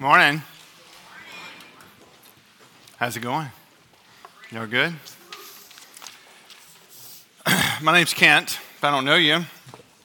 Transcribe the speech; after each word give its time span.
Morning. 0.00 0.40
How's 2.96 3.18
it 3.18 3.20
going? 3.20 3.48
Y'all 4.50 4.66
good? 4.66 4.94
My 7.82 7.92
name's 7.92 8.14
Kent. 8.14 8.58
If 8.76 8.82
I 8.82 8.92
don't 8.92 9.04
know 9.04 9.16
you, 9.16 9.44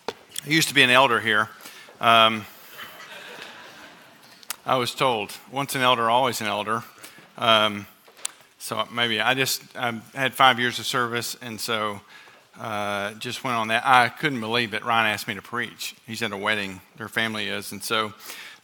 I 0.09 0.49
used 0.49 0.67
to 0.67 0.73
be 0.73 0.81
an 0.81 0.89
elder 0.89 1.21
here. 1.21 1.47
Um, 2.01 2.45
I 4.65 4.75
was 4.75 4.93
told 4.93 5.31
once 5.49 5.75
an 5.75 5.81
elder, 5.81 6.09
always 6.09 6.41
an 6.41 6.47
elder. 6.47 6.83
Um, 7.37 7.87
so 8.59 8.85
maybe 8.91 9.21
I 9.21 9.33
just 9.33 9.63
I 9.77 10.01
had 10.13 10.33
five 10.33 10.59
years 10.59 10.77
of 10.77 10.85
service, 10.85 11.37
and 11.41 11.57
so 11.57 12.01
uh, 12.59 13.13
just 13.13 13.45
went 13.45 13.55
on 13.55 13.69
that. 13.69 13.83
I 13.85 14.09
couldn't 14.09 14.41
believe 14.41 14.71
that 14.71 14.83
Ryan 14.83 15.13
asked 15.13 15.29
me 15.29 15.35
to 15.35 15.41
preach. 15.41 15.95
He's 16.05 16.21
at 16.21 16.33
a 16.33 16.37
wedding, 16.37 16.81
their 16.97 17.07
family 17.07 17.47
is, 17.47 17.71
and 17.71 17.81
so 17.81 18.13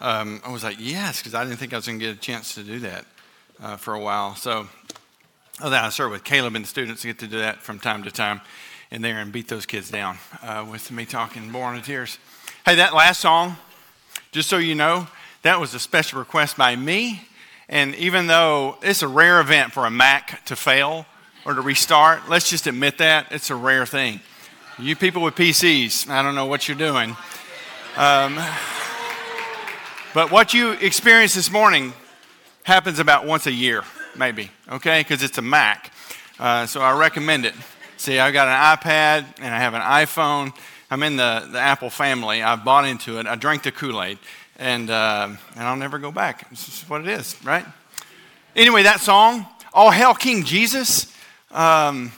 um, 0.02 0.42
I 0.44 0.52
was 0.52 0.64
like, 0.64 0.78
yes, 0.80 1.20
because 1.20 1.36
I 1.36 1.44
didn't 1.44 1.60
think 1.60 1.74
I 1.74 1.78
was 1.78 1.86
going 1.86 2.00
to 2.00 2.06
get 2.06 2.16
a 2.16 2.20
chance 2.20 2.56
to 2.56 2.64
do 2.64 2.80
that 2.80 3.06
uh, 3.62 3.78
for 3.78 3.94
a 3.94 4.00
while. 4.00 4.36
So 4.36 4.68
oh, 5.62 5.72
I 5.72 5.90
serve 5.90 6.12
with 6.12 6.24
Caleb 6.24 6.56
and 6.56 6.66
the 6.66 6.70
students 6.70 7.06
get 7.06 7.20
to 7.20 7.28
do 7.28 7.38
that 7.38 7.58
from 7.58 7.80
time 7.80 8.04
to 8.04 8.12
time 8.12 8.42
in 8.90 9.02
there 9.02 9.20
and 9.20 9.32
beat 9.32 9.48
those 9.48 9.66
kids 9.66 9.90
down 9.92 10.18
uh, 10.42 10.66
with 10.70 10.92
me 10.92 11.06
talking 11.06 11.52
born 11.52 11.76
in 11.76 11.84
tears. 11.84 12.18
Hey, 12.66 12.76
that 12.76 12.94
last 12.94 13.20
song, 13.20 13.56
just 14.32 14.50
so 14.50 14.58
you 14.58 14.76
know, 14.76 15.08
that 15.44 15.60
was 15.60 15.74
a 15.74 15.80
special 15.80 16.20
request 16.20 16.58
by 16.58 16.76
me. 16.76 17.22
And 17.70 17.96
even 17.96 18.28
though 18.28 18.78
it's 18.82 19.02
a 19.02 19.08
rare 19.08 19.40
event 19.40 19.72
for 19.72 19.86
a 19.86 19.92
Mac 19.92 20.44
to 20.46 20.56
fail 20.56 21.06
or 21.46 21.54
to 21.54 21.62
restart, 21.62 22.28
let's 22.28 22.50
just 22.50 22.68
admit 22.68 22.98
that 22.98 23.32
it's 23.32 23.50
a 23.50 23.56
rare 23.56 23.86
thing. 23.86 24.20
You 24.80 24.96
people 24.96 25.22
with 25.22 25.36
PCs, 25.36 26.10
I 26.10 26.24
don't 26.24 26.36
know 26.36 26.48
what 26.48 26.68
you're 26.68 26.78
doing. 26.78 27.16
Um, 27.96 28.40
but 30.14 30.30
what 30.30 30.54
you 30.54 30.72
experienced 30.72 31.36
this 31.36 31.50
morning 31.50 31.94
happens 32.64 33.00
about 33.00 33.26
once 33.26 33.48
a 33.48 33.52
year, 33.52 33.84
maybe, 34.14 34.52
okay? 34.70 35.00
Because 35.00 35.24
it's 35.24 35.38
a 35.38 35.42
Mac. 35.42 35.94
Uh, 36.38 36.66
so 36.66 36.82
I 36.82 36.98
recommend 36.98 37.46
it. 37.46 37.54
See, 37.96 38.20
I've 38.20 38.34
got 38.34 38.50
an 38.50 38.78
iPad 38.78 39.26
and 39.40 39.56
I 39.56 39.60
have 39.60 39.74
an 39.74 39.82
iPhone. 39.82 40.54
I'm 40.90 41.02
in 41.04 41.16
the, 41.16 41.48
the 41.50 41.60
Apple 41.60 41.90
family. 41.90 42.44
I've 42.44 42.66
bought 42.66 42.86
into 42.86 43.20
it. 43.20 43.26
I 43.26 43.36
drank 43.36 43.64
the 43.64 43.72
Kool 43.72 44.04
Aid, 44.04 44.18
and, 44.60 44.90
uh, 44.90 45.30
and 45.56 45.64
I'll 45.64 45.78
never 45.78 45.98
go 45.98 46.12
back. 46.12 46.50
This 46.50 46.68
is 46.68 46.90
what 46.90 47.00
it 47.00 47.08
is, 47.08 47.38
right? 47.46 47.66
Anyway, 48.54 48.84
that 48.84 49.00
song, 49.00 49.46
All 49.74 49.92
Hail 49.92 50.14
King 50.14 50.44
Jesus. 50.44 51.16
Um, 51.52 52.12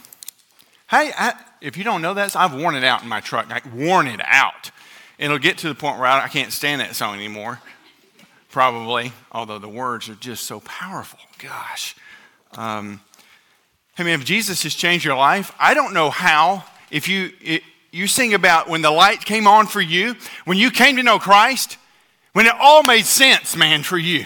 hey, 0.90 1.12
I, 1.16 1.34
if 1.62 1.78
you 1.78 1.84
don't 1.84 2.02
know 2.02 2.16
that, 2.16 2.36
I've 2.36 2.56
worn 2.56 2.74
it 2.74 2.84
out 2.84 3.04
in 3.04 3.08
my 3.08 3.20
truck. 3.20 3.52
Like, 3.52 3.72
worn 3.72 4.08
it 4.08 4.22
out. 4.26 4.72
It'll 5.20 5.38
get 5.38 5.60
to 5.60 5.68
the 5.68 5.76
point 5.76 6.00
where 6.00 6.08
I, 6.08 6.24
I 6.24 6.28
can't 6.28 6.52
stand 6.52 6.82
that 6.82 6.96
song 6.96 7.14
anymore 7.14 7.60
probably, 8.54 9.12
although 9.32 9.58
the 9.58 9.68
words 9.68 10.08
are 10.10 10.16
just 10.16 10.44
so 10.44 10.60
powerful. 10.60 11.20
Gosh. 11.40 11.96
Um, 12.52 13.02
I 13.98 14.04
mean, 14.04 14.14
if 14.14 14.24
Jesus 14.24 14.62
has 14.62 14.76
changed 14.76 15.04
your 15.04 15.18
life, 15.18 15.52
I 15.60 15.74
don't 15.74 15.92
know 15.92 16.12
how. 16.12 16.64
If 16.92 17.08
you, 17.08 17.32
it, 17.42 17.64
you 17.92 18.06
sing 18.06 18.36
about 18.36 18.70
when 18.70 18.84
the 18.84 18.92
light 18.92 19.26
came 19.26 19.48
on 19.48 19.66
for 19.66 19.82
you, 19.82 20.16
when 20.46 20.60
you 20.60 20.70
came 20.70 20.98
to 20.98 21.04
know 21.04 21.18
Christ, 21.18 21.78
when 22.34 22.46
it 22.46 22.54
all 22.60 22.84
made 22.84 23.06
sense, 23.06 23.56
man, 23.56 23.82
for 23.82 23.98
you. 23.98 24.26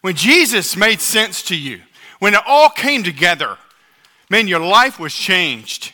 When 0.00 0.16
Jesus 0.16 0.76
made 0.76 1.02
sense 1.02 1.42
to 1.44 1.56
you, 1.56 1.82
when 2.18 2.32
it 2.32 2.40
all 2.46 2.70
came 2.70 3.02
together, 3.02 3.58
man, 4.30 4.48
your 4.48 4.60
life 4.60 4.98
was 4.98 5.12
changed. 5.12 5.92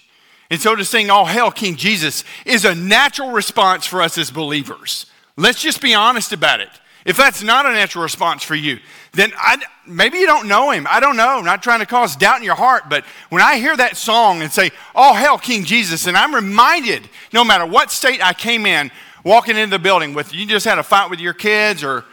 And 0.50 0.60
so 0.60 0.76
to 0.76 0.84
sing 0.84 1.10
All 1.10 1.26
Hail 1.26 1.50
King 1.50 1.74
Jesus 1.74 2.22
is 2.44 2.64
a 2.64 2.76
natural 2.76 3.32
response 3.32 3.86
for 3.86 4.02
us 4.02 4.16
as 4.16 4.30
believers. 4.30 5.06
Let's 5.36 5.60
just 5.60 5.80
be 5.80 5.94
honest 5.94 6.32
about 6.32 6.60
it. 6.60 6.70
If 7.04 7.16
that's 7.16 7.42
not 7.42 7.66
a 7.66 7.72
natural 7.72 8.02
response 8.02 8.42
for 8.42 8.56
you, 8.56 8.80
then 9.12 9.32
I, 9.36 9.58
maybe 9.86 10.18
you 10.18 10.26
don't 10.26 10.48
know 10.48 10.72
him. 10.72 10.88
I 10.90 10.98
don't 10.98 11.16
know. 11.16 11.38
I'm 11.38 11.44
not 11.44 11.62
trying 11.62 11.78
to 11.78 11.86
cause 11.86 12.16
doubt 12.16 12.38
in 12.38 12.44
your 12.44 12.56
heart, 12.56 12.88
but 12.88 13.04
when 13.28 13.40
I 13.40 13.58
hear 13.58 13.76
that 13.76 13.96
song 13.96 14.42
and 14.42 14.50
say, 14.50 14.72
Oh, 14.92 15.14
hell, 15.14 15.38
King 15.38 15.64
Jesus, 15.64 16.08
and 16.08 16.16
I'm 16.16 16.34
reminded, 16.34 17.08
no 17.32 17.44
matter 17.44 17.64
what 17.64 17.92
state 17.92 18.20
I 18.24 18.32
came 18.32 18.66
in, 18.66 18.90
walking 19.22 19.56
into 19.56 19.70
the 19.70 19.78
building 19.78 20.14
with, 20.14 20.34
you 20.34 20.46
just 20.46 20.66
had 20.66 20.78
a 20.78 20.82
fight 20.82 21.08
with 21.08 21.20
your 21.20 21.32
kids 21.32 21.84
or 21.84 22.04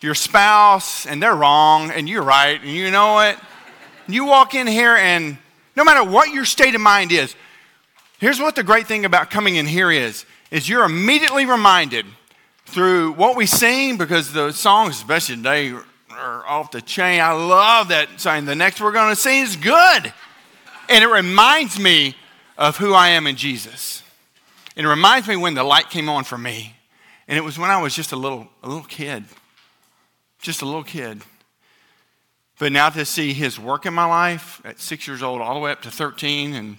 your 0.00 0.14
spouse, 0.14 1.06
and 1.06 1.20
they're 1.20 1.34
wrong, 1.34 1.90
and 1.90 2.08
you're 2.08 2.22
right, 2.22 2.60
and 2.60 2.70
you 2.70 2.90
know 2.92 3.18
it. 3.20 3.36
You 4.06 4.26
walk 4.26 4.54
in 4.54 4.68
here, 4.68 4.94
and 4.94 5.38
no 5.74 5.82
matter 5.82 6.04
what 6.08 6.32
your 6.32 6.44
state 6.44 6.76
of 6.76 6.80
mind 6.80 7.10
is, 7.10 7.34
here's 8.20 8.38
what 8.38 8.54
the 8.54 8.62
great 8.62 8.86
thing 8.86 9.04
about 9.04 9.30
coming 9.30 9.56
in 9.56 9.66
here 9.66 9.90
is, 9.90 10.24
is 10.52 10.68
you're 10.68 10.84
immediately 10.84 11.46
reminded 11.46 12.06
through 12.66 13.12
what 13.12 13.36
we 13.36 13.46
sing 13.46 13.96
because 13.96 14.32
the 14.32 14.52
songs, 14.52 14.96
especially 14.96 15.36
today, 15.36 15.72
are 16.10 16.46
off 16.46 16.70
the 16.70 16.82
chain. 16.82 17.20
I 17.20 17.32
love 17.32 17.88
that 17.88 18.20
saying. 18.20 18.44
The 18.44 18.54
next 18.54 18.80
we're 18.80 18.92
going 18.92 19.10
to 19.10 19.20
sing 19.20 19.42
is 19.42 19.56
good. 19.56 20.12
And 20.88 21.02
it 21.04 21.08
reminds 21.08 21.78
me 21.78 22.16
of 22.58 22.76
who 22.76 22.92
I 22.92 23.08
am 23.08 23.26
in 23.26 23.36
Jesus. 23.36 24.02
And 24.76 24.86
it 24.86 24.90
reminds 24.90 25.26
me 25.28 25.36
when 25.36 25.54
the 25.54 25.64
light 25.64 25.90
came 25.90 26.08
on 26.08 26.24
for 26.24 26.38
me. 26.38 26.74
And 27.28 27.36
it 27.38 27.42
was 27.42 27.58
when 27.58 27.70
I 27.70 27.80
was 27.80 27.94
just 27.94 28.12
a 28.12 28.16
little, 28.16 28.48
a 28.62 28.68
little 28.68 28.84
kid. 28.84 29.24
Just 30.40 30.62
a 30.62 30.64
little 30.64 30.84
kid. 30.84 31.22
But 32.58 32.72
now 32.72 32.88
to 32.90 33.04
see 33.04 33.32
his 33.32 33.58
work 33.58 33.84
in 33.84 33.94
my 33.94 34.04
life 34.04 34.60
at 34.64 34.80
six 34.80 35.06
years 35.06 35.22
old, 35.22 35.40
all 35.40 35.54
the 35.54 35.60
way 35.60 35.72
up 35.72 35.82
to 35.82 35.90
13, 35.90 36.54
and 36.54 36.76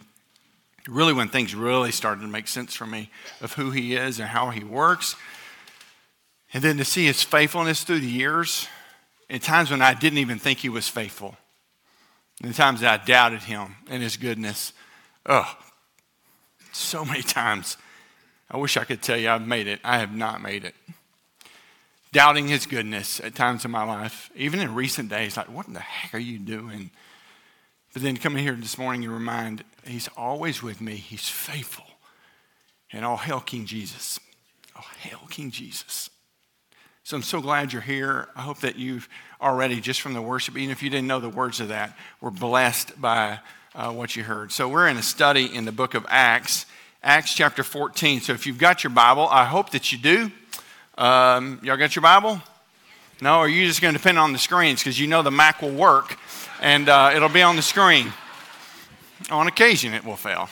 really 0.88 1.14
when 1.14 1.28
things 1.28 1.54
really 1.54 1.92
started 1.92 2.22
to 2.22 2.28
make 2.28 2.48
sense 2.48 2.74
for 2.74 2.86
me 2.86 3.12
of 3.42 3.54
who 3.54 3.72
he 3.72 3.96
is 3.96 4.19
and 4.19 4.30
how 4.30 4.50
he 4.50 4.64
works, 4.64 5.16
and 6.53 6.63
then 6.63 6.78
to 6.78 6.85
see 6.85 7.06
his 7.06 7.24
faithfulness 7.24 7.84
through 7.84 8.00
the 8.00 8.08
years, 8.08 8.68
in 9.30 9.40
times 9.40 9.69
when 9.69 9.81
I 9.81 9.94
didn't 9.94 10.19
even 10.19 10.40
think 10.40 10.59
he 10.59 10.69
was 10.69 10.88
faithful, 10.88 11.35
in 12.44 12.53
times 12.53 12.81
that 12.81 13.02
I 13.02 13.06
doubted 13.06 13.44
him 13.44 13.75
and 13.90 14.02
his 14.02 14.18
goodness. 14.18 14.74
Oh, 15.25 15.57
so 16.72 17.03
many 17.03 17.22
times. 17.22 17.78
I 18.50 18.57
wish 18.57 18.78
I 18.78 18.86
could 18.86 19.02
tell 19.02 19.18
you 19.18 19.30
I've 19.30 19.46
made 19.46 19.68
it. 19.68 19.80
I 19.84 19.97
have 19.97 20.16
not 20.16 20.41
made 20.41 20.63
it. 20.63 20.75
Doubting 22.13 22.47
his 22.47 22.66
goodness 22.66 23.19
at 23.19 23.36
times 23.36 23.66
in 23.66 23.72
my 23.72 23.84
life, 23.84 24.31
even 24.36 24.62
in 24.62 24.74
recent 24.74 25.09
days, 25.09 25.36
like, 25.36 25.50
what 25.50 25.68
in 25.68 25.74
the 25.74 25.80
heck 25.81 26.13
are 26.13 26.19
you 26.19 26.40
doing? 26.40 26.91
But 27.94 28.03
then 28.03 28.16
coming 28.16 28.44
here 28.44 28.53
this 28.53 28.78
morning 28.78 29.03
and 29.03 29.13
remind, 29.13 29.63
he's 29.86 30.07
always 30.16 30.63
with 30.63 30.80
me. 30.80 30.96
He's 30.96 31.28
faithful. 31.28 31.86
And 32.94 33.03
all 33.03 33.18
hail 33.18 33.41
King 33.41 33.66
Jesus. 33.66 34.19
All 34.75 34.86
hail 35.00 35.22
King 35.30 35.52
Jesus. 35.52 36.09
So 37.07 37.16
I'm 37.16 37.23
so 37.23 37.40
glad 37.40 37.72
you're 37.72 37.81
here. 37.81 38.28
I 38.35 38.41
hope 38.41 38.59
that 38.59 38.75
you've 38.75 39.07
already, 39.41 39.79
just 39.79 40.01
from 40.01 40.13
the 40.13 40.22
worship, 40.22 40.57
even 40.57 40.72
if 40.72 40.84
you 40.84 40.90
didn't 40.90 41.07
know 41.07 41.22
the 41.22 41.29
words 41.29 41.62
of 41.62 41.69
that, 41.69 41.97
were 42.19 42.31
blessed 42.31 43.00
by 43.00 43.40
uh, 43.73 43.94
what 43.94 44.18
you 44.18 44.23
heard. 44.23 44.51
So 44.51 44.68
we're 44.68 44.90
in 44.90 44.97
a 44.97 45.01
study 45.01 45.45
in 45.45 45.63
the 45.63 45.72
book 45.72 45.94
of 45.94 46.06
Acts, 46.09 46.66
Acts 47.01 47.34
chapter 47.34 47.63
14. 47.63 48.19
So 48.19 48.34
if 48.34 48.45
you've 48.45 48.57
got 48.57 48.84
your 48.84 48.91
Bible, 48.91 49.25
I 49.31 49.45
hope 49.45 49.69
that 49.69 49.94
you 49.94 49.97
do. 49.97 50.31
Um, 50.97 51.62
y'all 51.63 51.78
got 51.78 51.95
your 51.95 52.03
Bible? 52.03 52.41
No, 53.22 53.35
or 53.35 53.45
are 53.45 53.47
you 53.47 53.66
just 53.66 53.81
going 53.81 53.94
to 53.94 53.97
depend 53.97 54.19
on 54.19 54.34
the 54.34 54.38
screens 54.38 54.81
because 54.81 55.00
you 55.00 55.07
know 55.07 55.22
the 55.22 55.31
Mac 55.31 55.62
will 55.62 55.72
work 55.72 56.19
and 56.59 56.89
uh, 56.89 57.13
it'll 57.16 57.29
be 57.29 57.41
on 57.41 57.56
the 57.56 57.62
screen. 57.62 58.12
On 59.31 59.47
occasion, 59.47 59.94
it 59.94 60.03
will 60.03 60.18
fail 60.18 60.50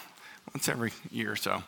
once 0.54 0.70
every 0.70 0.94
year 1.12 1.34
or 1.34 1.36
so. 1.36 1.62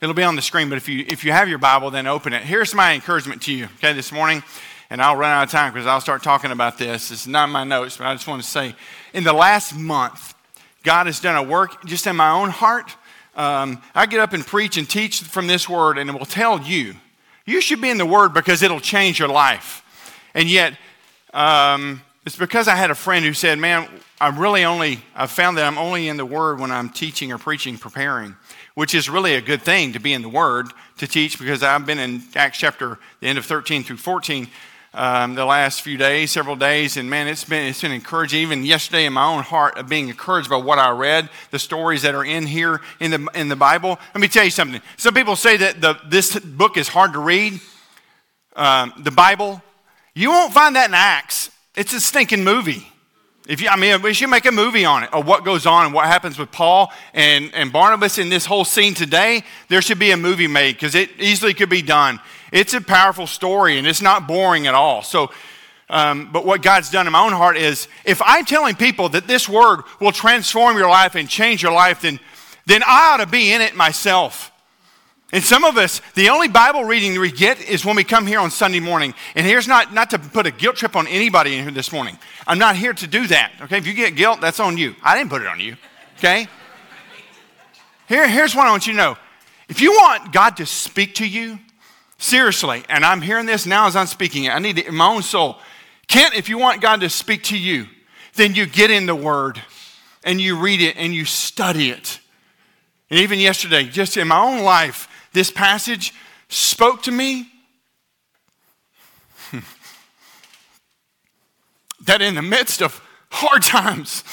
It'll 0.00 0.14
be 0.14 0.22
on 0.22 0.34
the 0.34 0.40
screen, 0.40 0.70
but 0.70 0.78
if 0.78 0.88
you, 0.88 1.04
if 1.08 1.24
you 1.24 1.32
have 1.32 1.46
your 1.46 1.58
Bible, 1.58 1.90
then 1.90 2.06
open 2.06 2.32
it. 2.32 2.40
Here's 2.42 2.74
my 2.74 2.94
encouragement 2.94 3.42
to 3.42 3.52
you, 3.52 3.68
okay, 3.76 3.92
this 3.92 4.10
morning, 4.10 4.42
and 4.88 5.02
I'll 5.02 5.14
run 5.14 5.30
out 5.30 5.42
of 5.42 5.50
time 5.50 5.74
because 5.74 5.86
I'll 5.86 6.00
start 6.00 6.22
talking 6.22 6.52
about 6.52 6.78
this. 6.78 7.10
It's 7.10 7.26
not 7.26 7.48
in 7.48 7.50
my 7.50 7.64
notes, 7.64 7.98
but 7.98 8.06
I 8.06 8.14
just 8.14 8.26
want 8.26 8.42
to 8.42 8.48
say 8.48 8.74
in 9.12 9.24
the 9.24 9.34
last 9.34 9.76
month, 9.76 10.34
God 10.84 11.04
has 11.04 11.20
done 11.20 11.36
a 11.36 11.42
work 11.42 11.84
just 11.84 12.06
in 12.06 12.16
my 12.16 12.30
own 12.30 12.48
heart. 12.48 12.96
Um, 13.36 13.82
I 13.94 14.06
get 14.06 14.20
up 14.20 14.32
and 14.32 14.44
preach 14.46 14.78
and 14.78 14.88
teach 14.88 15.20
from 15.20 15.46
this 15.46 15.68
word, 15.68 15.98
and 15.98 16.08
it 16.08 16.18
will 16.18 16.24
tell 16.24 16.62
you. 16.62 16.94
You 17.44 17.60
should 17.60 17.82
be 17.82 17.90
in 17.90 17.98
the 17.98 18.06
word 18.06 18.32
because 18.32 18.62
it'll 18.62 18.80
change 18.80 19.18
your 19.18 19.28
life. 19.28 19.84
And 20.32 20.48
yet, 20.48 20.78
um, 21.34 22.00
it's 22.24 22.36
because 22.36 22.68
I 22.68 22.74
had 22.74 22.90
a 22.90 22.94
friend 22.94 23.22
who 23.22 23.34
said, 23.34 23.58
Man, 23.58 23.86
I'm 24.18 24.38
really 24.38 24.64
only, 24.64 25.00
I've 25.14 25.30
found 25.30 25.58
that 25.58 25.66
I'm 25.66 25.76
only 25.76 26.08
in 26.08 26.16
the 26.16 26.24
word 26.24 26.58
when 26.58 26.70
I'm 26.70 26.88
teaching 26.88 27.32
or 27.32 27.38
preaching, 27.38 27.76
preparing 27.76 28.34
which 28.74 28.94
is 28.94 29.10
really 29.10 29.34
a 29.34 29.40
good 29.40 29.62
thing 29.62 29.92
to 29.92 29.98
be 29.98 30.12
in 30.12 30.22
the 30.22 30.28
Word 30.28 30.66
to 30.98 31.06
teach 31.06 31.38
because 31.38 31.62
I've 31.62 31.86
been 31.86 31.98
in 31.98 32.22
Acts 32.34 32.58
chapter, 32.58 32.98
the 33.20 33.26
end 33.26 33.38
of 33.38 33.46
13 33.46 33.82
through 33.82 33.96
14, 33.96 34.48
um, 34.92 35.34
the 35.34 35.44
last 35.44 35.82
few 35.82 35.96
days, 35.96 36.32
several 36.32 36.56
days, 36.56 36.96
and 36.96 37.08
man, 37.08 37.28
it's 37.28 37.44
been, 37.44 37.66
it's 37.66 37.80
been 37.80 37.92
encouraging. 37.92 38.40
Even 38.42 38.64
yesterday 38.64 39.06
in 39.06 39.12
my 39.12 39.24
own 39.24 39.42
heart 39.42 39.78
of 39.78 39.88
being 39.88 40.08
encouraged 40.08 40.50
by 40.50 40.56
what 40.56 40.78
I 40.78 40.90
read, 40.90 41.28
the 41.52 41.58
stories 41.58 42.02
that 42.02 42.14
are 42.14 42.24
in 42.24 42.46
here 42.46 42.80
in 42.98 43.12
the, 43.12 43.28
in 43.34 43.48
the 43.48 43.56
Bible. 43.56 43.98
Let 44.14 44.20
me 44.20 44.28
tell 44.28 44.44
you 44.44 44.50
something. 44.50 44.80
Some 44.96 45.14
people 45.14 45.36
say 45.36 45.56
that 45.58 45.80
the, 45.80 45.98
this 46.06 46.38
book 46.38 46.76
is 46.76 46.88
hard 46.88 47.12
to 47.12 47.20
read, 47.20 47.60
um, 48.56 48.92
the 48.98 49.12
Bible. 49.12 49.62
You 50.14 50.30
won't 50.30 50.52
find 50.52 50.74
that 50.74 50.88
in 50.88 50.94
Acts. 50.94 51.50
It's 51.76 51.92
a 51.92 52.00
stinking 52.00 52.42
movie. 52.42 52.86
If 53.48 53.60
you, 53.60 53.68
I 53.68 53.76
mean, 53.76 54.02
we 54.02 54.12
should 54.12 54.28
make 54.28 54.44
a 54.44 54.52
movie 54.52 54.84
on 54.84 55.02
it, 55.02 55.12
of 55.12 55.26
what 55.26 55.44
goes 55.44 55.66
on 55.66 55.86
and 55.86 55.94
what 55.94 56.06
happens 56.06 56.38
with 56.38 56.52
Paul 56.52 56.92
and, 57.14 57.52
and 57.54 57.72
Barnabas 57.72 58.18
in 58.18 58.28
this 58.28 58.44
whole 58.44 58.64
scene 58.64 58.94
today. 58.94 59.42
There 59.68 59.80
should 59.80 59.98
be 59.98 60.10
a 60.10 60.16
movie 60.16 60.46
made 60.46 60.74
because 60.76 60.94
it 60.94 61.10
easily 61.18 61.54
could 61.54 61.70
be 61.70 61.82
done. 61.82 62.20
It's 62.52 62.74
a 62.74 62.80
powerful 62.80 63.26
story 63.26 63.78
and 63.78 63.86
it's 63.86 64.02
not 64.02 64.28
boring 64.28 64.66
at 64.66 64.74
all. 64.74 65.02
So, 65.02 65.30
um, 65.88 66.30
but 66.32 66.44
what 66.44 66.62
God's 66.62 66.90
done 66.90 67.06
in 67.06 67.12
my 67.12 67.24
own 67.24 67.32
heart 67.32 67.56
is 67.56 67.88
if 68.04 68.20
I'm 68.24 68.44
telling 68.44 68.76
people 68.76 69.08
that 69.10 69.26
this 69.26 69.48
word 69.48 69.82
will 70.00 70.12
transform 70.12 70.76
your 70.76 70.88
life 70.88 71.14
and 71.14 71.28
change 71.28 71.62
your 71.62 71.72
life, 71.72 72.02
then, 72.02 72.20
then 72.66 72.82
I 72.86 73.12
ought 73.12 73.24
to 73.24 73.26
be 73.26 73.52
in 73.52 73.60
it 73.62 73.74
myself. 73.74 74.52
And 75.32 75.44
some 75.44 75.62
of 75.62 75.76
us, 75.76 76.00
the 76.14 76.28
only 76.30 76.48
Bible 76.48 76.84
reading 76.84 77.18
we 77.20 77.30
get 77.30 77.60
is 77.60 77.84
when 77.84 77.94
we 77.94 78.02
come 78.02 78.26
here 78.26 78.40
on 78.40 78.50
Sunday 78.50 78.80
morning. 78.80 79.14
And 79.36 79.46
here's 79.46 79.68
not, 79.68 79.94
not 79.94 80.10
to 80.10 80.18
put 80.18 80.46
a 80.46 80.50
guilt 80.50 80.76
trip 80.76 80.96
on 80.96 81.06
anybody 81.06 81.54
in 81.54 81.62
here 81.62 81.72
this 81.72 81.92
morning. 81.92 82.18
I'm 82.48 82.58
not 82.58 82.74
here 82.74 82.92
to 82.92 83.06
do 83.06 83.28
that. 83.28 83.52
Okay, 83.62 83.78
if 83.78 83.86
you 83.86 83.94
get 83.94 84.16
guilt, 84.16 84.40
that's 84.40 84.58
on 84.58 84.76
you. 84.76 84.96
I 85.04 85.16
didn't 85.16 85.30
put 85.30 85.42
it 85.42 85.48
on 85.48 85.60
you. 85.60 85.76
Okay? 86.18 86.48
Here, 88.08 88.28
here's 88.28 88.56
what 88.56 88.66
I 88.66 88.70
want 88.70 88.88
you 88.88 88.92
to 88.94 88.96
know. 88.96 89.16
If 89.68 89.80
you 89.80 89.92
want 89.92 90.32
God 90.32 90.56
to 90.56 90.66
speak 90.66 91.14
to 91.16 91.28
you, 91.28 91.60
seriously, 92.18 92.82
and 92.88 93.04
I'm 93.04 93.22
hearing 93.22 93.46
this 93.46 93.66
now 93.66 93.86
as 93.86 93.94
I'm 93.94 94.08
speaking 94.08 94.44
it, 94.44 94.50
I 94.50 94.58
need 94.58 94.78
it 94.78 94.88
in 94.88 94.96
my 94.96 95.06
own 95.06 95.22
soul. 95.22 95.58
Kent, 96.08 96.34
if 96.34 96.48
you 96.48 96.58
want 96.58 96.80
God 96.80 97.02
to 97.02 97.08
speak 97.08 97.44
to 97.44 97.58
you, 97.58 97.86
then 98.34 98.56
you 98.56 98.66
get 98.66 98.90
in 98.90 99.06
the 99.06 99.14
Word 99.14 99.62
and 100.24 100.40
you 100.40 100.58
read 100.58 100.80
it 100.80 100.96
and 100.96 101.14
you 101.14 101.24
study 101.24 101.90
it. 101.90 102.18
And 103.10 103.20
even 103.20 103.38
yesterday, 103.38 103.84
just 103.84 104.16
in 104.16 104.26
my 104.26 104.40
own 104.40 104.64
life, 104.64 105.08
this 105.32 105.50
passage 105.50 106.14
spoke 106.48 107.02
to 107.02 107.10
me 107.10 107.48
that 112.04 112.20
in 112.22 112.34
the 112.34 112.42
midst 112.42 112.82
of 112.82 113.00
hard 113.30 113.62
times 113.62 114.24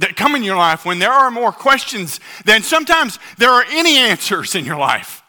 that 0.00 0.16
come 0.16 0.34
in 0.34 0.42
your 0.42 0.56
life, 0.56 0.84
when 0.84 0.98
there 0.98 1.12
are 1.12 1.30
more 1.30 1.52
questions 1.52 2.20
than 2.44 2.62
sometimes 2.62 3.18
there 3.38 3.50
are 3.50 3.64
any 3.70 3.96
answers 3.98 4.54
in 4.54 4.64
your 4.64 4.78
life, 4.78 5.22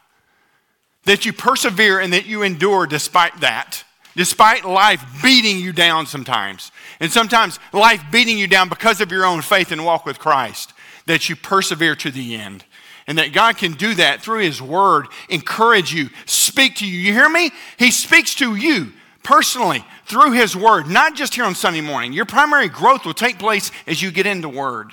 that 1.04 1.26
you 1.26 1.32
persevere 1.32 2.00
and 2.00 2.12
that 2.12 2.26
you 2.26 2.42
endure 2.42 2.86
despite 2.86 3.40
that, 3.40 3.84
despite 4.16 4.64
life 4.64 5.04
beating 5.22 5.58
you 5.58 5.72
down 5.72 6.06
sometimes, 6.06 6.72
and 7.00 7.12
sometimes 7.12 7.58
life 7.72 8.02
beating 8.10 8.38
you 8.38 8.46
down 8.46 8.68
because 8.68 9.00
of 9.00 9.10
your 9.10 9.26
own 9.26 9.42
faith 9.42 9.72
and 9.72 9.84
walk 9.84 10.06
with 10.06 10.18
Christ, 10.18 10.72
that 11.06 11.28
you 11.28 11.36
persevere 11.36 11.96
to 11.96 12.10
the 12.10 12.34
end. 12.34 12.64
And 13.06 13.18
that 13.18 13.32
God 13.32 13.56
can 13.56 13.72
do 13.72 13.94
that 13.94 14.22
through 14.22 14.40
His 14.40 14.62
Word, 14.62 15.08
encourage 15.28 15.92
you, 15.92 16.10
speak 16.24 16.76
to 16.76 16.86
you. 16.86 16.98
You 16.98 17.12
hear 17.12 17.28
me? 17.28 17.50
He 17.78 17.90
speaks 17.90 18.34
to 18.36 18.54
you 18.54 18.92
personally 19.22 19.84
through 20.06 20.32
His 20.32 20.56
Word, 20.56 20.88
not 20.88 21.14
just 21.14 21.34
here 21.34 21.44
on 21.44 21.54
Sunday 21.54 21.80
morning. 21.80 22.12
Your 22.12 22.26
primary 22.26 22.68
growth 22.68 23.04
will 23.04 23.14
take 23.14 23.38
place 23.38 23.70
as 23.86 24.00
you 24.00 24.10
get 24.10 24.26
into 24.26 24.48
Word. 24.48 24.92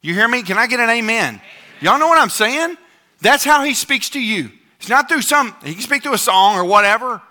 You 0.00 0.14
hear 0.14 0.28
me? 0.28 0.42
Can 0.42 0.58
I 0.58 0.66
get 0.66 0.80
an 0.80 0.90
amen? 0.90 1.40
Y'all 1.80 1.98
know 1.98 2.08
what 2.08 2.18
I'm 2.18 2.30
saying? 2.30 2.76
That's 3.20 3.44
how 3.44 3.64
He 3.64 3.74
speaks 3.74 4.10
to 4.10 4.20
you. 4.20 4.50
It's 4.78 4.88
not 4.88 5.08
through 5.08 5.22
some, 5.22 5.54
He 5.64 5.74
can 5.74 5.82
speak 5.82 6.02
through 6.02 6.14
a 6.14 6.18
song 6.18 6.56
or 6.56 6.64
whatever. 6.64 7.22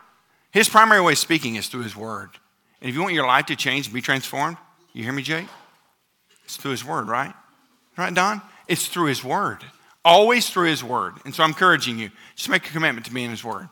His 0.52 0.70
primary 0.70 1.02
way 1.02 1.14
of 1.14 1.18
speaking 1.18 1.56
is 1.56 1.68
through 1.68 1.84
His 1.84 1.96
Word. 1.96 2.30
And 2.82 2.90
if 2.90 2.96
you 2.96 3.02
want 3.02 3.14
your 3.14 3.28
life 3.28 3.48
to 3.48 3.56
change 3.56 3.88
and 3.88 3.94
be 3.94 4.02
transformed, 4.02 4.58
you 4.94 5.04
hear 5.04 5.14
me, 5.14 5.24
Jake? 5.24 5.48
It's 6.46 6.58
through 6.58 6.72
His 6.72 6.86
Word, 6.86 7.08
right? 7.08 7.34
Right, 7.98 8.14
Don? 8.14 8.42
It's 8.68 8.88
through 8.88 9.06
His 9.06 9.24
Word. 9.24 9.64
Always 10.06 10.50
through 10.50 10.68
His 10.68 10.84
Word. 10.84 11.14
And 11.26 11.34
so 11.34 11.44
I'm 11.44 11.50
encouraging 11.50 11.98
you, 11.98 12.12
just 12.36 12.50
make 12.50 12.68
a 12.68 12.72
commitment 12.72 13.06
to 13.06 13.14
be 13.14 13.24
in 13.24 13.32
His 13.32 13.44
Word. 13.44 13.70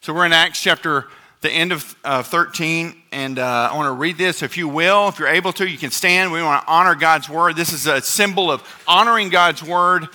So 0.00 0.12
we're 0.12 0.26
in 0.26 0.32
Acts 0.32 0.60
chapter, 0.60 1.06
the 1.42 1.50
end 1.50 1.70
of 1.72 1.96
uh, 2.02 2.22
13, 2.24 3.00
and 3.12 3.38
uh, 3.38 3.70
I 3.72 3.76
want 3.76 3.86
to 3.86 3.92
read 3.92 4.18
this. 4.18 4.42
If 4.42 4.56
you 4.56 4.66
will, 4.66 5.08
if 5.08 5.18
you're 5.18 5.28
able 5.28 5.52
to, 5.54 5.68
you 5.68 5.78
can 5.78 5.92
stand. 5.92 6.32
We 6.32 6.42
want 6.42 6.64
to 6.64 6.72
honor 6.72 6.96
God's 6.96 7.28
Word. 7.28 7.54
This 7.54 7.72
is 7.72 7.86
a 7.86 8.00
symbol 8.00 8.50
of 8.50 8.62
honoring 8.88 9.28
God's 9.28 9.62
Word. 9.62 10.08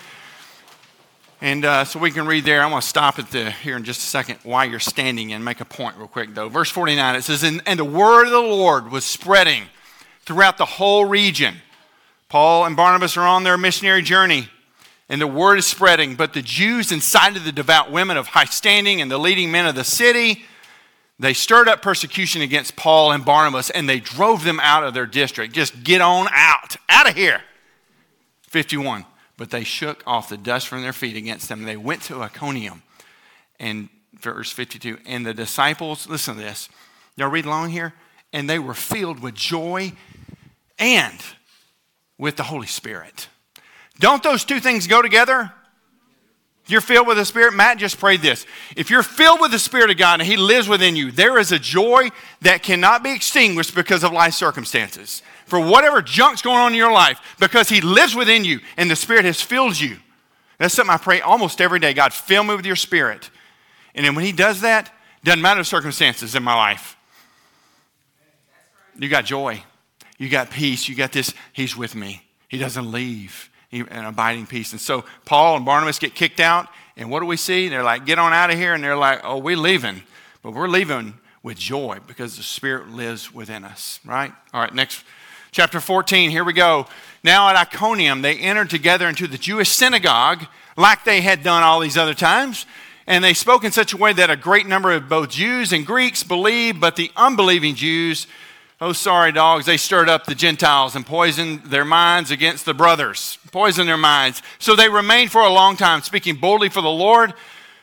And 1.40 1.66
uh, 1.66 1.86
so 1.86 2.00
we 2.00 2.12
can 2.12 2.26
read 2.26 2.46
there. 2.46 2.64
I'm 2.64 2.72
going 2.72 2.82
to 2.82 2.88
stop 2.88 3.20
at 3.20 3.30
the, 3.30 3.52
here 3.52 3.78
in 3.78 3.84
just 3.84 4.02
a 4.02 4.06
second 4.06 4.40
while 4.44 4.68
you're 4.68 4.80
standing 4.80 5.32
and 5.34 5.46
make 5.46 5.62
a 5.62 5.66
point 5.66 5.96
real 5.98 6.08
quick, 6.08 6.34
though. 6.34 6.50
Verse 6.50 6.72
49, 6.72 7.16
it 7.16 7.22
says, 7.22 7.44
And, 7.44 7.62
and 7.66 7.80
the 7.80 7.86
word 7.86 8.26
of 8.26 8.32
the 8.32 8.40
Lord 8.40 8.92
was 8.92 9.06
spreading 9.06 9.64
throughout 10.26 10.58
the 10.58 10.66
whole 10.66 11.06
region. 11.06 11.56
Paul 12.28 12.66
and 12.66 12.76
Barnabas 12.76 13.16
are 13.16 13.26
on 13.26 13.44
their 13.44 13.58
missionary 13.58 14.02
journey 14.02 14.50
and 15.10 15.22
the 15.22 15.28
word 15.28 15.58
is 15.58 15.66
spreading. 15.66 16.16
But 16.16 16.34
the 16.34 16.42
Jews 16.42 16.92
incited 16.92 17.44
the 17.44 17.52
devout 17.52 17.92
women 17.92 18.18
of 18.18 18.28
high 18.28 18.46
standing 18.46 19.02
and 19.02 19.10
the 19.10 19.18
leading 19.18 19.52
men 19.52 19.66
of 19.66 19.76
the 19.76 19.84
city. 19.84 20.44
They 21.20 21.34
stirred 21.34 21.68
up 21.68 21.82
persecution 21.82 22.42
against 22.42 22.76
Paul 22.76 23.12
and 23.12 23.26
Barnabas 23.26 23.70
and 23.70 23.88
they 23.88 24.00
drove 24.00 24.44
them 24.44 24.60
out 24.60 24.84
of 24.84 24.94
their 24.94 25.06
district. 25.06 25.54
Just 25.54 25.84
get 25.84 26.02
on 26.02 26.28
out, 26.32 26.76
out 26.90 27.10
of 27.10 27.16
here. 27.16 27.42
51. 28.44 29.06
But 29.38 29.52
they 29.52 29.64
shook 29.64 30.04
off 30.06 30.30
the 30.30 30.38
dust 30.38 30.68
from 30.68 30.82
their 30.82 30.94
feet 30.94 31.16
against 31.16 31.48
them. 31.48 31.64
They 31.64 31.78
went 31.78 32.02
to 32.04 32.22
Iconium. 32.22 32.84
And 33.60 33.90
verse 34.20 34.52
52. 34.52 35.00
And 35.06 35.26
the 35.26 35.34
disciples, 35.34 36.08
listen 36.08 36.36
to 36.36 36.42
this. 36.42 36.70
Y'all 37.16 37.30
read 37.30 37.46
along 37.46 37.70
here? 37.70 37.94
And 38.34 38.50
they 38.50 38.60
were 38.60 38.74
filled 38.74 39.20
with 39.20 39.36
joy 39.36 39.94
and 40.78 41.20
with 42.18 42.36
the 42.36 42.44
Holy 42.44 42.68
Spirit. 42.68 43.30
Don't 44.00 44.22
those 44.22 44.46
two 44.46 44.60
things 44.60 44.88
go 44.88 45.02
together? 45.02 45.52
You're 46.68 46.82
filled 46.82 47.08
with 47.08 47.18
the 47.18 47.26
Spirit. 47.26 47.54
Matt 47.54 47.78
just 47.78 47.98
prayed 47.98 48.22
this. 48.22 48.46
If 48.76 48.90
you're 48.90 49.04
filled 49.04 49.40
with 49.40 49.52
the 49.52 49.60
Spirit 49.60 49.90
of 49.90 49.98
God 49.98 50.20
and 50.20 50.28
He 50.28 50.36
lives 50.36 50.68
within 50.68 50.98
you, 50.98 51.12
there 51.12 51.40
is 51.40 51.54
a 51.54 51.60
joy 51.60 52.10
that 52.42 52.62
cannot 52.62 53.04
be 53.04 53.14
extinguished 53.14 53.74
because 53.74 54.04
of 54.04 54.12
life 54.12 54.34
circumstances. 54.34 55.22
For 55.46 55.60
whatever 55.60 56.02
junk's 56.02 56.42
going 56.42 56.58
on 56.58 56.74
in 56.74 56.78
your 56.78 56.92
life, 56.92 57.20
because 57.40 57.70
He 57.70 57.80
lives 57.80 58.16
within 58.16 58.44
you 58.44 58.60
and 58.76 58.92
the 58.92 58.98
Spirit 58.98 59.24
has 59.24 59.42
filled 59.42 59.80
you. 59.80 59.98
That's 60.58 60.74
something 60.74 60.94
I 60.94 60.98
pray 60.98 61.22
almost 61.22 61.62
every 61.62 61.80
day. 61.80 61.94
God, 61.94 62.12
fill 62.12 62.44
me 62.44 62.56
with 62.56 62.66
your 62.66 62.76
Spirit. 62.76 63.30
And 63.96 64.06
then 64.06 64.14
when 64.14 64.26
He 64.26 64.34
does 64.34 64.62
that, 64.62 64.94
doesn't 65.24 65.42
matter 65.42 65.62
the 65.62 65.66
circumstances 65.66 66.36
in 66.36 66.44
my 66.44 66.54
life. 66.54 66.98
You 69.00 69.08
got 69.08 69.26
joy. 69.26 69.64
You 70.18 70.28
got 70.28 70.50
peace. 70.50 70.90
You 70.90 70.96
got 70.96 71.14
this. 71.14 71.34
He's 71.54 71.78
with 71.78 71.96
me. 71.96 72.24
He 72.50 72.58
doesn't 72.58 72.92
leave 72.92 73.50
and 73.72 74.08
abiding 74.08 74.46
peace. 74.46 74.72
And 74.72 74.82
so 74.82 75.06
Paul 75.26 75.58
and 75.58 75.66
Barnabas 75.66 76.00
get 76.00 76.16
kicked 76.16 76.40
out, 76.40 76.68
and 76.96 77.10
what 77.10 77.20
do 77.20 77.26
we 77.26 77.38
see? 77.38 77.68
They're 77.68 77.84
like, 77.84 78.06
get 78.06 78.20
on 78.20 78.34
out 78.34 78.50
of 78.50 78.58
here, 78.58 78.74
and 78.74 78.84
they're 78.84 78.98
like, 78.98 79.22
oh, 79.24 79.38
we're 79.38 79.58
leaving. 79.58 80.02
But 80.42 80.54
we're 80.54 80.68
leaving 80.68 81.16
with 81.44 81.58
joy 81.58 82.00
because 82.08 82.38
the 82.38 82.44
Spirit 82.44 82.90
lives 82.90 83.34
within 83.34 83.64
us, 83.64 84.00
right? 84.06 84.32
All 84.54 84.62
right, 84.62 84.74
next 84.74 85.04
chapter 85.52 85.80
14, 85.80 86.30
here 86.30 86.44
we 86.44 86.54
go. 86.54 86.88
Now 87.24 87.50
at 87.50 87.56
Iconium, 87.56 88.22
they 88.22 88.38
entered 88.38 88.70
together 88.70 89.08
into 89.08 89.28
the 89.28 89.38
Jewish 89.38 89.70
synagogue 89.70 90.46
like 90.76 91.04
they 91.04 91.22
had 91.22 91.44
done 91.44 91.64
all 91.64 91.80
these 91.80 91.98
other 91.98 92.14
times. 92.14 92.66
And 93.08 93.24
they 93.24 93.34
spoke 93.34 93.64
in 93.64 93.72
such 93.72 93.94
a 93.94 93.98
way 93.98 94.12
that 94.14 94.30
a 94.30 94.36
great 94.36 94.68
number 94.68 94.92
of 94.92 95.08
both 95.08 95.30
Jews 95.30 95.72
and 95.72 95.86
Greeks 95.86 96.24
believed, 96.24 96.82
but 96.82 96.98
the 96.98 97.10
unbelieving 97.16 97.76
Jews 97.76 98.28
Oh, 98.80 98.94
sorry, 98.94 99.32
dogs, 99.32 99.66
they 99.66 99.78
stirred 99.78 100.08
up 100.08 100.26
the 100.26 100.36
Gentiles 100.36 100.96
and 100.96 101.04
poisoned 101.04 101.64
their 101.64 101.86
minds 101.86 102.30
against 102.30 102.66
the 102.66 102.76
brothers. 102.76 103.40
Poisoned 103.52 103.90
their 103.90 103.98
minds. 103.98 104.44
So 104.60 104.76
they 104.76 104.88
remained 104.88 105.32
for 105.32 105.42
a 105.42 105.50
long 105.50 105.78
time, 105.78 106.04
speaking 106.04 106.36
boldly 106.36 106.70
for 106.70 106.82
the 106.82 106.90
Lord. 106.90 107.34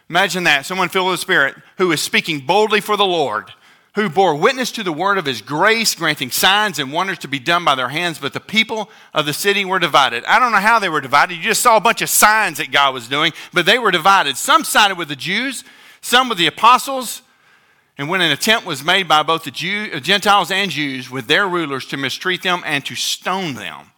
Imagine 0.08 0.44
that 0.44 0.66
someone 0.66 0.88
filled 0.88 1.08
with 1.08 1.14
the 1.14 1.22
Spirit 1.22 1.56
who 1.78 1.90
is 1.90 2.00
speaking 2.00 2.46
boldly 2.46 2.80
for 2.80 2.96
the 2.96 3.04
Lord, 3.04 3.52
who 3.96 4.08
bore 4.08 4.36
witness 4.36 4.70
to 4.72 4.84
the 4.84 4.92
word 4.92 5.18
of 5.18 5.26
his 5.26 5.42
grace, 5.42 5.96
granting 5.96 6.30
signs 6.30 6.78
and 6.78 6.92
wonders 6.92 7.18
to 7.18 7.28
be 7.28 7.40
done 7.40 7.64
by 7.64 7.74
their 7.74 7.88
hands. 7.88 8.20
But 8.20 8.32
the 8.32 8.38
people 8.38 8.88
of 9.12 9.26
the 9.26 9.32
city 9.32 9.64
were 9.64 9.80
divided. 9.80 10.24
I 10.26 10.38
don't 10.38 10.52
know 10.52 10.58
how 10.58 10.78
they 10.78 10.88
were 10.88 11.00
divided. 11.00 11.38
You 11.38 11.42
just 11.42 11.62
saw 11.62 11.76
a 11.76 11.80
bunch 11.80 12.02
of 12.02 12.08
signs 12.08 12.58
that 12.58 12.70
God 12.70 12.94
was 12.94 13.08
doing, 13.08 13.32
but 13.52 13.66
they 13.66 13.80
were 13.80 13.90
divided. 13.90 14.36
Some 14.36 14.62
sided 14.62 14.96
with 14.96 15.08
the 15.08 15.16
Jews, 15.16 15.64
some 16.00 16.28
with 16.28 16.38
the 16.38 16.46
apostles 16.46 17.22
and 17.96 18.08
when 18.08 18.20
an 18.20 18.32
attempt 18.32 18.66
was 18.66 18.82
made 18.82 19.06
by 19.06 19.22
both 19.22 19.44
the 19.44 19.50
Jew, 19.50 19.90
uh, 19.94 20.00
Gentiles 20.00 20.50
and 20.50 20.70
Jews 20.70 21.10
with 21.10 21.26
their 21.26 21.46
rulers 21.46 21.86
to 21.86 21.96
mistreat 21.96 22.42
them 22.42 22.62
and 22.64 22.84
to 22.86 22.94
stone 22.94 23.54
them, 23.54 23.92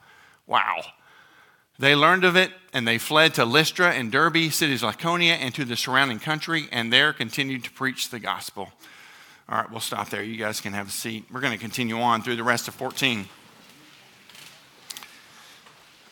wow. 0.46 0.82
They 1.78 1.94
learned 1.94 2.24
of 2.24 2.36
it 2.36 2.50
and 2.72 2.86
they 2.86 2.98
fled 2.98 3.34
to 3.34 3.44
Lystra 3.44 3.92
and 3.92 4.12
Derbe, 4.12 4.50
cities 4.50 4.82
Lycaonia, 4.82 5.36
and 5.38 5.54
to 5.54 5.64
the 5.64 5.76
surrounding 5.76 6.18
country, 6.18 6.68
and 6.70 6.92
there 6.92 7.12
continued 7.12 7.64
to 7.64 7.70
preach 7.70 8.10
the 8.10 8.18
gospel. 8.18 8.70
All 9.48 9.58
right, 9.58 9.70
we'll 9.70 9.80
stop 9.80 10.10
there. 10.10 10.22
You 10.22 10.36
guys 10.36 10.60
can 10.60 10.72
have 10.72 10.88
a 10.88 10.90
seat. 10.90 11.24
We're 11.32 11.40
going 11.40 11.52
to 11.52 11.58
continue 11.58 12.00
on 12.00 12.20
through 12.20 12.36
the 12.36 12.44
rest 12.44 12.68
of 12.68 12.74
14. 12.74 13.26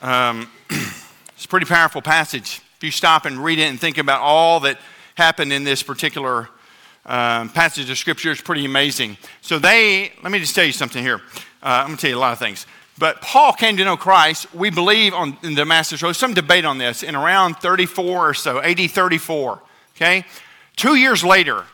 Um, 0.00 0.48
it's 0.70 1.44
a 1.44 1.48
pretty 1.48 1.66
powerful 1.66 2.00
passage. 2.00 2.60
If 2.76 2.84
you 2.84 2.90
stop 2.90 3.26
and 3.26 3.42
read 3.42 3.58
it 3.58 3.64
and 3.64 3.80
think 3.80 3.98
about 3.98 4.20
all 4.20 4.60
that 4.60 4.78
happened 5.16 5.52
in 5.52 5.64
this 5.64 5.82
particular 5.82 6.48
um, 7.06 7.50
passage 7.50 7.90
of 7.90 7.98
scripture 7.98 8.30
is 8.30 8.40
pretty 8.40 8.64
amazing. 8.64 9.16
So 9.40 9.58
they, 9.58 10.12
let 10.22 10.32
me 10.32 10.38
just 10.38 10.54
tell 10.54 10.64
you 10.64 10.72
something 10.72 11.02
here. 11.02 11.20
Uh, 11.62 11.82
I'm 11.82 11.86
going 11.86 11.96
to 11.96 12.00
tell 12.00 12.10
you 12.10 12.16
a 12.16 12.18
lot 12.18 12.32
of 12.32 12.38
things. 12.38 12.66
But 12.96 13.20
Paul 13.20 13.52
came 13.52 13.76
to 13.76 13.84
know 13.84 13.96
Christ, 13.96 14.54
we 14.54 14.70
believe, 14.70 15.14
on 15.14 15.36
in 15.42 15.54
Damascus 15.54 16.02
Road. 16.02 16.12
Some 16.12 16.32
debate 16.32 16.64
on 16.64 16.78
this 16.78 17.02
in 17.02 17.14
around 17.14 17.54
34 17.56 18.28
or 18.30 18.34
so, 18.34 18.62
AD 18.62 18.90
34. 18.90 19.60
Okay? 19.96 20.24
Two 20.76 20.94
years 20.94 21.24
later, 21.24 21.64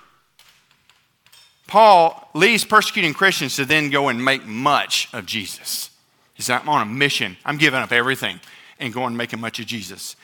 Paul 1.66 2.28
leaves 2.34 2.64
persecuting 2.64 3.14
Christians 3.14 3.56
to 3.56 3.64
then 3.64 3.90
go 3.90 4.08
and 4.08 4.24
make 4.24 4.44
much 4.44 5.08
of 5.12 5.26
Jesus. 5.26 5.90
He 6.34 6.42
said, 6.42 6.60
I'm 6.62 6.68
on 6.68 6.82
a 6.82 6.90
mission. 6.90 7.36
I'm 7.44 7.58
giving 7.58 7.80
up 7.80 7.92
everything 7.92 8.40
and 8.78 8.92
going 8.92 9.08
and 9.08 9.16
making 9.16 9.40
much 9.40 9.60
of 9.60 9.66
Jesus. 9.66 10.16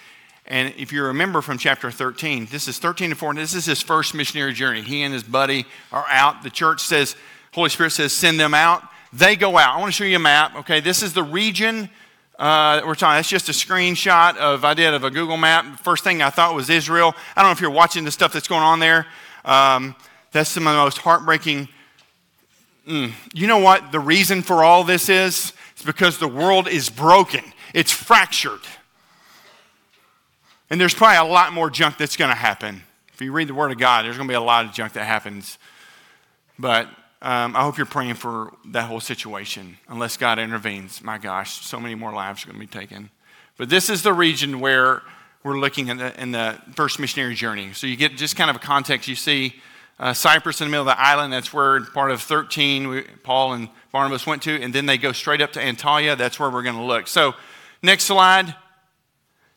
And 0.49 0.73
if 0.77 0.93
you 0.93 1.03
remember 1.03 1.43
from 1.43 1.59
chapter 1.59 1.91
13, 1.91 2.47
this 2.51 2.69
is 2.69 2.79
13 2.79 3.11
to 3.11 3.17
14, 3.17 3.41
this 3.41 3.55
is 3.55 3.67
his 3.67 3.83
first 3.83 4.15
missionary 4.15 4.53
journey. 4.53 4.83
He 4.83 5.03
and 5.03 5.13
his 5.13 5.25
buddy 5.25 5.67
are 5.93 6.07
out. 6.09 6.43
The 6.43 6.51
church 6.51 6.81
says, 6.81 7.17
Holy 7.53 7.69
Spirit 7.69 7.91
says, 7.91 8.13
send 8.13 8.39
them 8.39 8.55
out. 8.55 8.83
They 9.13 9.35
go 9.35 9.59
out. 9.59 9.77
I 9.77 9.81
want 9.81 9.93
to 9.93 9.97
show 9.97 10.05
you 10.05 10.17
a 10.17 10.21
map. 10.21 10.57
Okay, 10.57 10.81
this 10.81 11.03
is 11.03 11.13
the 11.13 11.23
region 11.23 11.91
uh, 12.39 12.83
we're 12.85 12.95
talking. 12.95 13.17
That's 13.17 13.29
just 13.29 13.49
a 13.49 13.53
screenshot 13.53 14.37
of 14.37 14.65
I 14.65 14.75
did 14.75 14.93
of 14.93 15.05
a 15.05 15.11
Google 15.11 15.37
map. 15.37 15.81
First 15.81 16.05
thing 16.05 16.21
I 16.21 16.31
thought 16.31 16.55
was 16.55 16.69
Israel. 16.69 17.15
I 17.35 17.41
don't 17.41 17.49
know 17.49 17.53
if 17.53 17.61
you're 17.61 17.71
watching 17.71 18.05
the 18.05 18.11
stuff 18.11 18.33
that's 18.33 18.49
going 18.49 18.63
on 18.63 18.79
there. 18.79 19.07
Um, 19.45 19.95
that's 20.33 20.51
some 20.51 20.67
of 20.67 20.75
the 20.75 20.79
most 20.79 20.99
heartbreaking. 20.99 21.69
Mm. 22.87 23.13
You 23.33 23.47
know 23.47 23.59
what 23.59 23.91
the 23.91 24.01
reason 24.01 24.43
for 24.43 24.65
all 24.65 24.85
this 24.85 25.09
is? 25.09 25.55
It's 25.73 25.83
because 25.83 26.19
the 26.19 26.29
world 26.29 26.69
is 26.69 26.91
broken. 26.91 27.43
It's 27.73 27.91
fractured. 27.91 28.61
And 30.69 30.81
there's 30.81 30.95
probably 30.95 31.29
a 31.29 31.33
lot 31.33 31.53
more 31.53 31.71
junk 31.71 31.97
that's 31.97 32.17
going 32.17 32.31
to 32.31 32.37
happen. 32.37 32.83
If 33.13 33.21
you 33.21 33.33
read 33.33 33.49
the 33.49 33.55
Word 33.55 33.71
of 33.71 33.79
God, 33.79 34.05
there's 34.05 34.17
going 34.17 34.29
to 34.29 34.33
be 34.33 34.37
a 34.37 34.41
lot 34.41 34.65
of 34.65 34.73
junk 34.73 34.95
that 34.95 35.05
happens. 35.05 35.59
But 36.59 36.89
um, 37.23 37.57
I 37.57 37.63
hope 37.63 37.77
you're 37.79 37.87
praying 37.87 38.15
for 38.15 38.53
that 38.67 38.89
whole 38.89 39.01
situation. 39.01 39.79
Unless 39.89 40.17
God 40.17 40.39
intervenes, 40.39 41.03
my 41.03 41.19
gosh, 41.19 41.65
so 41.65 41.79
many 41.81 41.95
more 41.95 42.13
lives 42.13 42.43
are 42.43 42.49
going 42.49 42.61
to 42.61 42.67
be 42.67 42.67
taken. 42.67 43.11
But 43.57 43.71
this 43.71 43.89
is 43.89 44.03
the 44.03 44.13
region 44.13 44.61
where 44.61 45.03
we're 45.43 45.59
looking 45.59 45.89
in 45.89 45.99
the, 45.99 46.21
in 46.21 46.33
the 46.33 46.61
first 46.75 46.99
missionary 46.99 47.35
journey. 47.35 47.73
So 47.73 47.87
you 47.87 47.97
get 47.97 48.17
just 48.17 48.37
kind 48.37 48.51
of 48.51 48.57
a 48.57 48.59
context. 48.59 49.09
You 49.09 49.15
see 49.15 49.55
uh, 49.99 50.13
Cyprus 50.13 50.61
in 50.61 50.67
the 50.67 50.71
middle 50.71 50.89
of 50.89 50.95
the 50.95 51.01
island. 51.01 51.33
That's 51.33 51.53
where 51.53 51.81
part 51.81 52.11
of 52.11 52.21
13 52.21 52.89
we, 52.89 53.03
Paul 53.23 53.55
and 53.55 53.69
Barnabas 53.93 54.27
went 54.27 54.43
to. 54.43 54.61
And 54.61 54.75
then 54.75 54.87
they 54.87 54.99
go 54.99 55.13
straight 55.13 55.41
up 55.41 55.53
to 55.53 55.61
Antalya. 55.61 56.19
That's 56.19 56.39
where 56.39 56.51
we're 56.51 56.65
going 56.65 56.77
to 56.77 56.83
look. 56.83 57.07
So, 57.07 57.35
next 57.83 58.05
slide. 58.05 58.55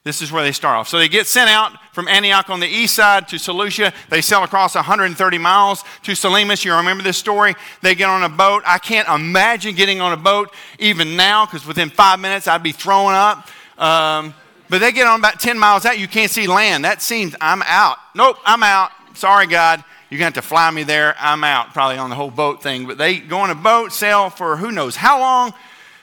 This 0.05 0.21
is 0.21 0.31
where 0.31 0.43
they 0.43 0.53
start 0.53 0.77
off. 0.77 0.87
So 0.87 0.97
they 0.97 1.09
get 1.09 1.27
sent 1.27 1.49
out 1.49 1.73
from 1.93 2.07
Antioch 2.07 2.49
on 2.49 2.61
the 2.61 2.67
east 2.67 2.95
side 2.95 3.27
to 3.27 3.37
Seleucia. 3.37 3.93
They 4.09 4.21
sail 4.21 4.43
across 4.43 4.75
130 4.75 5.37
miles 5.37 5.83
to 6.03 6.15
Salamis. 6.15 6.63
You 6.63 6.73
remember 6.73 7.03
this 7.03 7.17
story? 7.17 7.53
They 7.81 7.95
get 7.95 8.09
on 8.09 8.23
a 8.23 8.29
boat. 8.29 8.63
I 8.65 8.77
can't 8.77 9.09
imagine 9.09 9.75
getting 9.75 9.99
on 9.99 10.13
a 10.13 10.17
boat 10.17 10.53
even 10.79 11.17
now 11.17 11.45
because 11.45 11.65
within 11.65 11.89
five 11.89 12.19
minutes 12.19 12.47
I'd 12.47 12.63
be 12.63 12.71
throwing 12.71 13.15
up. 13.15 13.49
Um, 13.77 14.33
but 14.69 14.79
they 14.79 14.93
get 14.93 15.05
on 15.05 15.19
about 15.19 15.41
10 15.41 15.59
miles 15.59 15.85
out. 15.85 15.99
You 15.99 16.07
can't 16.07 16.31
see 16.31 16.47
land. 16.47 16.85
That 16.85 17.01
seems, 17.01 17.35
I'm 17.41 17.61
out. 17.63 17.97
Nope, 18.15 18.37
I'm 18.45 18.63
out. 18.63 18.91
Sorry, 19.15 19.47
God. 19.47 19.83
You're 20.09 20.19
going 20.19 20.31
to 20.31 20.37
have 20.37 20.43
to 20.43 20.47
fly 20.47 20.71
me 20.71 20.83
there. 20.83 21.15
I'm 21.19 21.43
out, 21.43 21.73
probably 21.73 21.97
on 21.97 22.09
the 22.09 22.15
whole 22.15 22.31
boat 22.31 22.63
thing. 22.63 22.87
But 22.87 22.97
they 22.97 23.19
go 23.19 23.39
on 23.39 23.49
a 23.49 23.55
boat, 23.55 23.91
sail 23.91 24.29
for 24.29 24.55
who 24.57 24.71
knows 24.71 24.95
how 24.95 25.19
long. 25.19 25.53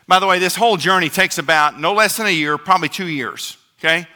By 0.06 0.20
the 0.20 0.26
way, 0.26 0.38
this 0.38 0.54
whole 0.54 0.76
journey 0.76 1.08
takes 1.08 1.38
about 1.38 1.80
no 1.80 1.94
less 1.94 2.16
than 2.18 2.26
a 2.26 2.30
year, 2.30 2.58
probably 2.58 2.88
two 2.88 3.08
years. 3.08 3.56
Okay? 3.78 4.06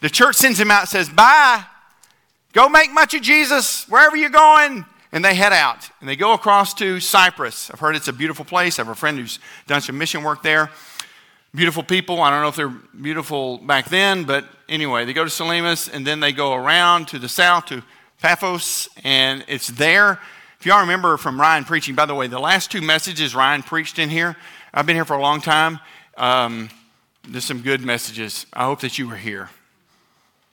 The 0.00 0.10
church 0.10 0.36
sends 0.36 0.58
him 0.58 0.70
out 0.70 0.88
says, 0.88 1.08
Bye. 1.08 1.64
Go 2.52 2.68
make 2.68 2.92
much 2.92 3.14
of 3.14 3.22
Jesus 3.22 3.88
wherever 3.88 4.16
you're 4.16 4.30
going. 4.30 4.84
And 5.12 5.24
they 5.24 5.34
head 5.34 5.52
out 5.52 5.90
and 6.00 6.08
they 6.08 6.16
go 6.16 6.34
across 6.34 6.72
to 6.74 7.00
Cyprus. 7.00 7.70
I've 7.70 7.80
heard 7.80 7.96
it's 7.96 8.08
a 8.08 8.12
beautiful 8.12 8.44
place. 8.44 8.78
I 8.78 8.82
have 8.82 8.88
a 8.88 8.94
friend 8.94 9.18
who's 9.18 9.40
done 9.66 9.80
some 9.80 9.98
mission 9.98 10.22
work 10.22 10.42
there. 10.42 10.70
Beautiful 11.52 11.82
people. 11.82 12.20
I 12.20 12.30
don't 12.30 12.42
know 12.42 12.48
if 12.48 12.56
they're 12.56 12.68
beautiful 12.68 13.58
back 13.58 13.88
then, 13.88 14.22
but 14.22 14.44
anyway, 14.68 15.04
they 15.04 15.12
go 15.12 15.24
to 15.24 15.30
Salamis 15.30 15.88
and 15.88 16.06
then 16.06 16.20
they 16.20 16.32
go 16.32 16.54
around 16.54 17.08
to 17.08 17.18
the 17.18 17.28
south 17.28 17.66
to 17.66 17.82
Paphos, 18.22 18.88
and 19.02 19.44
it's 19.48 19.68
there. 19.68 20.20
If 20.60 20.66
y'all 20.66 20.80
remember 20.80 21.16
from 21.16 21.40
Ryan 21.40 21.64
preaching, 21.64 21.94
by 21.94 22.04
the 22.04 22.14
way, 22.14 22.26
the 22.26 22.38
last 22.38 22.70
two 22.70 22.82
messages 22.82 23.34
Ryan 23.34 23.62
preached 23.62 23.98
in 23.98 24.10
here, 24.10 24.36
I've 24.74 24.84
been 24.84 24.94
here 24.94 25.06
for 25.06 25.16
a 25.16 25.22
long 25.22 25.40
time. 25.40 25.80
Um, 26.18 26.68
there's 27.28 27.44
some 27.44 27.62
good 27.62 27.82
messages. 27.82 28.46
I 28.52 28.64
hope 28.64 28.80
that 28.80 28.98
you 28.98 29.08
were 29.08 29.16
here 29.16 29.50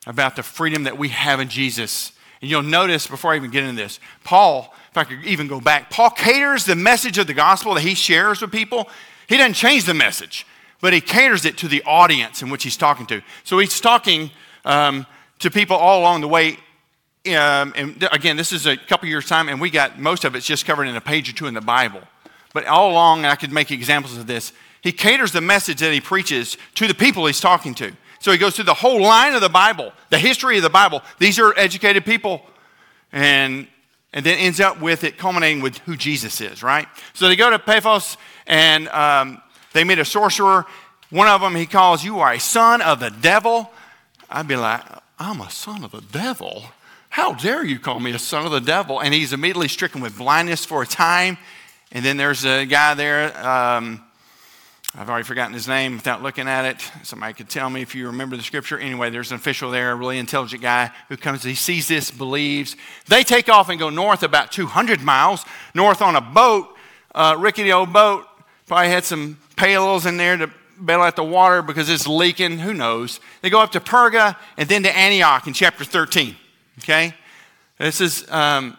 about 0.06 0.36
the 0.36 0.44
freedom 0.44 0.84
that 0.84 0.98
we 0.98 1.10
have 1.10 1.40
in 1.40 1.50
Jesus. 1.50 2.12
And 2.42 2.50
you'll 2.50 2.64
notice 2.64 3.08
before 3.08 3.34
I 3.34 3.36
even 3.36 3.52
get 3.52 3.64
into 3.64 3.82
this, 3.82 4.00
Paul, 4.24 4.74
if 4.92 4.98
I 4.98 5.04
could 5.04 5.24
even 5.26 5.48
go 5.48 5.60
back, 5.60 5.90
Paul 5.90 6.10
caters 6.10 6.66
the 6.66 6.76
message 6.76 7.18
of 7.18 7.28
the 7.28 7.34
gospel 7.34 7.74
that 7.74 7.82
he 7.82 7.96
shares 7.96 8.42
with 8.42 8.52
people. 8.52 8.90
He 9.28 9.38
doesn't 9.38 9.56
change 9.56 9.86
the 9.86 9.94
message, 9.94 10.46
but 10.82 10.94
he 10.94 11.02
caters 11.02 11.46
it 11.46 11.58
to 11.58 11.68
the 11.68 11.84
audience 11.84 12.42
in 12.42 12.50
which 12.50 12.64
he's 12.64 12.78
talking 12.78 13.06
to. 13.08 13.22
So 13.44 13.60
he's 13.60 13.82
talking 13.82 14.32
um, 14.64 15.06
to 15.40 15.52
people 15.52 15.76
all 15.76 16.00
along 16.00 16.22
the 16.22 16.28
way. 16.28 16.58
Um, 17.28 17.74
and 17.76 18.08
again, 18.12 18.38
this 18.38 18.54
is 18.54 18.66
a 18.66 18.78
couple 18.78 19.10
years' 19.10 19.28
time, 19.28 19.50
and 19.50 19.60
we 19.60 19.70
got 19.70 20.00
most 20.00 20.24
of 20.24 20.36
it's 20.36 20.46
just 20.46 20.66
covered 20.66 20.86
in 20.86 20.96
a 20.96 21.02
page 21.02 21.30
or 21.30 21.34
two 21.34 21.48
in 21.48 21.54
the 21.54 21.62
Bible. 21.62 22.02
But 22.54 22.66
all 22.66 22.92
along, 22.92 23.26
I 23.26 23.36
could 23.36 23.52
make 23.52 23.72
examples 23.72 24.16
of 24.18 24.28
this. 24.28 24.54
He 24.82 24.92
caters 24.92 25.32
the 25.32 25.42
message 25.42 25.80
that 25.80 25.94
he 25.94 26.02
preaches 26.02 26.58
to 26.76 26.88
the 26.88 26.94
people 26.94 27.26
he's 27.26 27.40
talking 27.40 27.74
to. 27.76 27.92
So 28.20 28.32
he 28.32 28.38
goes 28.38 28.56
through 28.56 28.66
the 28.66 28.74
whole 28.74 29.02
line 29.02 29.34
of 29.34 29.42
the 29.42 29.50
Bible, 29.50 29.94
the 30.10 30.18
history 30.18 30.58
of 30.58 30.64
the 30.64 30.70
Bible. 30.70 31.02
These 31.20 31.40
are 31.40 31.58
educated 31.58 32.06
people. 32.06 32.42
And, 33.12 33.68
and 34.14 34.26
then 34.26 34.38
ends 34.38 34.60
up 34.60 34.82
with 34.82 35.04
it 35.04 35.18
culminating 35.18 35.62
with 35.62 35.78
who 35.80 35.96
Jesus 35.96 36.42
is, 36.42 36.64
right? 36.64 36.88
So 37.14 37.28
they 37.28 37.36
go 37.36 37.50
to 37.50 37.60
Paphos 37.60 38.18
and 38.46 38.88
um, 38.90 39.42
they 39.74 39.84
meet 39.84 40.00
a 40.00 40.06
sorcerer. 40.06 40.66
One 41.10 41.28
of 41.28 41.42
them 41.42 41.56
he 41.56 41.66
calls, 41.66 42.04
You 42.04 42.20
are 42.20 42.34
a 42.34 42.40
son 42.40 42.82
of 42.82 43.00
the 43.00 43.10
devil. 43.10 43.72
I'd 44.30 44.48
be 44.48 44.56
like, 44.56 44.82
I'm 45.20 45.42
a 45.42 45.50
son 45.50 45.84
of 45.84 45.92
the 45.92 46.02
devil. 46.02 46.66
How 47.10 47.34
dare 47.34 47.64
you 47.64 47.80
call 47.80 48.00
me 48.00 48.12
a 48.12 48.20
son 48.20 48.46
of 48.46 48.52
the 48.52 48.60
devil? 48.60 49.00
And 49.00 49.14
he's 49.14 49.34
immediately 49.34 49.68
stricken 49.68 50.02
with 50.02 50.18
blindness 50.18 50.66
for 50.66 50.84
a 50.84 50.88
time. 50.88 51.38
And 51.92 52.04
then 52.04 52.18
there's 52.18 52.46
a 52.46 52.66
guy 52.66 52.94
there. 52.94 53.48
Um, 53.48 54.04
I've 54.96 55.10
already 55.10 55.26
forgotten 55.26 55.54
his 55.54 55.68
name 55.68 55.96
without 55.96 56.24
looking 56.24 56.48
at 56.48 56.66
it. 56.66 56.92
Somebody 57.04 57.34
could 57.34 57.50
tell 57.50 57.70
me 57.70 57.82
if 57.82 57.94
you 57.94 58.08
remember 58.08 58.38
the 58.38 58.44
scripture. 58.44 58.80
Anyway, 58.80 59.10
there's 59.10 59.32
an 59.32 59.36
official 59.36 59.70
there, 59.70 59.92
a 59.92 59.96
really 59.96 60.18
intelligent 60.18 60.62
guy 60.62 60.92
who 61.10 61.18
comes, 61.18 61.44
he 61.44 61.56
sees 61.56 61.88
this, 61.88 62.10
believes. 62.10 62.76
They 63.08 63.24
take 63.24 63.50
off 63.50 63.70
and 63.70 63.78
go 63.78 63.90
north 63.90 64.24
about 64.24 64.52
200 64.52 65.02
miles, 65.02 65.46
north 65.76 66.02
on 66.02 66.16
a 66.16 66.22
boat, 66.22 66.76
uh, 67.14 67.36
rickety 67.38 67.72
old 67.72 67.92
boat. 67.92 68.26
Probably 68.66 68.90
had 68.90 69.04
some 69.04 69.38
pails 69.56 70.06
in 70.06 70.18
there 70.18 70.38
to 70.38 70.50
bail 70.84 71.02
out 71.02 71.16
the 71.16 71.24
water 71.24 71.62
because 71.62 71.90
it's 71.90 72.08
leaking. 72.08 72.60
Who 72.60 72.74
knows? 72.74 73.20
They 73.42 73.50
go 73.50 73.60
up 73.60 73.74
to 73.74 73.80
Perga 73.80 74.36
and 74.58 74.70
then 74.70 74.84
to 74.84 74.96
Antioch 74.96 75.48
in 75.48 75.54
chapter 75.54 75.84
13. 75.84 76.36
Okay? 76.80 77.14
This 77.78 78.02
is 78.02 78.30
um, 78.32 78.78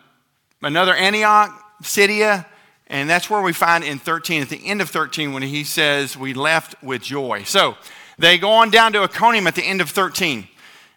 another 0.62 0.94
Antioch, 0.94 1.50
Pisidia. 1.82 2.46
And 2.88 3.08
that's 3.08 3.28
where 3.28 3.42
we 3.42 3.52
find 3.52 3.84
in 3.84 3.98
13, 3.98 4.42
at 4.42 4.48
the 4.48 4.66
end 4.66 4.80
of 4.80 4.88
13, 4.88 5.32
when 5.32 5.42
he 5.42 5.62
says, 5.62 6.16
We 6.16 6.34
left 6.34 6.82
with 6.82 7.02
joy. 7.02 7.42
So 7.44 7.76
they 8.18 8.38
go 8.38 8.50
on 8.50 8.70
down 8.70 8.92
to 8.94 9.02
Iconium 9.02 9.46
at 9.46 9.54
the 9.54 9.62
end 9.62 9.80
of 9.80 9.90
13. 9.90 10.48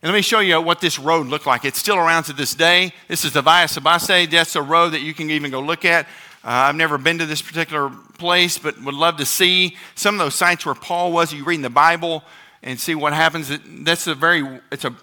And 0.03 0.11
let 0.11 0.17
me 0.17 0.23
show 0.23 0.39
you 0.39 0.59
what 0.59 0.81
this 0.81 0.97
road 0.97 1.27
looked 1.27 1.45
like. 1.45 1.63
It's 1.65 1.77
still 1.77 1.97
around 1.97 2.23
to 2.23 2.33
this 2.33 2.55
day. 2.55 2.93
This 3.07 3.23
is 3.23 3.33
the 3.33 3.41
Via 3.41 3.67
Sebaste. 3.67 4.31
That's 4.31 4.55
a 4.55 4.61
road 4.61 4.89
that 4.89 5.01
you 5.01 5.13
can 5.13 5.29
even 5.29 5.51
go 5.51 5.59
look 5.59 5.85
at. 5.85 6.05
Uh, 6.43 6.65
I've 6.65 6.75
never 6.75 6.97
been 6.97 7.19
to 7.19 7.27
this 7.27 7.41
particular 7.41 7.91
place, 8.17 8.57
but 8.57 8.81
would 8.81 8.95
love 8.95 9.17
to 9.17 9.25
see 9.27 9.77
some 9.93 10.15
of 10.15 10.19
those 10.19 10.33
sites 10.33 10.65
where 10.65 10.73
Paul 10.73 11.11
was. 11.11 11.31
You 11.31 11.43
read 11.43 11.57
in 11.57 11.61
the 11.61 11.69
Bible 11.69 12.23
and 12.63 12.79
see 12.79 12.95
what 12.95 13.13
happens. 13.13 13.51
That's 13.83 14.07
a 14.07 14.15
very, 14.15 14.59
it's 14.71 14.85
a, 14.85 14.95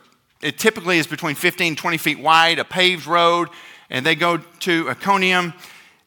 it 0.42 0.58
typically 0.58 0.98
is 0.98 1.06
between 1.06 1.36
15 1.36 1.76
20 1.76 1.96
feet 1.96 2.18
wide, 2.18 2.58
a 2.58 2.64
paved 2.64 3.06
road, 3.06 3.50
and 3.90 4.04
they 4.04 4.16
go 4.16 4.38
to 4.38 4.90
Iconium. 4.90 5.52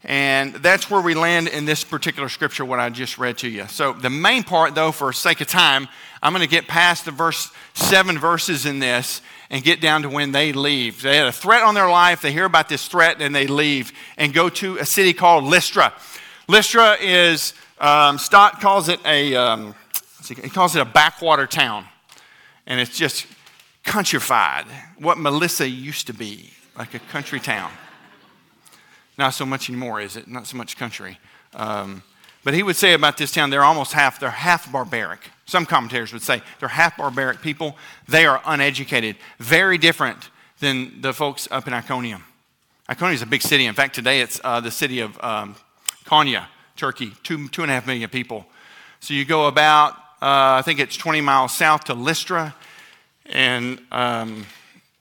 And 0.04 0.56
that's 0.56 0.90
where 0.90 1.02
we 1.02 1.14
land 1.14 1.48
in 1.48 1.66
this 1.66 1.84
particular 1.84 2.28
scripture, 2.28 2.66
what 2.66 2.80
I 2.80 2.90
just 2.90 3.20
read 3.20 3.38
to 3.40 3.50
you. 3.50 3.68
So, 3.68 3.94
the 3.94 4.10
main 4.10 4.44
part, 4.44 4.74
though, 4.74 4.92
for 4.92 5.14
sake 5.14 5.42
of 5.42 5.48
time, 5.48 5.88
I'm 6.24 6.34
going 6.34 6.42
to 6.42 6.50
get 6.50 6.68
past 6.68 7.06
the 7.06 7.12
verse, 7.12 7.52
seven 7.74 8.18
verses 8.18 8.66
in 8.66 8.80
this 8.80 9.22
and 9.52 9.64
get 9.64 9.82
down 9.82 10.04
to 10.04 10.10
when 10.10 10.32
they 10.32 10.54
leave. 10.54 11.02
They 11.02 11.18
had 11.18 11.28
a 11.28 11.32
threat 11.32 11.62
on 11.62 11.76
their 11.76 11.90
life. 11.90 12.22
They 12.22 12.32
hear 12.32 12.46
about 12.46 12.70
this 12.70 12.88
threat 12.88 13.22
and 13.22 13.36
they 13.36 13.48
leave 13.48 13.92
and 14.18 14.34
go 14.34 14.50
to 14.50 14.78
a 14.78 14.86
city 14.86 15.14
called 15.14 15.44
Lystra. 15.44 15.94
Lystra 16.48 16.98
is, 17.00 17.54
um, 17.80 18.18
Stott 18.18 18.60
calls 18.60 18.88
it 18.88 19.00
a, 19.06 19.36
um, 19.36 19.76
he 20.26 20.50
calls 20.50 20.76
it 20.76 20.82
a 20.82 20.86
backwater 20.86 21.48
town. 21.48 21.86
And 22.66 22.80
it's 22.80 22.96
just 22.96 23.28
countrified, 23.84 24.66
what 24.98 25.18
Melissa 25.18 25.68
used 25.68 26.08
to 26.08 26.14
be, 26.14 26.52
like 26.78 26.94
a 26.94 27.00
country 27.00 27.40
town. 27.40 27.72
Not 29.22 29.36
so 29.36 29.46
much 29.46 29.70
anymore, 29.70 30.02
is 30.02 30.18
it? 30.18 30.28
Not 30.28 30.48
so 30.48 30.58
much 30.58 30.78
country. 30.78 31.20
Um, 31.54 32.02
but 32.44 32.56
he 32.56 32.64
would 32.64 32.76
say 32.76 32.94
about 32.94 33.18
this 33.18 33.32
town, 33.32 33.52
they're 33.52 33.64
almost 33.64 33.94
half, 33.94 34.20
they're 34.20 34.32
half 34.32 34.72
barbaric. 34.72 35.20
Some 35.46 35.68
commentators 35.68 36.12
would 36.12 36.24
say 36.24 36.42
they're 36.60 36.70
half 36.70 36.98
barbaric 36.98 37.40
people. 37.40 37.78
They 38.08 38.26
are 38.26 38.42
uneducated, 38.48 39.18
very 39.38 39.78
different 39.78 40.32
than 40.60 41.02
the 41.02 41.14
folks 41.14 41.48
up 41.52 41.68
in 41.68 41.74
Iconium. 41.74 42.24
Iconium 42.90 43.14
is 43.14 43.22
a 43.22 43.28
big 43.28 43.44
city. 43.44 43.68
In 43.68 43.76
fact, 43.76 43.94
today 43.94 44.22
it's 44.22 44.42
uh, 44.44 44.60
the 44.60 44.72
city 44.72 45.02
of 45.02 45.24
um, 45.24 45.56
Konya, 46.06 46.48
Turkey, 46.76 47.14
two, 47.22 47.48
two 47.50 47.62
and 47.62 47.70
a 47.70 47.76
half 47.76 47.86
million 47.86 48.10
people. 48.10 48.48
So 49.02 49.14
you 49.14 49.24
go 49.24 49.46
about, 49.46 49.92
uh, 50.20 50.58
I 50.58 50.64
think 50.66 50.80
it's 50.80 50.98
20 50.98 51.22
miles 51.22 51.52
south 51.52 51.84
to 51.84 51.94
Lystra, 51.94 52.56
and 53.28 53.80
um, 53.92 54.48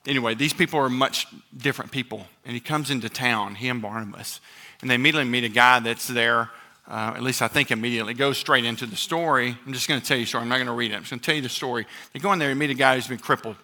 anyway, 0.07 0.35
these 0.35 0.53
people 0.53 0.79
are 0.79 0.91
much 0.91 1.27
different 1.57 1.91
people. 1.91 2.27
And 2.51 2.55
he 2.57 2.61
comes 2.61 2.91
into 2.91 3.09
town, 3.09 3.55
he 3.55 3.69
and 3.69 3.81
Barnabas, 3.81 4.41
and 4.81 4.91
they 4.91 4.97
immediately 4.97 5.31
meet 5.31 5.45
a 5.45 5.49
guy 5.49 5.79
that's 5.79 6.09
there 6.09 6.51
uh, 6.91 7.13
at 7.15 7.23
least 7.23 7.41
I 7.41 7.47
think 7.47 7.71
immediately, 7.71 8.15
goes 8.15 8.37
straight 8.37 8.65
into 8.65 8.85
the 8.85 8.97
story. 8.97 9.57
I'm 9.65 9.73
just 9.73 9.89
going 9.89 10.01
to 10.01 10.07
tell 10.07 10.17
you 10.17 10.25
a 10.25 10.27
story. 10.27 10.43
I'm 10.43 10.49
not 10.49 10.57
going 10.57 10.67
to 10.67 10.73
read 10.73 10.91
it. 10.91 10.97
I'm 10.97 11.03
just 11.03 11.11
going 11.11 11.21
to 11.21 11.25
tell 11.25 11.37
you 11.37 11.43
the 11.43 11.49
story. 11.49 11.87
They 12.13 12.19
go 12.19 12.33
in 12.33 12.41
there 12.41 12.51
and 12.51 12.59
meet 12.59 12.71
a 12.71 12.75
guy 12.75 12.97
who's 12.97 13.07
been 13.07 13.19
crippled. 13.19 13.55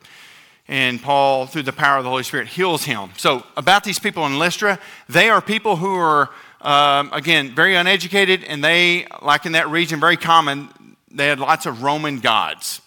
And 0.69 1.02
Paul, 1.02 1.47
through 1.47 1.64
the 1.64 1.73
power 1.73 1.99
of 1.99 2.05
the 2.05 2.11
Holy 2.11 2.23
Spirit, 2.23 2.47
heals 2.47 2.85
him. 2.85 3.11
So, 3.16 3.45
about 3.57 3.83
these 3.83 3.99
people 3.99 4.26
in 4.26 4.38
Lystra, 4.38 4.78
they 5.09 5.28
are 5.28 5.40
people 5.40 5.75
who 5.75 5.97
are, 5.97 6.31
um, 6.61 7.11
again, 7.12 7.52
very 7.52 7.75
uneducated, 7.75 8.45
and 8.45 8.62
they, 8.62 9.09
like 9.23 9.45
in 9.45 9.52
that 9.52 9.69
region, 9.71 9.99
very 9.99 10.16
common, 10.16 10.69
they 11.11 11.26
had 11.26 11.40
lots 11.40 11.66
of 11.66 11.83
Roman 11.83 12.21
gods. 12.21 12.81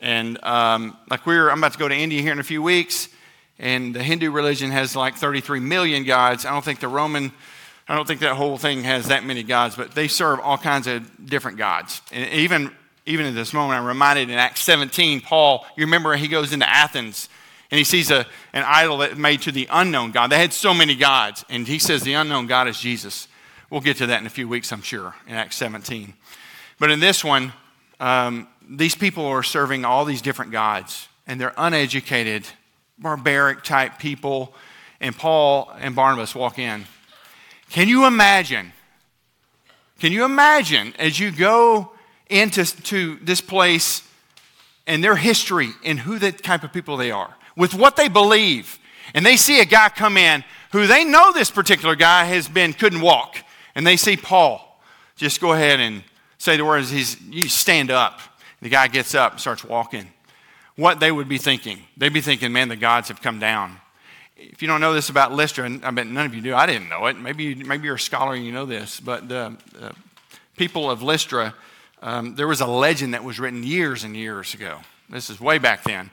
And 0.00 0.42
um, 0.44 0.96
like 1.10 1.26
we're, 1.26 1.50
I'm 1.50 1.58
about 1.58 1.74
to 1.74 1.78
go 1.78 1.88
to 1.88 1.94
India 1.94 2.22
here 2.22 2.32
in 2.32 2.38
a 2.38 2.44
few 2.44 2.62
weeks, 2.62 3.08
and 3.58 3.94
the 3.94 4.02
Hindu 4.02 4.30
religion 4.30 4.70
has 4.70 4.96
like 4.96 5.16
33 5.16 5.60
million 5.60 6.04
gods. 6.04 6.44
I 6.44 6.50
don't 6.50 6.64
think 6.64 6.80
the 6.80 6.88
Roman 6.88 7.32
I 7.86 7.94
don't 7.94 8.06
think 8.06 8.20
that 8.20 8.36
whole 8.36 8.56
thing 8.56 8.82
has 8.84 9.08
that 9.08 9.24
many 9.24 9.42
gods, 9.42 9.76
but 9.76 9.94
they 9.94 10.08
serve 10.08 10.40
all 10.40 10.56
kinds 10.56 10.86
of 10.86 11.26
different 11.28 11.58
gods. 11.58 12.00
And 12.12 12.30
even, 12.32 12.70
even 13.04 13.26
in 13.26 13.34
this 13.34 13.52
moment, 13.52 13.78
I'm 13.78 13.86
reminded 13.86 14.30
in 14.30 14.36
Acts 14.36 14.62
17, 14.62 15.20
Paul, 15.20 15.66
you 15.76 15.84
remember 15.84 16.16
he 16.16 16.28
goes 16.28 16.54
into 16.54 16.68
Athens 16.68 17.28
and 17.70 17.78
he 17.78 17.84
sees 17.84 18.10
a, 18.10 18.26
an 18.54 18.64
idol 18.66 18.98
that 18.98 19.18
made 19.18 19.42
to 19.42 19.52
the 19.52 19.68
unknown 19.70 20.12
God. 20.12 20.30
They 20.30 20.38
had 20.38 20.52
so 20.52 20.72
many 20.72 20.94
gods, 20.94 21.44
and 21.50 21.66
he 21.66 21.78
says 21.78 22.02
the 22.02 22.14
unknown 22.14 22.46
God 22.46 22.68
is 22.68 22.78
Jesus. 22.78 23.26
We'll 23.68 23.80
get 23.80 23.96
to 23.98 24.06
that 24.06 24.20
in 24.20 24.26
a 24.26 24.30
few 24.30 24.48
weeks, 24.48 24.72
I'm 24.72 24.82
sure, 24.82 25.14
in 25.26 25.34
Acts 25.34 25.56
17. 25.56 26.14
But 26.78 26.90
in 26.90 27.00
this 27.00 27.24
one, 27.24 27.52
um, 28.00 28.48
these 28.68 28.94
people 28.94 29.26
are 29.26 29.42
serving 29.42 29.84
all 29.84 30.04
these 30.04 30.22
different 30.22 30.52
gods, 30.52 31.08
and 31.26 31.40
they're 31.40 31.54
uneducated, 31.56 32.46
barbaric 32.98 33.62
type 33.62 33.98
people. 33.98 34.54
And 35.00 35.16
Paul 35.16 35.72
and 35.78 35.94
Barnabas 35.94 36.34
walk 36.34 36.58
in 36.58 36.86
can 37.70 37.88
you 37.88 38.06
imagine? 38.06 38.72
Can 39.98 40.12
you 40.12 40.24
imagine 40.24 40.94
as 40.98 41.18
you 41.18 41.32
go 41.32 41.90
into 42.28 42.64
to 42.84 43.16
this 43.22 43.40
place 43.40 44.02
and 44.86 45.02
their 45.02 45.16
history 45.16 45.70
and 45.84 45.98
who 45.98 46.18
the 46.18 46.30
type 46.30 46.62
of 46.62 46.72
people 46.72 46.96
they 46.96 47.10
are, 47.10 47.34
with 47.56 47.74
what 47.74 47.96
they 47.96 48.08
believe, 48.08 48.78
and 49.14 49.24
they 49.24 49.36
see 49.36 49.60
a 49.60 49.64
guy 49.64 49.88
come 49.88 50.16
in 50.16 50.44
who 50.72 50.86
they 50.86 51.04
know 51.04 51.32
this 51.32 51.50
particular 51.50 51.94
guy 51.94 52.24
has 52.24 52.48
been 52.48 52.72
couldn't 52.72 53.00
walk, 53.00 53.38
and 53.74 53.86
they 53.86 53.96
see 53.96 54.16
Paul 54.16 54.80
just 55.16 55.40
go 55.40 55.52
ahead 55.52 55.80
and 55.80 56.04
say 56.38 56.56
the 56.56 56.64
words. 56.64 56.90
He's 56.90 57.20
you 57.22 57.48
stand 57.48 57.90
up. 57.90 58.20
The 58.60 58.68
guy 58.68 58.88
gets 58.88 59.14
up 59.14 59.32
and 59.32 59.40
starts 59.40 59.64
walking. 59.64 60.06
What 60.76 61.00
they 61.00 61.12
would 61.12 61.28
be 61.28 61.38
thinking? 61.38 61.78
They'd 61.96 62.12
be 62.12 62.20
thinking, 62.20 62.52
man, 62.52 62.68
the 62.68 62.76
gods 62.76 63.08
have 63.08 63.22
come 63.22 63.38
down 63.38 63.80
if 64.36 64.62
you 64.62 64.68
don't 64.68 64.80
know 64.80 64.92
this 64.92 65.08
about 65.08 65.32
Lystra, 65.32 65.64
and 65.64 65.84
I 65.84 65.90
bet 65.90 66.06
none 66.06 66.26
of 66.26 66.34
you 66.34 66.40
do, 66.40 66.54
I 66.54 66.66
didn't 66.66 66.88
know 66.88 67.06
it. 67.06 67.16
Maybe, 67.16 67.54
maybe 67.54 67.86
you're 67.86 67.94
a 67.94 68.00
scholar 68.00 68.34
and 68.34 68.44
you 68.44 68.52
know 68.52 68.66
this, 68.66 69.00
but 69.00 69.28
the 69.28 69.56
people 70.56 70.90
of 70.90 71.02
Lystra, 71.02 71.54
um, 72.02 72.34
there 72.34 72.48
was 72.48 72.60
a 72.60 72.66
legend 72.66 73.14
that 73.14 73.24
was 73.24 73.38
written 73.38 73.62
years 73.62 74.04
and 74.04 74.16
years 74.16 74.54
ago. 74.54 74.78
This 75.08 75.30
is 75.30 75.40
way 75.40 75.58
back 75.58 75.84
then, 75.84 76.10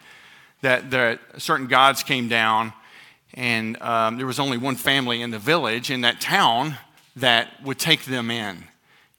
that 0.61 1.19
certain 1.37 1.67
gods 1.67 2.03
came 2.03 2.27
down, 2.27 2.73
and 3.33 3.81
um, 3.81 4.17
there 4.17 4.27
was 4.27 4.39
only 4.39 4.57
one 4.57 4.75
family 4.75 5.21
in 5.21 5.31
the 5.31 5.39
village, 5.39 5.89
in 5.89 6.01
that 6.01 6.21
town, 6.21 6.77
that 7.17 7.49
would 7.63 7.79
take 7.79 8.05
them 8.05 8.29
in. 8.29 8.63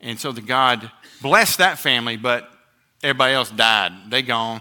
And 0.01 0.19
so 0.19 0.33
the 0.33 0.41
God 0.41 0.91
blessed 1.21 1.59
that 1.59 1.79
family, 1.79 2.17
but 2.17 2.49
everybody 3.03 3.35
else 3.35 3.51
died. 3.51 3.93
They 4.09 4.23
gone, 4.23 4.61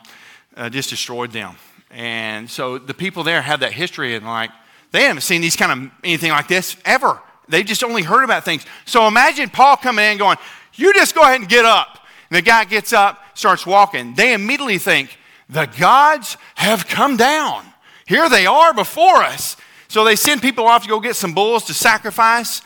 uh, 0.55 0.70
just 0.70 0.89
destroyed 0.89 1.31
them. 1.31 1.55
And 1.89 2.50
so 2.50 2.77
the 2.77 2.93
people 2.93 3.24
there 3.24 3.41
have 3.41 3.60
that 3.62 3.74
history 3.74 4.15
and 4.15 4.25
like, 4.25 4.51
they 4.91 5.03
haven't 5.03 5.22
seen 5.22 5.41
these 5.41 5.55
kind 5.55 5.72
of 5.72 5.91
anything 6.03 6.31
like 6.31 6.48
this 6.48 6.75
ever. 6.86 7.20
They 7.48 7.63
just 7.63 7.84
only 7.84 8.03
heard 8.03 8.24
about 8.24 8.46
things. 8.46 8.65
So 8.86 9.08
imagine 9.08 9.50
Paul 9.50 9.77
coming 9.77 10.05
in 10.05 10.17
going, 10.17 10.38
You 10.74 10.93
just 10.93 11.15
go 11.15 11.22
ahead 11.22 11.39
and 11.41 11.50
get 11.50 11.65
up. 11.65 12.00
And 12.29 12.38
the 12.38 12.41
guy 12.41 12.65
gets 12.65 12.93
up, 12.93 13.20
starts 13.34 13.65
walking. 13.65 14.13
They 14.15 14.34
immediately 14.34 14.77
think, 14.77 15.17
The 15.50 15.65
gods 15.65 16.38
have 16.55 16.88
come 16.88 17.17
down. 17.17 17.65
Here 18.05 18.29
they 18.29 18.46
are 18.46 18.74
before 18.74 19.17
us. 19.17 19.58
So 19.88 20.03
they 20.03 20.15
send 20.15 20.41
people 20.41 20.65
off 20.65 20.84
to 20.84 20.89
go 20.89 21.00
get 21.00 21.15
some 21.15 21.34
bulls 21.34 21.65
to 21.65 21.74
sacrifice. 21.74 22.62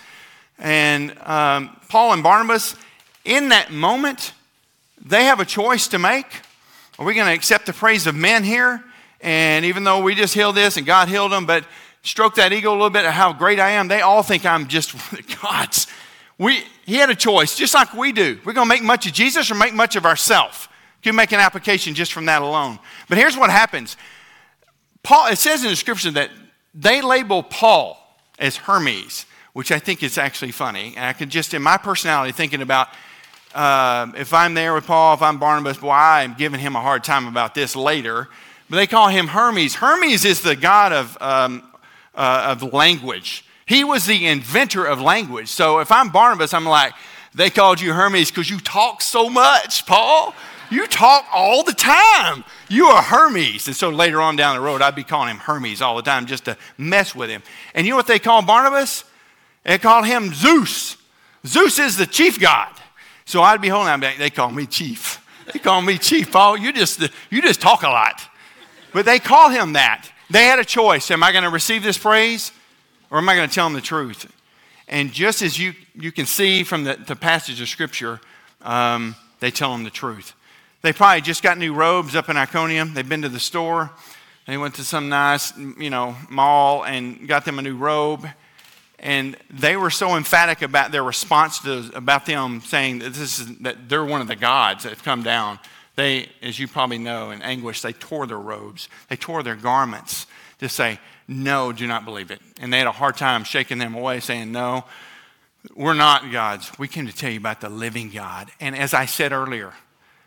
And 0.59 1.17
um, 1.23 1.75
Paul 1.89 2.13
and 2.13 2.23
Barnabas, 2.23 2.75
in 3.23 3.49
that 3.49 3.71
moment, 3.71 4.33
they 5.03 5.25
have 5.25 5.39
a 5.39 5.45
choice 5.45 5.87
to 5.89 5.99
make. 5.99 6.27
Are 6.97 7.05
we 7.05 7.13
going 7.13 7.27
to 7.27 7.33
accept 7.33 7.65
the 7.65 7.73
praise 7.73 8.07
of 8.07 8.15
men 8.15 8.43
here? 8.43 8.83
And 9.19 9.65
even 9.65 9.83
though 9.83 10.01
we 10.01 10.15
just 10.15 10.33
healed 10.33 10.55
this 10.55 10.77
and 10.77 10.85
God 10.85 11.09
healed 11.09 11.31
them, 11.31 11.45
but 11.45 11.65
stroke 12.03 12.35
that 12.35 12.53
ego 12.53 12.71
a 12.71 12.73
little 12.73 12.89
bit 12.89 13.05
of 13.05 13.11
how 13.11 13.33
great 13.33 13.59
I 13.59 13.71
am, 13.71 13.87
they 13.87 14.01
all 14.01 14.23
think 14.23 14.45
I'm 14.45 14.67
just 14.67 14.95
God's. 15.41 15.87
We, 16.37 16.63
he 16.85 16.95
had 16.95 17.09
a 17.09 17.15
choice, 17.15 17.55
just 17.55 17.73
like 17.73 17.93
we 17.93 18.11
do. 18.11 18.39
We're 18.45 18.53
going 18.53 18.67
to 18.67 18.73
make 18.73 18.83
much 18.83 19.05
of 19.07 19.13
Jesus 19.13 19.49
or 19.51 19.55
make 19.55 19.73
much 19.73 19.95
of 19.95 20.05
ourselves. 20.05 20.67
You 21.03 21.11
can 21.11 21.15
make 21.15 21.31
an 21.31 21.39
application 21.39 21.95
just 21.95 22.13
from 22.13 22.25
that 22.25 22.41
alone. 22.41 22.79
But 23.09 23.17
here's 23.17 23.37
what 23.37 23.49
happens. 23.49 23.97
Paul, 25.03 25.27
it 25.27 25.37
says 25.37 25.63
in 25.63 25.69
the 25.69 25.75
scripture 25.75 26.11
that 26.11 26.31
they 26.73 27.01
label 27.01 27.43
Paul 27.43 27.97
as 28.39 28.57
Hermes, 28.57 29.25
which 29.53 29.71
I 29.71 29.79
think 29.79 30.01
is 30.01 30.17
actually 30.17 30.51
funny. 30.51 30.93
And 30.95 31.05
I 31.05 31.13
can 31.13 31.29
just, 31.29 31.53
in 31.53 31.61
my 31.61 31.77
personality, 31.77 32.31
thinking 32.31 32.61
about 32.61 32.89
uh, 33.55 34.11
if 34.17 34.33
I'm 34.33 34.53
there 34.53 34.73
with 34.73 34.85
Paul, 34.85 35.13
if 35.13 35.21
I'm 35.21 35.39
Barnabas, 35.39 35.77
boy, 35.77 35.91
I'm 35.91 36.33
giving 36.33 36.59
him 36.59 36.75
a 36.75 36.81
hard 36.81 37.03
time 37.05 37.25
about 37.25 37.55
this 37.55 37.75
later. 37.75 38.27
But 38.69 38.75
they 38.75 38.87
call 38.87 39.07
him 39.07 39.27
Hermes. 39.27 39.75
Hermes 39.75 40.25
is 40.25 40.41
the 40.41 40.55
god 40.55 40.91
of, 40.91 41.17
um, 41.21 41.63
uh, 42.13 42.55
of 42.57 42.73
language. 42.73 43.45
He 43.65 43.83
was 43.83 44.05
the 44.05 44.27
inventor 44.27 44.85
of 44.85 44.99
language. 44.99 45.47
So 45.47 45.79
if 45.79 45.91
I'm 45.91 46.09
Barnabas, 46.09 46.53
I'm 46.53 46.65
like, 46.65 46.93
they 47.33 47.49
called 47.49 47.79
you 47.79 47.93
Hermes 47.93 48.29
because 48.29 48.49
you 48.49 48.59
talk 48.59 49.01
so 49.01 49.29
much, 49.29 49.85
Paul. 49.85 50.35
You 50.69 50.85
talk 50.87 51.25
all 51.33 51.63
the 51.63 51.73
time. 51.73 52.43
You 52.67 52.87
are 52.87 53.01
Hermes. 53.01 53.67
And 53.67 53.75
so 53.75 53.89
later 53.89 54.19
on 54.19 54.35
down 54.35 54.55
the 54.55 54.61
road, 54.61 54.81
I'd 54.81 54.95
be 54.95 55.03
calling 55.03 55.29
him 55.29 55.37
Hermes 55.37 55.81
all 55.81 55.95
the 55.95 56.01
time 56.01 56.25
just 56.25 56.45
to 56.45 56.57
mess 56.77 57.15
with 57.15 57.29
him. 57.29 57.41
And 57.73 57.85
you 57.85 57.91
know 57.91 57.97
what 57.97 58.07
they 58.07 58.19
call 58.19 58.41
Barnabas? 58.41 59.05
They 59.63 59.77
call 59.77 60.03
him 60.03 60.33
Zeus. 60.33 60.97
Zeus 61.45 61.79
is 61.79 61.95
the 61.95 62.05
chief 62.05 62.39
god. 62.39 62.73
So 63.25 63.41
I'd 63.41 63.61
be 63.61 63.69
holding 63.69 63.93
him 63.93 63.99
back. 63.99 64.17
They 64.17 64.29
call 64.29 64.51
me 64.51 64.65
chief. 64.65 65.21
They 65.51 65.59
call 65.59 65.81
me 65.81 65.97
chief. 65.97 66.31
Paul, 66.31 66.57
you 66.57 66.71
just, 66.71 67.01
you 67.29 67.41
just 67.41 67.59
talk 67.59 67.83
a 67.83 67.89
lot. 67.89 68.21
But 68.93 69.05
they 69.05 69.19
call 69.19 69.49
him 69.49 69.73
that. 69.73 70.09
They 70.29 70.45
had 70.45 70.59
a 70.59 70.65
choice. 70.65 71.11
Am 71.11 71.23
I 71.23 71.31
going 71.31 71.43
to 71.43 71.49
receive 71.49 71.83
this 71.83 71.97
praise 71.97 72.51
or 73.09 73.17
am 73.17 73.27
I 73.27 73.35
going 73.35 73.49
to 73.49 73.53
tell 73.53 73.65
them 73.65 73.73
the 73.73 73.81
truth? 73.81 74.31
And 74.87 75.11
just 75.11 75.41
as 75.41 75.57
you, 75.57 75.73
you 75.95 76.11
can 76.11 76.25
see 76.25 76.63
from 76.63 76.83
the, 76.83 76.95
the 76.95 77.15
passage 77.15 77.59
of 77.61 77.67
Scripture, 77.67 78.21
um, 78.61 79.15
they 79.39 79.51
tell 79.51 79.71
them 79.71 79.83
the 79.83 79.89
truth. 79.89 80.33
They 80.81 80.93
probably 80.93 81.21
just 81.21 81.41
got 81.41 81.57
new 81.57 81.73
robes 81.73 82.15
up 82.15 82.29
in 82.29 82.37
Iconium. 82.37 82.93
They've 82.93 83.07
been 83.07 83.23
to 83.23 83.29
the 83.29 83.39
store. 83.39 83.91
They 84.45 84.57
went 84.57 84.75
to 84.75 84.83
some 84.83 85.09
nice, 85.09 85.57
you 85.57 85.89
know, 85.89 86.15
mall 86.29 86.85
and 86.85 87.27
got 87.27 87.45
them 87.45 87.57
a 87.57 87.63
new 87.63 87.75
robe. 87.75 88.27
And 88.99 89.37
they 89.49 89.75
were 89.75 89.89
so 89.89 90.15
emphatic 90.15 90.61
about 90.61 90.91
their 90.91 91.03
response 91.03 91.59
to 91.59 91.91
about 91.93 92.25
them 92.25 92.61
saying 92.61 92.99
that 92.99 93.13
this 93.13 93.39
is 93.39 93.57
that 93.59 93.89
they're 93.89 94.05
one 94.05 94.21
of 94.21 94.27
the 94.27 94.35
gods 94.35 94.83
that 94.83 94.89
have 94.89 95.03
come 95.03 95.21
down 95.21 95.59
they, 95.95 96.29
as 96.41 96.59
you 96.59 96.67
probably 96.67 96.97
know, 96.97 97.31
in 97.31 97.41
anguish, 97.41 97.81
they 97.81 97.93
tore 97.93 98.27
their 98.27 98.39
robes, 98.39 98.89
they 99.09 99.15
tore 99.15 99.43
their 99.43 99.55
garments 99.55 100.27
to 100.59 100.69
say, 100.69 100.99
No, 101.27 101.71
do 101.71 101.87
not 101.87 102.05
believe 102.05 102.31
it. 102.31 102.41
And 102.59 102.71
they 102.71 102.77
had 102.77 102.87
a 102.87 102.91
hard 102.91 103.17
time 103.17 103.43
shaking 103.43 103.77
them 103.77 103.95
away, 103.95 104.19
saying, 104.19 104.51
No, 104.51 104.83
we're 105.75 105.93
not 105.93 106.31
gods. 106.31 106.71
We 106.77 106.87
came 106.87 107.07
to 107.07 107.15
tell 107.15 107.31
you 107.31 107.39
about 107.39 107.61
the 107.61 107.69
living 107.69 108.09
God. 108.09 108.51
And 108.59 108.77
as 108.77 108.93
I 108.93 109.05
said 109.05 109.31
earlier, 109.31 109.73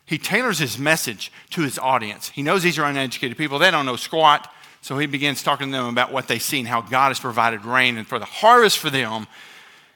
he 0.06 0.16
tailors 0.16 0.58
his 0.58 0.78
message 0.78 1.30
to 1.50 1.60
his 1.60 1.78
audience. 1.78 2.30
He 2.30 2.42
knows 2.42 2.62
these 2.62 2.78
are 2.78 2.84
uneducated 2.84 3.36
people, 3.36 3.58
they 3.58 3.70
don't 3.70 3.86
know 3.86 3.96
squat. 3.96 4.52
So 4.80 4.98
he 4.98 5.06
begins 5.06 5.42
talking 5.42 5.70
to 5.70 5.76
them 5.76 5.86
about 5.86 6.12
what 6.12 6.28
they 6.28 6.38
see 6.38 6.60
and 6.60 6.68
how 6.68 6.80
God 6.80 7.08
has 7.08 7.20
provided 7.20 7.64
rain 7.64 7.98
and 7.98 8.06
for 8.06 8.18
the 8.18 8.24
harvest 8.24 8.78
for 8.78 8.90
them. 8.90 9.26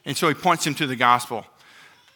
And 0.04 0.16
so 0.16 0.28
he 0.28 0.34
points 0.34 0.64
them 0.64 0.74
to 0.76 0.86
the 0.86 0.96
gospel. 0.96 1.46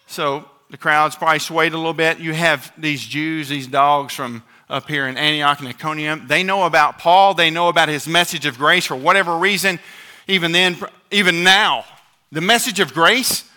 So 0.07 0.49
the 0.71 0.77
crowd's 0.77 1.17
probably 1.17 1.39
swayed 1.39 1.73
a 1.73 1.77
little 1.77 1.95
bit. 1.95 2.19
You 2.19 2.33
have 2.33 2.73
these 2.77 3.05
Jews, 3.05 3.49
these 3.49 3.67
dogs 3.67 4.15
from 4.15 4.43
up 4.69 4.89
here 4.89 5.07
in 5.07 5.17
Antioch 5.17 5.61
and 5.61 5.69
Iconium. 5.69 6.27
They 6.27 6.43
know 6.43 6.65
about 6.65 6.99
Paul. 6.99 7.35
They 7.35 7.51
know 7.51 7.69
about 7.69 7.89
his 7.89 8.09
message 8.09 8.47
of 8.47 8.59
grace 8.59 8.85
for 8.85 8.97
whatever 8.97 9.37
reason. 9.39 9.79
Even 10.27 10.51
then, 10.53 10.77
even 11.11 11.45
now, 11.45 11.85
the 12.33 12.41
message 12.41 12.81
of 12.81 12.93
grace 12.93 13.49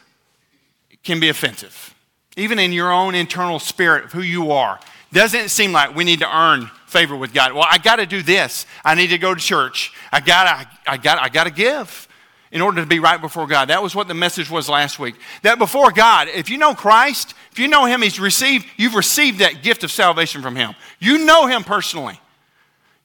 can 1.03 1.19
be 1.19 1.29
offensive. 1.29 1.95
Even 2.37 2.59
in 2.59 2.71
your 2.71 2.91
own 2.91 3.15
internal 3.15 3.57
spirit 3.57 4.05
of 4.05 4.11
who 4.11 4.21
you 4.21 4.51
are. 4.51 4.79
Doesn't 5.11 5.39
it 5.39 5.49
seem 5.49 5.71
like 5.71 5.95
we 5.95 6.03
need 6.03 6.19
to 6.19 6.37
earn 6.37 6.69
favor 6.89 7.15
with 7.15 7.33
God? 7.33 7.53
Well, 7.53 7.65
I 7.69 7.77
got 7.77 7.97
to 7.97 8.05
do 8.05 8.21
this. 8.21 8.65
I 8.83 8.95
need 8.95 9.07
to 9.07 9.17
go 9.17 9.33
to 9.33 9.39
church. 9.39 9.93
I 10.11 10.19
got 10.19 10.67
I 10.85 10.97
got 10.97 11.19
I 11.19 11.29
got 11.29 11.45
to 11.45 11.51
give 11.51 12.07
in 12.51 12.61
order 12.61 12.81
to 12.81 12.87
be 12.87 12.99
right 12.99 13.21
before 13.21 13.45
God. 13.45 13.69
That 13.69 13.83
was 13.83 13.93
what 13.93 14.07
the 14.07 14.15
message 14.15 14.49
was 14.49 14.67
last 14.67 14.97
week. 14.97 15.15
That 15.43 15.59
before 15.59 15.91
God, 15.91 16.27
if 16.29 16.49
you 16.49 16.57
know 16.57 16.73
Christ, 16.73 17.35
if 17.51 17.59
you 17.59 17.67
know 17.67 17.85
Him, 17.85 18.01
He's 18.01 18.19
received, 18.19 18.65
you've 18.75 18.95
received 18.95 19.39
that 19.39 19.61
gift 19.61 19.83
of 19.83 19.91
salvation 19.91 20.41
from 20.41 20.55
Him. 20.55 20.73
You 20.99 21.25
know 21.25 21.45
Him 21.45 21.63
personally. 21.63 22.19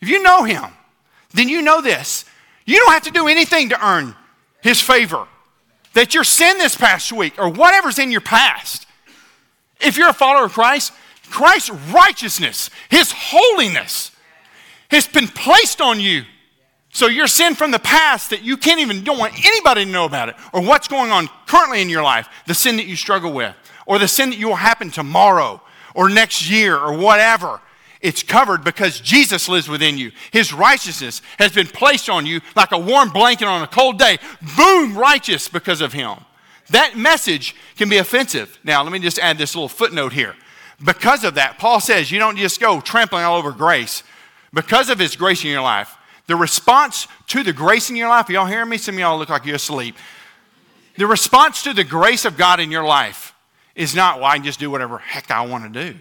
If 0.01 0.09
you 0.09 0.23
know 0.23 0.45
Him, 0.45 0.65
then 1.35 1.51
you 1.51 1.61
know 1.61 1.83
this. 1.83 2.25
You 2.65 2.79
don't 2.79 2.93
have 2.93 3.03
to 3.03 3.11
do 3.11 3.29
anything 3.29 3.69
to 3.69 3.87
earn 3.87 4.15
His 4.63 4.81
favor. 4.81 5.27
that 5.95 6.15
your 6.15 6.25
sin 6.25 6.59
this 6.59 6.77
past 6.77 7.13
week 7.13 7.35
or 7.39 7.49
whatever's 7.49 7.99
in 7.99 8.11
your 8.11 8.21
past, 8.21 8.87
if 9.81 9.97
you're 9.97 10.09
a 10.09 10.15
follower 10.15 10.47
of 10.47 10.53
Christ, 10.53 10.93
Christ's 11.31 11.71
righteousness, 11.71 12.71
His 12.89 13.13
holiness, 13.15 14.11
has 14.91 15.07
been 15.09 15.29
placed 15.29 15.81
on 15.81 16.01
you. 16.01 16.25
So 16.91 17.07
your 17.09 17.27
sin 17.27 17.57
from 17.57 17.73
the 17.73 17.81
past 17.81 18.31
that 18.31 18.43
you 18.43 18.57
can't 18.57 18.81
even 18.81 19.03
don't 19.03 19.19
want 19.19 19.35
anybody 19.45 19.85
to 19.85 19.91
know 19.91 20.05
about 20.05 20.29
it, 20.29 20.37
or 20.53 20.63
what's 20.63 20.87
going 20.87 21.11
on 21.11 21.29
currently 21.47 21.83
in 21.83 21.89
your 21.89 22.03
life, 22.05 22.29
the 22.47 22.55
sin 22.55 22.77
that 22.77 22.87
you 22.87 22.95
struggle 22.95 23.33
with, 23.33 23.55
or 23.87 23.99
the 23.99 24.07
sin 24.07 24.31
that 24.31 24.39
you 24.39 24.49
will 24.49 24.55
happen 24.55 24.91
tomorrow 24.91 25.61
or 25.95 26.09
next 26.09 26.49
year 26.49 26.77
or 26.77 26.97
whatever. 26.97 27.61
It's 28.01 28.23
covered 28.23 28.65
because 28.65 29.01
Jesus 29.01 29.49
lives 29.49 29.69
within 29.69 29.97
you. 29.97 30.13
His 30.31 30.53
righteousness 30.53 31.23
has 31.39 31.53
been 31.53 31.67
placed 31.67 32.11
on 32.11 32.27
you 32.27 32.43
like 32.55 32.73
a 32.73 32.79
warm 32.79 33.09
blanket 33.11 33.49
on 33.49 33.63
a 33.63 33.67
cold 33.67 33.99
day. 33.99 34.19
Boom, 34.57 34.97
righteous 34.97 35.49
because 35.49 35.81
of 35.81 35.95
Him. 35.95 36.19
That 36.69 36.99
message 36.99 37.57
can 37.77 37.89
be 37.89 37.97
offensive. 37.97 38.59
Now, 38.63 38.83
let 38.83 38.93
me 38.93 38.99
just 38.99 39.19
add 39.19 39.39
this 39.39 39.55
little 39.55 39.69
footnote 39.69 40.13
here. 40.13 40.37
Because 40.83 41.25
of 41.25 41.35
that, 41.35 41.59
Paul 41.59 41.81
says 41.81 42.11
you 42.11 42.19
don't 42.19 42.37
just 42.37 42.61
go 42.61 42.81
trampling 42.81 43.25
all 43.25 43.39
over 43.39 43.53
grace. 43.53 44.03
Because 44.53 44.89
of 44.89 44.99
His 44.99 45.17
grace 45.17 45.45
in 45.45 45.51
your 45.51 45.63
life, 45.63 45.97
the 46.27 46.37
response 46.37 47.07
to 47.29 47.43
the 47.43 47.53
grace 47.53 47.91
in 47.91 47.97
your 47.97 48.09
life, 48.09 48.29
y'all 48.29 48.47
hear 48.47 48.65
me? 48.65 48.79
Some 48.79 48.95
of 48.95 49.01
y'all 49.01 49.19
look 49.19 49.29
like 49.29 49.45
you're 49.45 49.57
asleep. 49.57 49.97
The 50.97 51.07
response 51.07 51.63
to 51.65 51.73
the 51.73 51.85
grace 51.85 52.25
of 52.25 52.37
God 52.37 52.61
in 52.61 52.71
your 52.71 52.85
life 52.85 53.35
is 53.75 53.95
not, 53.95 54.19
well, 54.19 54.27
I 54.27 54.37
can 54.37 54.45
just 54.45 54.61
do 54.61 54.71
whatever 54.71 54.99
heck 54.99 55.31
I 55.31 55.45
want 55.47 55.73
to 55.73 55.93
do. 55.93 55.99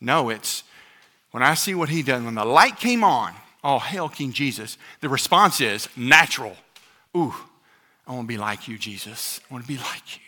No, 0.00 0.30
it's 0.30 0.62
when 1.32 1.42
I 1.42 1.54
see 1.54 1.74
what 1.74 1.88
he 1.88 2.02
does, 2.02 2.22
when 2.22 2.34
the 2.34 2.44
light 2.44 2.76
came 2.76 3.02
on, 3.02 3.34
oh, 3.64 3.78
hail 3.78 4.08
King 4.08 4.32
Jesus, 4.32 4.78
the 5.00 5.08
response 5.08 5.60
is 5.60 5.88
natural. 5.96 6.56
Ooh, 7.16 7.34
I 8.06 8.12
want 8.12 8.24
to 8.24 8.28
be 8.28 8.38
like 8.38 8.68
you, 8.68 8.78
Jesus. 8.78 9.40
I 9.50 9.52
want 9.52 9.64
to 9.64 9.68
be 9.68 9.76
like 9.76 10.16
you. 10.16 10.22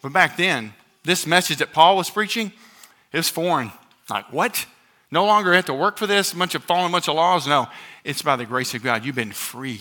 But 0.00 0.12
back 0.12 0.36
then, 0.36 0.72
this 1.04 1.26
message 1.26 1.58
that 1.58 1.72
Paul 1.72 1.96
was 1.96 2.08
preaching, 2.08 2.52
it 3.12 3.16
was 3.16 3.28
foreign. 3.28 3.72
Like, 4.08 4.32
what? 4.32 4.66
No 5.10 5.26
longer 5.26 5.52
have 5.52 5.66
to 5.66 5.74
work 5.74 5.98
for 5.98 6.06
this, 6.06 6.32
bunch 6.32 6.54
of 6.54 6.64
following 6.64 6.88
a 6.88 6.92
bunch 6.92 7.08
of 7.08 7.14
laws? 7.14 7.46
No, 7.46 7.68
it's 8.02 8.22
by 8.22 8.36
the 8.36 8.46
grace 8.46 8.74
of 8.74 8.82
God. 8.82 9.04
You've 9.04 9.14
been 9.14 9.32
freed, 9.32 9.80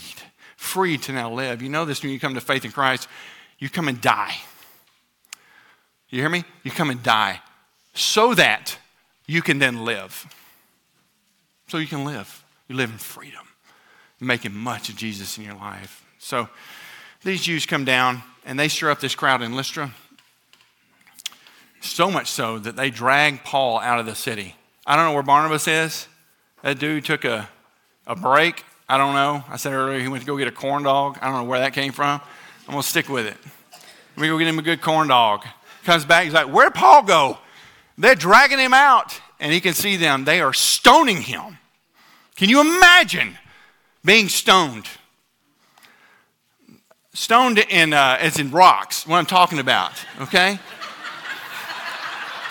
freed 0.57 1.03
to 1.03 1.13
now 1.13 1.31
live. 1.31 1.61
You 1.61 1.69
know 1.69 1.85
this 1.85 2.03
when 2.03 2.11
you 2.11 2.19
come 2.19 2.33
to 2.33 2.41
faith 2.41 2.65
in 2.65 2.71
Christ, 2.71 3.07
you 3.57 3.69
come 3.69 3.87
and 3.87 4.01
die. 4.01 4.35
You 6.09 6.19
hear 6.19 6.29
me? 6.29 6.43
You 6.63 6.71
come 6.71 6.89
and 6.89 7.01
die 7.01 7.41
so 7.93 8.33
that 8.33 8.77
you 9.25 9.41
can 9.41 9.59
then 9.59 9.85
live. 9.85 10.25
So 11.67 11.77
you 11.77 11.87
can 11.87 12.03
live. 12.03 12.43
You 12.67 12.75
live 12.75 12.91
in 12.91 12.97
freedom, 12.97 13.47
making 14.19 14.53
much 14.53 14.89
of 14.89 14.95
Jesus 14.97 15.37
in 15.37 15.45
your 15.45 15.55
life. 15.55 16.05
So 16.19 16.49
these 17.23 17.41
Jews 17.41 17.65
come 17.65 17.85
down 17.85 18.23
and 18.45 18.59
they 18.59 18.67
stir 18.67 18.91
up 18.91 18.99
this 18.99 19.15
crowd 19.15 19.41
in 19.41 19.55
Lystra. 19.55 19.93
So 21.81 22.09
much 22.09 22.27
so 22.27 22.59
that 22.59 22.75
they 22.75 22.89
drag 22.89 23.43
Paul 23.43 23.79
out 23.79 23.99
of 23.99 24.05
the 24.05 24.15
city. 24.15 24.55
I 24.85 24.95
don't 24.95 25.05
know 25.05 25.13
where 25.13 25.23
Barnabas 25.23 25.67
is. 25.67 26.07
That 26.61 26.79
dude 26.79 27.03
took 27.05 27.25
a, 27.25 27.49
a 28.05 28.15
break. 28.15 28.63
I 28.87 28.97
don't 28.97 29.13
know. 29.13 29.43
I 29.49 29.57
said 29.57 29.73
earlier 29.73 29.99
he 29.99 30.07
went 30.07 30.21
to 30.21 30.27
go 30.27 30.37
get 30.37 30.47
a 30.47 30.51
corn 30.51 30.83
dog. 30.83 31.17
I 31.21 31.25
don't 31.27 31.35
know 31.35 31.43
where 31.43 31.59
that 31.59 31.73
came 31.73 31.91
from. 31.91 32.21
I'm 32.67 32.71
going 32.71 32.81
to 32.81 32.87
stick 32.87 33.09
with 33.09 33.25
it. 33.25 33.37
Me 34.15 34.27
go 34.27 34.37
get 34.37 34.47
him 34.47 34.59
a 34.59 34.61
good 34.61 34.81
corn 34.81 35.07
dog. 35.07 35.43
Comes 35.83 36.05
back, 36.05 36.25
he's 36.25 36.33
like, 36.33 36.47
Where'd 36.47 36.75
Paul 36.75 37.03
go? 37.03 37.39
They're 37.97 38.15
dragging 38.15 38.59
him 38.59 38.73
out, 38.73 39.19
and 39.39 39.51
he 39.51 39.59
can 39.59 39.73
see 39.73 39.97
them. 39.97 40.25
They 40.25 40.41
are 40.41 40.53
stoning 40.53 41.21
him. 41.21 41.57
Can 42.35 42.49
you 42.49 42.61
imagine 42.61 43.37
being 44.05 44.29
stoned? 44.29 44.87
Stoned 47.13 47.59
in, 47.59 47.93
uh, 47.93 48.17
as 48.19 48.39
in 48.39 48.51
rocks, 48.51 49.05
what 49.05 49.17
I'm 49.17 49.25
talking 49.25 49.59
about, 49.59 49.93
okay? 50.21 50.59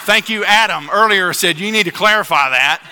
Thank 0.04 0.28
you, 0.28 0.44
Adam. 0.44 0.88
Earlier 0.90 1.32
said 1.32 1.58
you 1.58 1.70
need 1.70 1.84
to 1.84 1.90
clarify 1.90 2.50
that. 2.50 2.82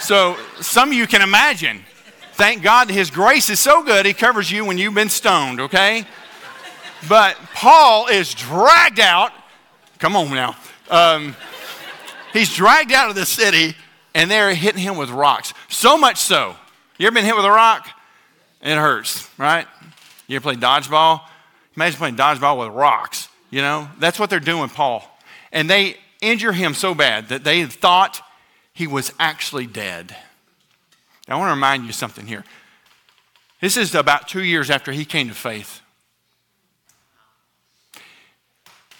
So 0.00 0.36
some 0.60 0.90
of 0.90 0.94
you 0.94 1.06
can 1.06 1.22
imagine. 1.22 1.84
Thank 2.32 2.62
God 2.62 2.90
his 2.90 3.10
grace 3.10 3.48
is 3.48 3.60
so 3.60 3.84
good, 3.84 4.04
he 4.04 4.12
covers 4.12 4.50
you 4.50 4.64
when 4.64 4.76
you've 4.76 4.94
been 4.94 5.08
stoned, 5.08 5.60
okay? 5.60 6.04
But 7.08 7.36
Paul 7.54 8.08
is 8.08 8.34
dragged 8.34 8.98
out. 8.98 9.30
Come 10.00 10.16
on 10.16 10.30
now. 10.30 10.56
Um, 10.90 11.36
he's 12.32 12.52
dragged 12.52 12.90
out 12.90 13.08
of 13.08 13.14
the 13.14 13.24
city, 13.24 13.76
and 14.14 14.28
they're 14.28 14.52
hitting 14.52 14.82
him 14.82 14.96
with 14.96 15.10
rocks. 15.10 15.54
So 15.68 15.96
much 15.96 16.16
so. 16.16 16.56
You 16.98 17.06
ever 17.06 17.14
been 17.14 17.24
hit 17.24 17.36
with 17.36 17.44
a 17.44 17.50
rock? 17.50 17.88
It 18.60 18.76
hurts, 18.76 19.30
right? 19.38 19.66
You 20.26 20.36
ever 20.36 20.42
play 20.42 20.56
dodgeball? 20.56 21.20
Imagine 21.76 21.98
playing 21.98 22.16
dodgeball 22.16 22.58
with 22.58 22.74
rocks. 22.74 23.28
You 23.50 23.62
know, 23.62 23.88
that's 24.00 24.18
what 24.18 24.28
they're 24.28 24.40
doing, 24.40 24.68
Paul. 24.68 25.08
And 25.54 25.70
they 25.70 25.96
injure 26.20 26.52
him 26.52 26.74
so 26.74 26.94
bad 26.94 27.28
that 27.28 27.44
they 27.44 27.64
thought 27.64 28.20
he 28.74 28.86
was 28.86 29.12
actually 29.20 29.66
dead. 29.66 30.14
Now, 31.28 31.36
I 31.36 31.38
want 31.38 31.48
to 31.50 31.54
remind 31.54 31.86
you 31.86 31.92
something 31.92 32.26
here. 32.26 32.44
This 33.60 33.76
is 33.76 33.94
about 33.94 34.28
two 34.28 34.42
years 34.42 34.68
after 34.68 34.92
he 34.92 35.04
came 35.04 35.28
to 35.28 35.34
faith. 35.34 35.80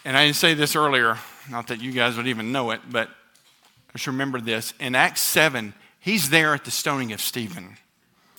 And 0.04 0.16
I 0.16 0.26
didn't 0.26 0.36
say 0.36 0.54
this 0.54 0.76
earlier, 0.76 1.18
not 1.50 1.66
that 1.66 1.82
you 1.82 1.92
guys 1.92 2.16
would 2.16 2.28
even 2.28 2.52
know 2.52 2.70
it, 2.70 2.80
but 2.88 3.08
I 3.08 3.92
just 3.94 4.06
remember 4.06 4.40
this. 4.40 4.72
In 4.78 4.94
Acts 4.94 5.22
7, 5.22 5.74
he's 5.98 6.30
there 6.30 6.54
at 6.54 6.64
the 6.64 6.70
stoning 6.70 7.12
of 7.12 7.20
Stephen, 7.20 7.76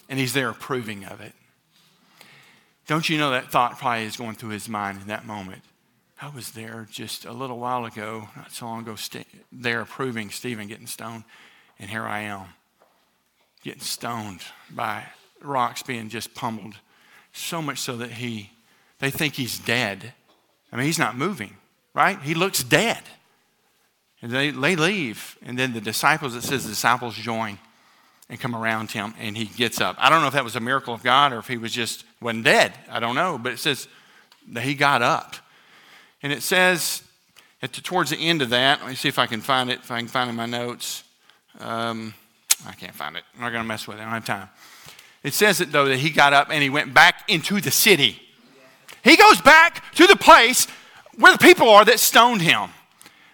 and 0.07 0.19
he's 0.19 0.33
there 0.33 0.49
approving 0.49 1.05
of 1.05 1.21
it. 1.21 1.33
Don't 2.87 3.09
you 3.09 3.17
know 3.17 3.31
that 3.31 3.51
thought 3.51 3.77
probably 3.77 4.05
is 4.05 4.15
going 4.15 4.35
through 4.35 4.51
his 4.51 4.69
mind 4.69 5.01
in 5.01 5.07
that 5.07 5.25
moment? 5.25 5.63
I 6.25 6.29
was 6.29 6.53
there 6.53 6.87
just 6.89 7.25
a 7.25 7.31
little 7.31 7.59
while 7.59 7.85
ago, 7.85 8.29
not 8.35 8.51
so 8.51 8.65
long 8.65 8.81
ago, 8.81 8.95
st- 8.95 9.27
there 9.51 9.81
approving 9.81 10.31
Stephen 10.31 10.67
getting 10.67 10.87
stoned, 10.87 11.23
and 11.77 11.87
here 11.87 12.01
I 12.01 12.21
am, 12.21 12.47
getting 13.63 13.83
stoned 13.83 14.41
by 14.71 15.03
rocks 15.39 15.83
being 15.83 16.09
just 16.09 16.33
pummeled, 16.33 16.77
so 17.31 17.61
much 17.61 17.77
so 17.77 17.97
that 17.97 18.09
he, 18.09 18.49
they 18.97 19.11
think 19.11 19.35
he's 19.35 19.59
dead. 19.59 20.13
I 20.71 20.77
mean, 20.77 20.87
he's 20.87 20.97
not 20.97 21.15
moving, 21.15 21.57
right? 21.93 22.19
He 22.19 22.33
looks 22.33 22.63
dead. 22.63 23.03
And 24.19 24.31
they, 24.31 24.49
they 24.49 24.75
leave. 24.75 25.37
And 25.43 25.59
then 25.59 25.73
the 25.73 25.81
disciples, 25.81 26.33
it 26.33 26.41
says 26.41 26.63
the 26.63 26.69
disciples 26.69 27.13
join 27.13 27.59
and 28.29 28.39
come 28.39 28.55
around 28.55 28.89
him 28.89 29.13
and 29.19 29.37
he 29.37 29.45
gets 29.45 29.79
up. 29.79 29.95
I 29.99 30.09
don't 30.09 30.21
know 30.21 30.27
if 30.27 30.33
that 30.33 30.43
was 30.43 30.55
a 30.55 30.59
miracle 30.59 30.95
of 30.95 31.03
God 31.03 31.33
or 31.33 31.37
if 31.37 31.47
he 31.47 31.57
was 31.57 31.71
just 31.71 32.03
wasn't 32.19 32.45
dead. 32.45 32.73
I 32.89 32.99
don't 32.99 33.13
know. 33.13 33.37
But 33.37 33.53
it 33.53 33.59
says 33.59 33.87
that 34.47 34.63
he 34.63 34.73
got 34.73 35.03
up. 35.03 35.35
And 36.25 36.33
it 36.33 36.41
says 36.41 37.03
at 37.61 37.73
the, 37.73 37.81
towards 37.81 38.09
the 38.09 38.17
end 38.17 38.41
of 38.41 38.49
that, 38.49 38.81
let 38.81 38.89
me 38.89 38.95
see 38.95 39.07
if 39.07 39.19
I 39.19 39.27
can 39.27 39.41
find 39.41 39.69
it, 39.69 39.77
if 39.83 39.91
I 39.91 39.99
can 39.99 40.07
find 40.07 40.27
it 40.27 40.31
in 40.31 40.35
my 40.35 40.47
notes. 40.47 41.03
Um, 41.59 42.15
I 42.67 42.71
can't 42.71 42.95
find 42.95 43.15
it. 43.15 43.21
I'm 43.35 43.41
not 43.41 43.51
going 43.51 43.61
to 43.61 43.67
mess 43.67 43.87
with 43.87 43.97
it. 43.97 43.99
I 43.99 44.05
don't 44.05 44.13
have 44.13 44.25
time. 44.25 44.49
It 45.21 45.35
says 45.35 45.61
it 45.61 45.71
though 45.71 45.85
that 45.87 45.97
he 45.99 46.09
got 46.09 46.33
up 46.33 46.47
and 46.49 46.63
he 46.63 46.71
went 46.71 46.95
back 46.95 47.29
into 47.29 47.61
the 47.61 47.69
city. 47.69 48.19
He 49.03 49.15
goes 49.15 49.39
back 49.39 49.93
to 49.97 50.07
the 50.07 50.15
place 50.15 50.65
where 51.15 51.31
the 51.31 51.37
people 51.37 51.69
are 51.69 51.85
that 51.85 51.99
stoned 51.99 52.41
him. 52.41 52.71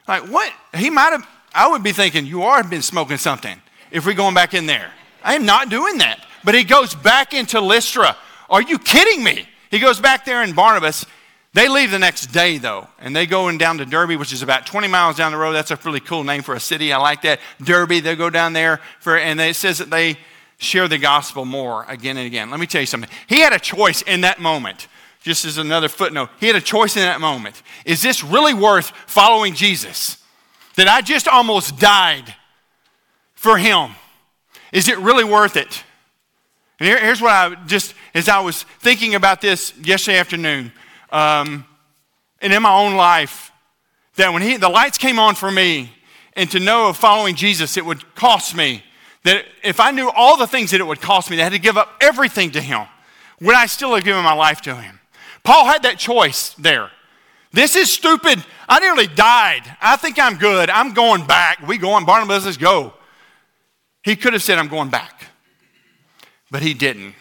Like, 0.06 0.24
what? 0.24 0.52
He 0.76 0.90
might 0.90 1.12
have, 1.12 1.26
I 1.54 1.70
would 1.70 1.84
be 1.84 1.94
thinking, 1.94 2.26
you 2.26 2.44
are 2.44 2.62
been 2.62 2.82
smoking 2.82 3.16
something 3.16 3.62
if 3.90 4.06
we're 4.06 4.16
going 4.16 4.36
back 4.36 4.54
in 4.54 4.66
there. 4.66 4.92
I 5.24 5.36
am 5.36 5.46
not 5.46 5.70
doing 5.70 6.00
that. 6.00 6.26
But 6.44 6.56
he 6.56 6.66
goes 6.66 6.94
back 6.94 7.34
into 7.34 7.62
Lystra. 7.62 8.18
Are 8.50 8.62
you 8.62 8.78
kidding 8.78 9.24
me? 9.24 9.48
He 9.70 9.80
goes 9.80 10.02
back 10.02 10.26
there 10.26 10.44
in 10.44 10.52
Barnabas. 10.52 11.06
They 11.54 11.68
leave 11.68 11.92
the 11.92 12.00
next 12.00 12.28
day, 12.28 12.58
though, 12.58 12.88
and 13.00 13.14
they 13.14 13.26
go 13.26 13.50
in 13.50 13.58
down 13.58 13.78
to 13.80 13.86
Derby, 13.86 14.16
which 14.16 14.32
is 14.32 14.42
about 14.42 14.66
20 14.66 14.88
miles 14.88 15.18
down 15.18 15.34
the 15.34 15.38
road. 15.38 15.52
That's 15.52 15.72
a 15.72 15.80
really 15.84 16.00
cool 16.00 16.24
name 16.24 16.44
for 16.44 16.56
a 16.56 16.60
city. 16.60 16.94
I 16.94 16.98
like 16.98 17.24
that. 17.24 17.40
Derby, 17.62 18.00
they 18.00 18.16
go 18.16 18.30
down 18.30 18.54
there, 18.54 18.80
for, 19.02 19.18
and 19.18 19.40
it 19.42 19.56
says 19.58 19.80
that 19.80 19.90
they 19.90 20.18
share 20.60 20.88
the 20.88 20.98
gospel 20.98 21.44
more 21.44 21.86
again 21.90 22.16
and 22.16 22.26
again. 22.26 22.50
Let 22.50 22.60
me 22.60 22.68
tell 22.68 22.82
you 22.82 22.88
something. 22.88 23.10
He 23.28 23.42
had 23.42 23.52
a 23.52 23.60
choice 23.60 24.02
in 24.02 24.22
that 24.22 24.40
moment 24.40 24.88
just 25.22 25.46
as 25.46 25.58
another 25.58 25.88
footnote, 25.88 26.30
he 26.40 26.48
had 26.48 26.56
a 26.56 26.62
choice 26.62 26.96
in 26.96 27.04
that 27.04 27.22
moment. 27.22 27.62
Is 27.86 28.02
this 28.02 28.24
really 28.24 28.54
worth 28.54 28.92
following 29.06 29.54
Jesus? 29.54 30.18
That 30.76 30.88
I 30.88 31.02
just 31.02 31.28
almost 31.28 31.78
died 31.78 32.34
for 33.36 33.58
him. 33.58 33.92
Is 34.72 34.88
it 34.88 34.98
really 34.98 35.24
worth 35.24 35.58
it? 35.58 35.84
And 36.80 36.88
here, 36.88 37.00
here's 37.00 37.22
what 37.22 37.32
I 37.32 37.56
just, 37.68 37.94
as 38.16 38.30
I 38.30 38.40
was 38.40 38.64
thinking 38.80 39.14
about 39.14 39.42
this 39.42 39.74
yesterday 39.84 40.18
afternoon, 40.18 40.72
um, 41.12 41.66
and 42.42 42.54
in 42.54 42.62
my 42.62 42.74
own 42.74 42.96
life, 42.96 43.52
that 44.16 44.34
when 44.34 44.42
he, 44.42 44.58
the 44.58 44.70
lights 44.70 44.98
came 44.98 45.20
on 45.20 45.36
for 45.36 45.52
me, 45.52 45.92
and 46.34 46.50
to 46.52 46.60
know 46.60 46.88
of 46.88 46.98
following 46.98 47.36
Jesus, 47.36 47.78
it 47.78 47.86
would 47.86 48.16
cost 48.16 48.56
me. 48.56 48.84
That 49.24 49.46
if 49.64 49.80
I 49.80 49.92
knew 49.92 50.10
all 50.10 50.38
the 50.38 50.48
things 50.48 50.72
that 50.72 50.80
it 50.80 50.86
would 50.86 51.02
cost 51.02 51.30
me, 51.30 51.36
that 51.38 51.44
I 51.44 51.46
had 51.46 51.54
to 51.54 51.60
give 51.60 51.78
up 51.78 51.90
everything 52.02 52.52
to 52.52 52.62
him, 52.62 52.88
would 53.40 53.56
I 53.56 53.66
still 53.66 53.94
have 53.96 54.04
given 54.04 54.24
my 54.24 54.34
life 54.34 54.62
to 54.62 54.76
him? 54.76 55.00
Paul 55.44 55.66
had 55.66 55.84
that 55.84 55.98
choice 55.98 56.54
there. 56.56 56.92
This 57.54 57.76
is 57.76 57.92
stupid. 57.92 58.44
I 58.70 58.80
nearly 58.80 59.08
died. 59.08 59.64
I 59.82 59.98
think 59.98 60.18
I'm 60.18 60.38
good. 60.38 60.70
I'm 60.70 60.94
going 60.94 61.26
back. 61.26 61.68
We 61.68 61.78
going, 61.78 62.06
Barnabas, 62.06 62.46
let's 62.46 62.58
go. 62.58 62.94
He 64.04 64.16
could 64.16 64.34
have 64.34 64.42
said, 64.42 64.58
I'm 64.58 64.70
going 64.70 64.90
back. 64.90 65.26
But 66.50 66.62
he 66.62 66.74
didn't. 66.74 67.16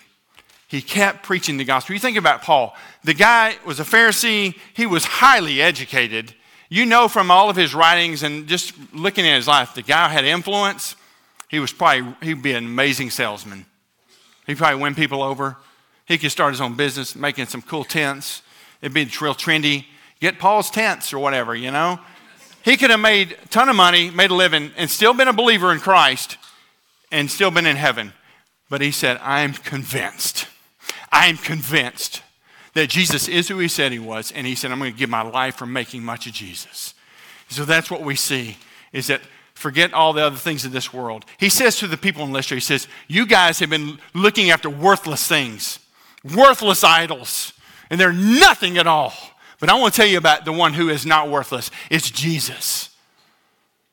he 0.68 0.81
kept 0.81 1.24
preaching 1.24 1.57
the 1.57 1.64
gospel. 1.64 1.94
You 1.94 2.00
think 2.00 2.16
about 2.16 2.42
Paul. 2.42 2.76
The 3.04 3.14
guy 3.14 3.56
was 3.64 3.80
a 3.80 3.84
Pharisee, 3.84 4.54
he 4.74 4.86
was 4.86 5.04
highly 5.04 5.62
educated. 5.62 6.34
You 6.68 6.86
know 6.86 7.08
from 7.08 7.30
all 7.30 7.50
of 7.50 7.56
his 7.56 7.74
writings 7.74 8.22
and 8.22 8.46
just 8.46 8.74
looking 8.92 9.26
at 9.26 9.36
his 9.36 9.48
life, 9.48 9.74
the 9.74 9.82
guy 9.82 10.08
had 10.08 10.24
influence. 10.24 10.94
He 11.48 11.58
was 11.58 11.72
probably, 11.72 12.14
he'd 12.22 12.42
be 12.42 12.52
an 12.52 12.64
amazing 12.64 13.10
salesman. 13.10 13.66
He'd 14.46 14.58
probably 14.58 14.80
win 14.80 14.94
people 14.94 15.22
over. 15.22 15.56
He 16.06 16.18
could 16.18 16.30
start 16.30 16.52
his 16.52 16.60
own 16.60 16.76
business, 16.76 17.16
making 17.16 17.46
some 17.46 17.62
cool 17.62 17.84
tents. 17.84 18.42
It'd 18.82 18.94
be 18.94 19.04
real 19.20 19.34
trendy. 19.34 19.86
Get 20.20 20.38
Paul's 20.38 20.70
tents 20.70 21.12
or 21.12 21.18
whatever, 21.18 21.54
you 21.54 21.70
know? 21.70 21.98
He 22.62 22.76
could 22.76 22.90
have 22.90 23.00
made 23.00 23.32
a 23.42 23.48
ton 23.48 23.68
of 23.68 23.76
money, 23.76 24.10
made 24.10 24.30
a 24.30 24.34
living, 24.34 24.70
and 24.76 24.90
still 24.90 25.14
been 25.14 25.28
a 25.28 25.32
believer 25.32 25.72
in 25.72 25.80
Christ 25.80 26.36
and 27.10 27.30
still 27.30 27.50
been 27.50 27.66
in 27.66 27.76
heaven. 27.76 28.12
But 28.68 28.80
he 28.80 28.90
said, 28.90 29.18
I'm 29.22 29.54
convinced. 29.54 30.46
I 31.10 31.26
am 31.26 31.36
convinced 31.36 32.22
that 32.74 32.88
Jesus 32.88 33.28
is 33.28 33.48
who 33.48 33.59
he 33.59 33.68
said 33.68 33.92
he 33.92 33.98
was. 33.98 34.33
And 34.33 34.46
he 34.46 34.54
said, 34.54 34.70
I'm 34.70 34.78
going 34.78 34.92
to 34.92 34.98
give 34.98 35.11
my 35.11 35.22
life 35.22 35.56
for 35.56 35.66
making 35.66 36.02
much 36.02 36.26
of 36.26 36.33
Jesus. 36.33 36.94
So 37.48 37.64
that's 37.64 37.90
what 37.90 38.02
we 38.02 38.14
see 38.14 38.56
is 38.92 39.09
that 39.09 39.20
forget 39.54 39.92
all 39.92 40.12
the 40.12 40.24
other 40.24 40.37
things 40.37 40.64
in 40.64 40.72
this 40.72 40.92
world. 40.92 41.24
He 41.38 41.48
says 41.48 41.76
to 41.76 41.87
the 41.87 41.96
people 41.96 42.24
in 42.24 42.33
Lystra, 42.33 42.56
he 42.56 42.61
says, 42.61 42.87
You 43.09 43.26
guys 43.26 43.59
have 43.59 43.70
been 43.70 43.98
looking 44.14 44.50
after 44.50 44.70
worthless 44.70 45.26
things, 45.26 45.78
worthless 46.24 46.85
idols, 46.85 47.52
and 47.90 48.00
they're 48.00 48.12
nothing 48.12 48.78
at 48.78 48.87
all. 48.87 49.12
But 49.59 49.68
I 49.68 49.78
want 49.78 49.92
to 49.92 50.00
tell 50.00 50.09
you 50.09 50.18
about 50.18 50.44
the 50.44 50.52
one 50.52 50.72
who 50.72 50.88
is 50.88 51.04
not 51.04 51.28
worthless. 51.28 51.70
It's 51.90 52.11
Jesus. 52.11 52.90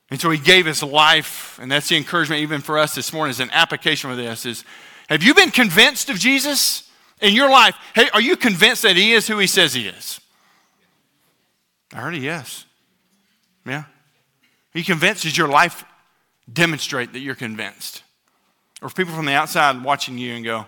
And 0.09 0.21
so 0.21 0.29
he 0.29 0.39
gave 0.39 0.65
his 0.65 0.81
life, 0.81 1.59
and 1.61 1.69
that's 1.69 1.89
the 1.89 1.97
encouragement 1.97 2.41
even 2.41 2.61
for 2.61 2.77
us 2.77 2.95
this 2.95 3.11
morning 3.11 3.31
as 3.31 3.41
an 3.41 3.49
application 3.51 4.09
for 4.09 4.15
this 4.15 4.45
is 4.45 4.63
have 5.09 5.21
you 5.23 5.33
been 5.33 5.51
convinced 5.51 6.09
of 6.09 6.17
Jesus 6.17 6.86
in 7.21 7.33
your 7.33 7.49
life? 7.49 7.75
Hey, 7.95 8.09
are 8.13 8.21
you 8.21 8.37
convinced 8.37 8.83
that 8.83 8.95
he 8.95 9.13
is 9.13 9.27
who 9.27 9.37
he 9.37 9.47
says 9.47 9.73
he 9.73 9.87
is? 9.87 10.19
I 11.93 11.97
heard 11.97 12.13
a 12.13 12.19
yes. 12.19 12.65
Yeah. 13.65 13.83
Are 14.75 14.77
you 14.77 14.83
convinced? 14.83 15.23
Does 15.23 15.37
your 15.37 15.47
life 15.47 15.83
demonstrate 16.51 17.13
that 17.13 17.19
you're 17.19 17.35
convinced? 17.35 18.03
Or 18.81 18.87
if 18.87 18.95
people 18.95 19.13
from 19.13 19.25
the 19.25 19.33
outside 19.33 19.83
watching 19.83 20.17
you 20.17 20.35
and 20.35 20.45
go, 20.45 20.65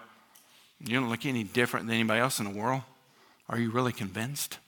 you 0.84 1.00
don't 1.00 1.10
look 1.10 1.26
any 1.26 1.44
different 1.44 1.88
than 1.88 1.96
anybody 1.96 2.22
else 2.22 2.40
in 2.40 2.46
the 2.46 2.58
world, 2.58 2.82
are 3.50 3.60
you 3.60 3.70
really 3.70 3.92
convinced? 3.92 4.60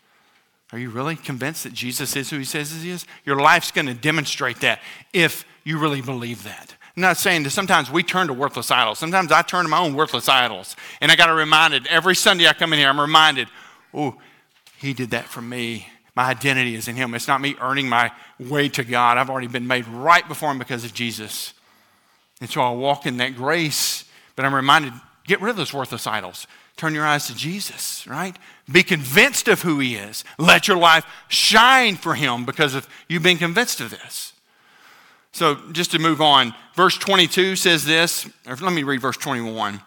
Are 0.72 0.80
you 0.80 0.90
really 0.90 1.16
convinced 1.16 1.64
that 1.64 1.74
Jesus 1.74 2.16
is 2.16 2.30
who 2.30 2.38
he 2.38 2.46
says 2.46 2.72
he 2.72 2.90
is? 2.90 3.06
Your 3.26 3.38
life's 3.38 3.72
going 3.72 3.88
to 3.88 3.94
demonstrate 3.94 4.62
that 4.62 4.80
if 5.14 5.46
you 5.64 5.78
really 5.78 6.02
believe 6.02 6.44
that. 6.44 6.76
I'm 6.96 7.02
not 7.02 7.18
saying 7.18 7.44
that 7.44 7.52
sometimes 7.52 7.90
we 7.90 8.04
turn 8.04 8.28
to 8.28 8.34
worthless 8.34 8.70
idols. 8.70 9.00
Sometimes 9.00 9.32
I 9.32 9.42
turn 9.44 9.64
to 9.64 9.70
my 9.70 9.80
own 9.80 9.94
worthless 9.96 10.28
idols. 10.28 10.76
And 11.00 11.12
I 11.12 11.16
got 11.16 11.28
to 11.28 11.34
reminded 11.34 11.88
every 11.88 12.16
Sunday 12.16 12.48
I 12.48 12.54
come 12.54 12.74
in 12.74 12.80
here, 12.80 12.90
I'm 12.90 13.00
reminded, 13.00 13.48
oh, 13.94 14.18
he 14.78 14.94
did 14.94 15.12
that 15.12 15.26
for 15.26 15.42
me. 15.42 15.88
My 16.16 16.26
identity 16.26 16.76
is 16.76 16.90
in 16.90 16.96
him. 16.98 17.14
It's 17.14 17.28
not 17.28 17.40
me 17.40 17.56
earning 17.62 17.88
my 17.88 18.12
way 18.40 18.68
to 18.70 18.84
God. 18.84 19.18
I've 19.18 19.30
already 19.30 19.48
been 19.48 19.68
made 19.68 19.88
right 19.88 20.28
before 20.28 20.52
him 20.52 20.60
because 20.60 20.84
of 20.84 20.94
Jesus. 20.94 21.54
And 22.42 22.50
so 22.50 22.62
I 22.62 22.72
walk 22.72 23.06
in 23.06 23.18
that 23.18 23.36
grace, 23.36 24.04
but 24.36 24.44
I'm 24.44 24.54
reminded, 24.54 24.92
get 25.26 25.40
rid 25.40 25.52
of 25.52 25.56
those 25.56 25.74
worthless 25.74 26.06
idols. 26.08 26.48
Turn 26.76 26.94
your 26.94 27.06
eyes 27.06 27.28
to 27.28 27.36
Jesus, 27.36 28.06
right? 28.08 28.36
Be 28.70 28.84
convinced 28.84 29.48
of 29.48 29.62
who 29.62 29.80
he 29.80 29.96
is. 29.96 30.24
Let 30.38 30.68
your 30.68 30.78
life 30.78 31.06
shine 31.30 31.96
for 31.96 32.16
him 32.16 32.44
because 32.44 32.74
of 32.74 32.90
you've 33.08 33.24
been 33.24 33.38
convinced 33.38 33.80
of 33.80 33.92
this. 33.92 34.31
So, 35.34 35.56
just 35.72 35.92
to 35.92 36.00
move 36.00 36.22
on, 36.22 36.54
verse 36.76 36.98
22 36.98 37.56
says 37.56 37.86
this, 37.86 38.30
let 38.46 38.74
me 38.74 38.84
read 38.84 39.02
verse 39.02 39.18
21. 39.18 39.82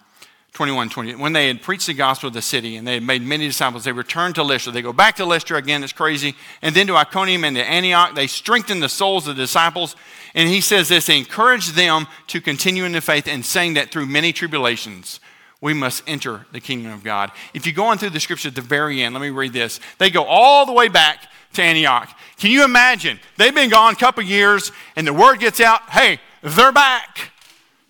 21, 0.54 0.88
20. 0.88 1.14
When 1.16 1.33
they 1.33 1.48
had 1.48 1.62
preached 1.62 1.88
the 1.88 1.94
gospel 1.94 2.28
of 2.28 2.33
the 2.33 2.40
city 2.40 2.76
and 2.76 2.87
they 2.87 2.94
had 2.94 3.02
made 3.02 3.22
many 3.22 3.48
disciples, 3.48 3.83
they 3.83 3.92
returned 3.92 4.37
to 4.37 4.44
Lystra. 4.44 4.72
They 4.72 4.83
go 4.83 4.92
back 4.92 5.16
to 5.16 5.26
Lystra 5.26 5.59
again, 5.59 5.83
it's 5.83 5.92
crazy. 5.92 6.37
And 6.62 6.74
then 6.76 6.87
to 6.87 6.96
Iconium 6.96 7.42
and 7.42 7.57
to 7.57 7.64
Antioch, 7.64 8.14
they 8.14 8.28
strengthened 8.28 8.80
the 8.80 8.88
souls 8.88 9.26
of 9.26 9.35
the 9.35 9.42
disciples. 9.42 9.96
And 10.33 10.48
he 10.48 10.61
says 10.61 10.88
this, 10.88 11.07
they 11.07 11.18
encouraged 11.18 11.74
them 11.74 12.07
to 12.28 12.40
continue 12.40 12.85
in 12.85 12.92
the 12.92 13.00
faith 13.00 13.26
and 13.26 13.44
saying 13.44 13.74
that 13.74 13.90
through 13.90 14.07
many 14.07 14.33
tribulations, 14.33 15.18
we 15.61 15.74
must 15.74 16.04
enter 16.07 16.46
the 16.52 16.61
kingdom 16.61 16.92
of 16.92 17.02
God. 17.02 17.33
If 17.52 17.66
you 17.66 17.72
go 17.72 17.87
on 17.87 17.98
through 17.98 18.11
the 18.11 18.20
scripture 18.20 18.48
at 18.48 18.54
the 18.54 18.61
very 18.61 19.02
end, 19.02 19.12
let 19.12 19.22
me 19.22 19.30
read 19.30 19.52
this. 19.52 19.80
They 19.98 20.11
go 20.11 20.24
all 20.24 20.66
the 20.66 20.72
way 20.72 20.88
back 20.88 21.33
to 21.55 21.62
Antioch. 21.62 22.09
Can 22.38 22.51
you 22.51 22.64
imagine? 22.64 23.19
They've 23.37 23.55
been 23.55 23.71
gone 23.71 23.93
a 23.93 23.97
couple 23.97 24.23
years, 24.23 24.73
and 24.97 25.07
the 25.07 25.12
word 25.12 25.40
gets 25.40 25.61
out 25.61 25.88
hey, 25.90 26.21
they're 26.43 26.73
back. 26.73 27.31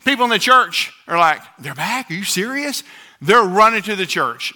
People 0.05 0.24
in 0.24 0.31
the 0.31 0.38
church 0.38 0.92
are 1.09 1.18
like, 1.18 1.40
they're 1.59 1.74
back? 1.74 2.11
Are 2.11 2.14
you 2.14 2.24
serious? 2.24 2.83
They're 3.20 3.42
running 3.42 3.83
to 3.83 3.96
the 3.96 4.07
church, 4.07 4.53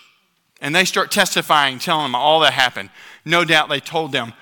and 0.60 0.74
they 0.74 0.84
start 0.84 1.10
testifying, 1.10 1.78
telling 1.78 2.04
them 2.04 2.14
all 2.14 2.40
that 2.40 2.52
happened. 2.52 2.90
No 3.24 3.44
doubt 3.44 3.68
they 3.68 3.80
told 3.80 4.12
them 4.12 4.34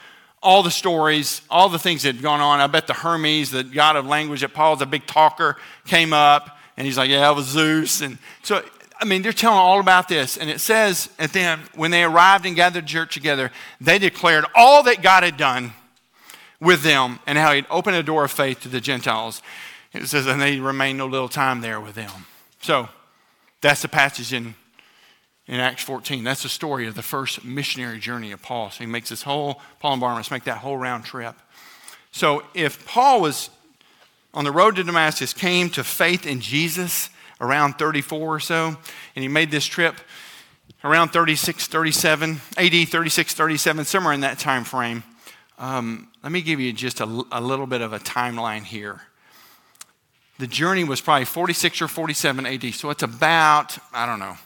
all 0.43 0.63
the 0.63 0.71
stories, 0.71 1.43
all 1.51 1.69
the 1.69 1.79
things 1.79 2.03
that 2.03 2.15
had 2.15 2.23
gone 2.23 2.41
on. 2.41 2.61
I 2.61 2.67
bet 2.67 2.87
the 2.87 2.95
Hermes, 2.95 3.51
the 3.51 3.65
god 3.65 3.97
of 3.97 4.07
language 4.07 4.43
that 4.43 4.55
Paul's 4.55 4.83
a 4.83 4.87
big 4.87 5.07
talker, 5.07 5.57
came 5.87 6.13
up 6.13 6.57
and 6.77 6.87
he's 6.87 6.99
like, 6.99 7.11
Yeah, 7.11 7.31
it 7.31 7.35
was 7.35 7.47
Zeus. 7.47 8.01
And 8.01 8.19
so, 8.43 8.63
I 8.99 9.05
mean, 9.05 9.23
they're 9.23 9.33
telling 9.33 9.59
all 9.59 9.81
about 9.81 10.09
this. 10.09 10.37
And 10.37 10.49
it 10.49 10.61
says 10.61 11.11
at 11.19 11.33
the 11.33 11.41
end, 11.41 11.63
when 11.75 11.91
they 11.91 12.05
arrived 12.05 12.47
and 12.47 12.57
gathered 12.57 12.85
the 12.85 12.89
church 12.89 13.15
together, 13.15 13.51
they 13.81 13.99
declared 13.99 14.45
all 14.55 14.83
that 14.85 15.03
God 15.03 15.23
had 15.23 15.37
done 15.37 15.73
with 16.61 16.83
them 16.83 17.19
and 17.27 17.37
how 17.37 17.53
he'd 17.53 17.67
opened 17.71 17.97
a 17.97 18.03
door 18.03 18.25
of 18.25 18.31
faith 18.31 18.61
to 18.61 18.69
the 18.69 18.81
Gentiles. 18.81 19.43
It 19.93 20.07
says, 20.07 20.27
and 20.27 20.41
they 20.41 20.61
remained 20.61 20.99
no 20.99 21.07
little 21.07 21.29
time 21.29 21.61
there 21.61 21.81
with 21.81 21.95
them. 21.95 22.11
So 22.63 22.89
that's 23.61 23.83
the 23.83 23.89
passage 23.89 24.33
in, 24.33 24.55
in 25.47 25.61
Acts 25.61 25.83
14. 25.83 26.25
That's 26.25 26.43
the 26.43 26.49
story 26.49 26.87
of 26.87 26.95
the 26.95 27.03
first 27.03 27.45
missionary 27.45 27.99
journey 27.99 28.33
of 28.33 28.43
Paul. 28.43 28.71
So 28.71 28.85
he 28.85 28.87
makes 28.87 29.11
this 29.11 29.23
whole, 29.23 29.61
Paul 29.81 29.93
and 29.93 30.01
Barnabas 30.01 30.31
make 30.31 30.45
that 30.45 30.59
whole 30.59 30.77
round 30.77 31.05
trip. 31.05 31.35
So 32.13 32.45
if 32.55 32.87
Paul 32.87 33.21
was 33.21 33.51
on 34.33 34.45
the 34.45 34.53
road 34.53 34.77
to 34.77 34.85
Damascus 34.85 35.33
came 35.33 35.71
to 35.71 35.85
faith 35.85 36.27
in 36.27 36.41
Jesus 36.41 37.11
around 37.41 37.75
34 37.75 38.19
or 38.19 38.41
so, 38.41 38.77
and 39.15 39.23
he 39.23 39.29
made 39.29 39.51
this 39.51 39.65
trip 39.67 39.97
around 40.85 41.09
36, 41.09 41.67
37, 41.67 42.41
AD 42.57 42.89
36, 42.89 43.35
37, 43.35 43.85
somewhere 43.85 44.13
in 44.13 44.21
that 44.21 44.39
time 44.39 44.65
frame. 44.65 45.03
Um, 45.59 46.09
let 46.23 46.33
me 46.33 46.43
give 46.43 46.61
you 46.61 46.73
just 46.73 47.01
a, 47.01 47.05
a 47.33 47.41
little 47.41 47.67
bit 47.67 47.81
of 47.81 47.93
a 47.93 47.99
timeline 47.99 48.63
here. 48.63 49.01
The 50.39 50.47
journey 50.47 50.85
was 50.85 51.01
probably 51.01 51.25
46 51.25 51.83
or 51.83 51.89
47 51.89 52.47
AD, 52.47 52.75
so 52.75 52.91
it's 52.91 53.03
about, 53.03 53.79
I 53.93 54.05
don't 54.05 54.19
know, 54.19 54.37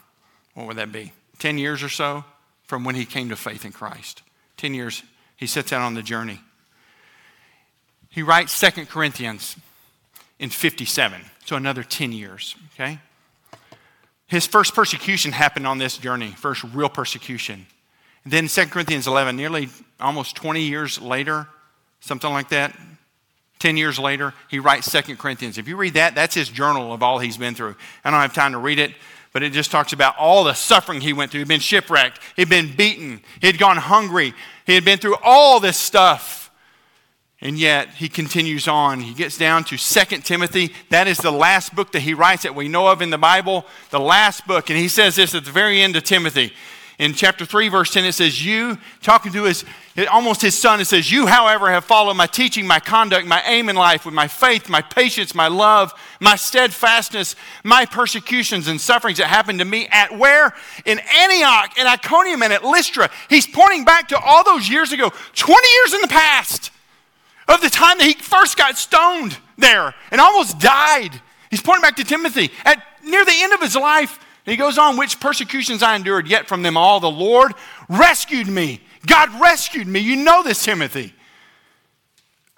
what 0.53 0.67
would 0.67 0.77
that 0.77 0.91
be? 0.91 1.11
10 1.39 1.57
years 1.57 1.83
or 1.83 1.89
so 1.89 2.23
from 2.63 2.85
when 2.85 2.95
he 2.95 3.05
came 3.05 3.29
to 3.29 3.35
faith 3.35 3.65
in 3.65 3.71
Christ. 3.71 4.21
10 4.57 4.73
years, 4.73 5.03
he 5.35 5.47
sets 5.47 5.73
out 5.73 5.81
on 5.81 5.93
the 5.93 6.01
journey. 6.01 6.39
He 8.09 8.21
writes 8.23 8.53
Second 8.53 8.89
Corinthians 8.89 9.57
in 10.41 10.49
57, 10.49 11.21
so 11.45 11.55
another 11.55 11.83
10 11.83 12.11
years, 12.11 12.55
okay? 12.73 12.99
His 14.25 14.47
first 14.47 14.73
persecution 14.73 15.31
happened 15.31 15.67
on 15.67 15.77
this 15.77 15.97
journey, 15.97 16.31
first 16.31 16.63
real 16.73 16.89
persecution. 16.89 17.67
And 18.23 18.33
then 18.33 18.47
2 18.47 18.65
Corinthians 18.65 19.05
11, 19.05 19.35
nearly 19.37 19.69
almost 19.99 20.35
20 20.35 20.63
years 20.63 20.99
later, 20.99 21.47
something 21.99 22.31
like 22.31 22.49
that, 22.49 22.75
10 23.59 23.77
years 23.77 23.99
later, 23.99 24.33
he 24.49 24.57
writes 24.57 24.91
2 24.91 25.15
Corinthians. 25.15 25.59
If 25.59 25.67
you 25.67 25.77
read 25.77 25.93
that, 25.93 26.15
that's 26.15 26.33
his 26.33 26.49
journal 26.49 26.91
of 26.91 27.03
all 27.03 27.19
he's 27.19 27.37
been 27.37 27.53
through. 27.53 27.75
I 28.03 28.09
don't 28.09 28.19
have 28.19 28.33
time 28.33 28.53
to 28.53 28.57
read 28.57 28.79
it, 28.79 28.91
but 29.33 29.43
it 29.43 29.53
just 29.53 29.69
talks 29.69 29.93
about 29.93 30.17
all 30.17 30.43
the 30.43 30.55
suffering 30.55 31.01
he 31.01 31.13
went 31.13 31.29
through. 31.29 31.41
He'd 31.41 31.47
been 31.49 31.59
shipwrecked, 31.59 32.19
he'd 32.35 32.49
been 32.49 32.75
beaten, 32.75 33.21
he'd 33.41 33.59
gone 33.59 33.77
hungry, 33.77 34.33
he 34.65 34.73
had 34.73 34.85
been 34.85 34.97
through 34.97 35.17
all 35.23 35.59
this 35.59 35.77
stuff. 35.77 36.40
And 37.43 37.57
yet 37.57 37.89
he 37.95 38.07
continues 38.07 38.67
on. 38.67 38.99
He 38.99 39.15
gets 39.15 39.35
down 39.35 39.63
to 39.65 39.77
2 39.77 40.17
Timothy. 40.19 40.73
That 40.89 41.07
is 41.07 41.17
the 41.17 41.31
last 41.31 41.75
book 41.75 41.91
that 41.93 42.01
he 42.01 42.13
writes 42.13 42.43
that 42.43 42.53
we 42.53 42.67
know 42.67 42.87
of 42.87 43.01
in 43.01 43.09
the 43.09 43.17
Bible, 43.17 43.65
the 43.89 43.99
last 43.99 44.45
book. 44.45 44.69
And 44.69 44.77
he 44.77 44.87
says 44.87 45.15
this 45.15 45.33
at 45.33 45.45
the 45.45 45.51
very 45.51 45.81
end 45.81 45.95
of 45.95 46.03
Timothy. 46.03 46.53
In 46.99 47.15
chapter 47.15 47.43
3, 47.43 47.69
verse 47.69 47.91
10, 47.91 48.05
it 48.05 48.11
says, 48.11 48.45
You, 48.45 48.77
talking 49.01 49.31
to 49.31 49.45
his, 49.45 49.65
almost 50.11 50.43
his 50.43 50.55
son, 50.55 50.79
it 50.79 50.85
says, 50.85 51.11
You, 51.11 51.25
however, 51.25 51.71
have 51.71 51.83
followed 51.83 52.13
my 52.13 52.27
teaching, 52.27 52.67
my 52.67 52.79
conduct, 52.79 53.25
my 53.25 53.41
aim 53.47 53.69
in 53.69 53.75
life 53.75 54.05
with 54.05 54.13
my 54.13 54.27
faith, 54.27 54.69
my 54.69 54.83
patience, 54.83 55.33
my 55.33 55.47
love, 55.47 55.93
my 56.19 56.35
steadfastness, 56.35 57.35
my 57.63 57.87
persecutions 57.87 58.67
and 58.67 58.79
sufferings 58.79 59.17
that 59.17 59.25
happened 59.25 59.57
to 59.57 59.65
me 59.65 59.87
at 59.87 60.15
where? 60.15 60.53
In 60.85 60.99
Antioch, 60.99 61.75
in 61.75 61.87
Iconium, 61.87 62.43
and 62.43 62.53
at 62.53 62.63
Lystra. 62.63 63.09
He's 63.29 63.47
pointing 63.47 63.83
back 63.83 64.09
to 64.09 64.19
all 64.19 64.43
those 64.43 64.69
years 64.69 64.91
ago, 64.91 65.11
20 65.33 65.67
years 65.73 65.93
in 65.95 66.01
the 66.01 66.07
past 66.07 66.69
of 67.47 67.61
the 67.61 67.69
time 67.69 67.97
that 67.97 68.07
he 68.07 68.13
first 68.13 68.57
got 68.57 68.77
stoned 68.77 69.37
there 69.57 69.93
and 70.11 70.21
almost 70.21 70.59
died. 70.59 71.09
He's 71.49 71.61
pointing 71.61 71.81
back 71.81 71.97
to 71.97 72.03
Timothy 72.03 72.51
at 72.65 72.83
near 73.03 73.25
the 73.25 73.33
end 73.35 73.53
of 73.53 73.61
his 73.61 73.75
life. 73.75 74.19
he 74.45 74.55
goes 74.55 74.77
on, 74.77 74.97
which 74.97 75.19
persecutions 75.19 75.83
I 75.83 75.95
endured, 75.95 76.27
yet 76.27 76.47
from 76.47 76.63
them 76.63 76.77
all 76.77 76.99
the 76.99 77.11
Lord 77.11 77.53
rescued 77.89 78.47
me. 78.47 78.81
God 79.05 79.41
rescued 79.41 79.87
me. 79.87 79.99
You 79.99 80.17
know 80.17 80.43
this, 80.43 80.63
Timothy. 80.63 81.13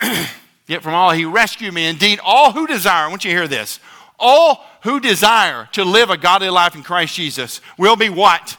yet 0.67 0.83
from 0.83 0.93
all 0.93 1.11
he 1.11 1.25
rescued 1.25 1.73
me. 1.73 1.87
Indeed, 1.87 2.19
all 2.23 2.51
who 2.51 2.67
desire, 2.67 3.05
I 3.05 3.09
want 3.09 3.23
you 3.23 3.31
to 3.31 3.37
hear 3.37 3.47
this, 3.47 3.79
all 4.19 4.63
who 4.83 4.99
desire 4.99 5.67
to 5.73 5.83
live 5.83 6.09
a 6.09 6.17
godly 6.17 6.49
life 6.49 6.75
in 6.75 6.83
Christ 6.83 7.15
Jesus 7.15 7.61
will 7.77 7.95
be 7.95 8.09
what? 8.09 8.57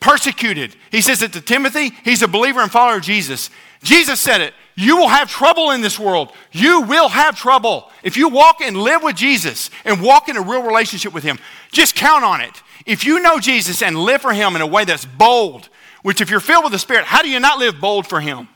Persecuted. 0.00 0.74
He 0.90 1.02
says 1.02 1.22
it 1.22 1.32
to 1.34 1.40
Timothy. 1.40 1.90
He's 2.04 2.22
a 2.22 2.28
believer 2.28 2.60
and 2.60 2.70
follower 2.70 2.96
of 2.96 3.02
Jesus. 3.02 3.50
Jesus 3.82 4.20
said 4.20 4.40
it. 4.40 4.54
You 4.76 4.96
will 4.96 5.08
have 5.08 5.30
trouble 5.30 5.72
in 5.72 5.80
this 5.80 5.98
world. 5.98 6.32
You 6.52 6.82
will 6.82 7.08
have 7.08 7.38
trouble. 7.38 7.90
If 8.02 8.16
you 8.16 8.28
walk 8.28 8.60
and 8.60 8.76
live 8.76 9.02
with 9.02 9.16
Jesus 9.16 9.70
and 9.84 10.02
walk 10.02 10.28
in 10.28 10.36
a 10.36 10.42
real 10.42 10.62
relationship 10.62 11.12
with 11.12 11.24
Him, 11.24 11.38
just 11.70 11.94
count 11.94 12.24
on 12.24 12.40
it. 12.40 12.62
If 12.86 13.04
you 13.04 13.20
know 13.20 13.38
Jesus 13.38 13.82
and 13.82 13.96
live 13.96 14.22
for 14.22 14.32
Him 14.32 14.56
in 14.56 14.62
a 14.62 14.66
way 14.66 14.84
that's 14.84 15.04
bold, 15.04 15.68
which 16.02 16.20
if 16.20 16.30
you're 16.30 16.40
filled 16.40 16.64
with 16.64 16.72
the 16.72 16.78
Spirit, 16.78 17.04
how 17.04 17.22
do 17.22 17.28
you 17.28 17.40
not 17.40 17.58
live 17.58 17.80
bold 17.80 18.06
for 18.06 18.20
Him? 18.20 18.48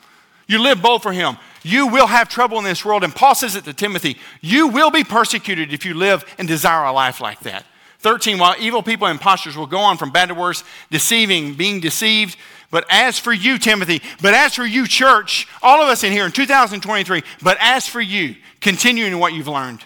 You 0.46 0.62
live 0.62 0.80
bold 0.80 1.02
for 1.02 1.12
Him. 1.12 1.36
You 1.62 1.86
will 1.88 2.06
have 2.06 2.28
trouble 2.28 2.58
in 2.58 2.64
this 2.64 2.84
world. 2.84 3.04
And 3.04 3.14
Paul 3.14 3.34
says 3.34 3.56
it 3.56 3.64
to 3.64 3.72
Timothy 3.72 4.18
you 4.40 4.68
will 4.68 4.90
be 4.90 5.04
persecuted 5.04 5.72
if 5.72 5.84
you 5.84 5.94
live 5.94 6.24
and 6.38 6.46
desire 6.46 6.84
a 6.84 6.92
life 6.92 7.20
like 7.20 7.40
that. 7.40 7.64
13, 7.98 8.38
while 8.38 8.54
evil 8.60 8.82
people 8.82 9.06
and 9.06 9.18
impostors 9.18 9.56
will 9.56 9.66
go 9.66 9.78
on 9.78 9.96
from 9.96 10.10
bad 10.10 10.28
to 10.28 10.34
worse, 10.34 10.62
deceiving, 10.90 11.54
being 11.54 11.80
deceived. 11.80 12.36
But 12.74 12.86
as 12.90 13.20
for 13.20 13.32
you, 13.32 13.56
Timothy, 13.56 14.02
but 14.20 14.34
as 14.34 14.56
for 14.56 14.66
you, 14.66 14.88
church, 14.88 15.46
all 15.62 15.80
of 15.80 15.88
us 15.88 16.02
in 16.02 16.10
here 16.10 16.26
in 16.26 16.32
2023, 16.32 17.22
but 17.40 17.56
as 17.60 17.86
for 17.86 18.00
you, 18.00 18.34
continuing 18.60 19.12
in 19.12 19.20
what 19.20 19.32
you've 19.32 19.46
learned. 19.46 19.84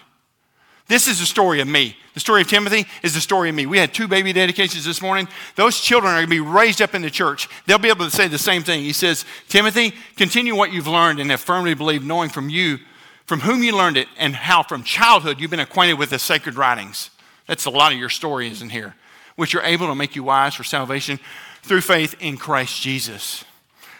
This 0.87 1.07
is 1.07 1.19
the 1.19 1.27
story 1.27 1.61
of 1.61 1.67
me. 1.67 1.95
The 2.15 2.19
story 2.19 2.41
of 2.41 2.47
Timothy 2.47 2.87
is 3.03 3.13
the 3.13 3.21
story 3.21 3.47
of 3.47 3.53
me. 3.53 3.67
We 3.67 3.77
had 3.77 3.93
two 3.93 4.07
baby 4.07 4.33
dedications 4.33 4.85
this 4.85 5.03
morning. 5.03 5.27
Those 5.55 5.79
children 5.79 6.11
are 6.13 6.15
going 6.15 6.25
to 6.25 6.31
be 6.31 6.39
raised 6.39 6.81
up 6.81 6.95
in 6.95 7.03
the 7.03 7.11
church. 7.11 7.47
They'll 7.67 7.77
be 7.77 7.89
able 7.89 8.05
to 8.05 8.11
say 8.11 8.27
the 8.27 8.39
same 8.39 8.63
thing. 8.63 8.81
He 8.81 8.91
says, 8.91 9.23
Timothy, 9.49 9.93
continue 10.17 10.55
what 10.55 10.73
you've 10.73 10.87
learned 10.87 11.19
and 11.19 11.29
have 11.29 11.41
firmly 11.41 11.75
believed, 11.75 12.07
knowing 12.07 12.29
from 12.31 12.49
you, 12.49 12.79
from 13.27 13.41
whom 13.41 13.61
you 13.61 13.77
learned 13.77 13.97
it, 13.97 14.07
and 14.17 14.35
how 14.35 14.63
from 14.63 14.81
childhood 14.81 15.39
you've 15.39 15.51
been 15.51 15.59
acquainted 15.59 15.99
with 15.99 16.09
the 16.09 16.17
sacred 16.17 16.55
writings. 16.55 17.11
That's 17.45 17.65
a 17.65 17.69
lot 17.69 17.91
of 17.91 17.99
your 17.99 18.09
story, 18.09 18.49
isn't 18.49 18.71
here, 18.71 18.95
which 19.35 19.53
are 19.53 19.61
able 19.61 19.85
to 19.85 19.93
make 19.93 20.15
you 20.15 20.23
wise 20.23 20.55
for 20.55 20.63
salvation 20.63 21.19
through 21.63 21.81
faith 21.81 22.15
in 22.19 22.37
Christ 22.37 22.81
Jesus. 22.81 23.43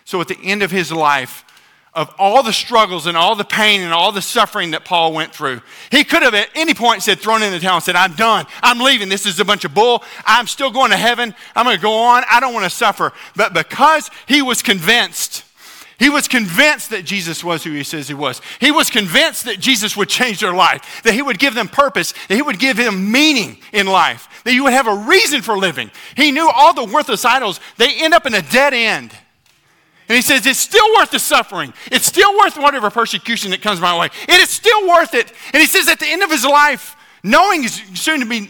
So 0.06 0.20
at 0.22 0.28
the 0.28 0.40
end 0.44 0.64
of 0.64 0.72
his 0.72 0.92
life, 0.92 1.46
of 1.94 2.14
all 2.20 2.44
the 2.44 2.54
struggles 2.54 3.08
and 3.08 3.18
all 3.18 3.36
the 3.36 3.44
pain 3.44 3.82
and 3.82 3.92
all 3.92 4.12
the 4.12 4.22
suffering 4.22 4.72
that 4.72 4.86
Paul 4.86 5.12
went 5.12 5.34
through. 5.34 5.62
He 5.92 6.04
could 6.04 6.22
have 6.22 6.34
at 6.34 6.50
any 6.56 6.74
point 6.74 7.02
said, 7.02 7.20
thrown 7.20 7.42
in 7.42 7.52
the 7.52 7.60
towel 7.60 7.76
and 7.76 7.84
said, 7.84 7.96
I'm 7.96 8.14
done. 8.14 8.46
I'm 8.62 8.80
leaving. 8.80 9.10
This 9.10 9.26
is 9.26 9.40
a 9.40 9.46
bunch 9.46 9.66
of 9.66 9.74
bull. 9.74 10.04
I'm 10.26 10.48
still 10.48 10.72
going 10.72 10.92
to 10.92 10.98
heaven. 10.98 11.34
I'm 11.56 11.66
going 11.66 11.76
to 11.76 11.82
go 11.82 11.94
on. 11.94 12.24
I 12.30 12.40
don't 12.40 12.54
want 12.54 12.66
to 12.66 12.70
suffer. 12.70 13.12
But 13.36 13.54
because 13.54 14.12
he 14.28 14.42
was 14.42 14.62
convinced, 14.62 15.44
he 16.00 16.10
was 16.10 16.30
convinced 16.30 16.92
that 16.92 17.04
Jesus 17.04 17.44
was 17.44 17.64
who 17.64 17.72
he 17.72 17.84
says 17.84 18.08
he 18.08 18.14
was. 18.14 18.42
He 18.62 18.72
was 18.72 18.90
convinced 18.90 19.44
that 19.46 19.60
Jesus 19.60 19.98
would 19.98 20.08
change 20.08 20.40
their 20.40 20.54
life, 20.54 21.02
that 21.04 21.14
he 21.14 21.22
would 21.22 21.38
give 21.38 21.54
them 21.54 21.68
purpose, 21.68 22.14
that 22.30 22.36
he 22.36 22.42
would 22.42 22.58
give 22.58 22.78
them 22.78 23.12
meaning 23.12 23.58
in 23.74 23.86
life, 23.86 24.42
that 24.46 24.54
you 24.54 24.64
would 24.64 24.72
have 24.72 24.88
a 24.88 24.96
reason 24.96 25.42
for 25.42 25.58
living. 25.58 25.92
He 26.16 26.32
knew 26.32 26.50
all 26.50 26.74
the 26.74 26.86
worthless 26.86 27.26
idols, 27.26 27.60
they 27.76 28.02
end 28.02 28.14
up 28.14 28.26
in 28.26 28.34
a 28.34 28.42
dead 28.42 28.74
end. 28.74 29.12
And 30.08 30.16
he 30.16 30.22
says, 30.22 30.46
It's 30.46 30.58
still 30.58 30.88
worth 30.96 31.12
the 31.12 31.20
suffering. 31.20 31.74
It's 31.92 32.06
still 32.06 32.36
worth 32.40 32.58
whatever 32.58 32.90
persecution 32.90 33.52
that 33.52 33.62
comes 33.62 33.82
my 33.82 34.00
way. 34.00 34.08
It 34.24 34.40
is 34.40 34.50
still 34.50 34.88
worth 34.88 35.14
it. 35.14 35.32
And 35.54 35.60
he 35.62 35.68
says, 35.68 35.90
At 35.90 36.00
the 36.00 36.08
end 36.08 36.24
of 36.24 36.32
his 36.32 36.46
life, 36.46 36.96
knowing 37.24 37.62
he's 37.62 38.00
soon 38.00 38.22
to 38.22 38.26
be, 38.26 38.50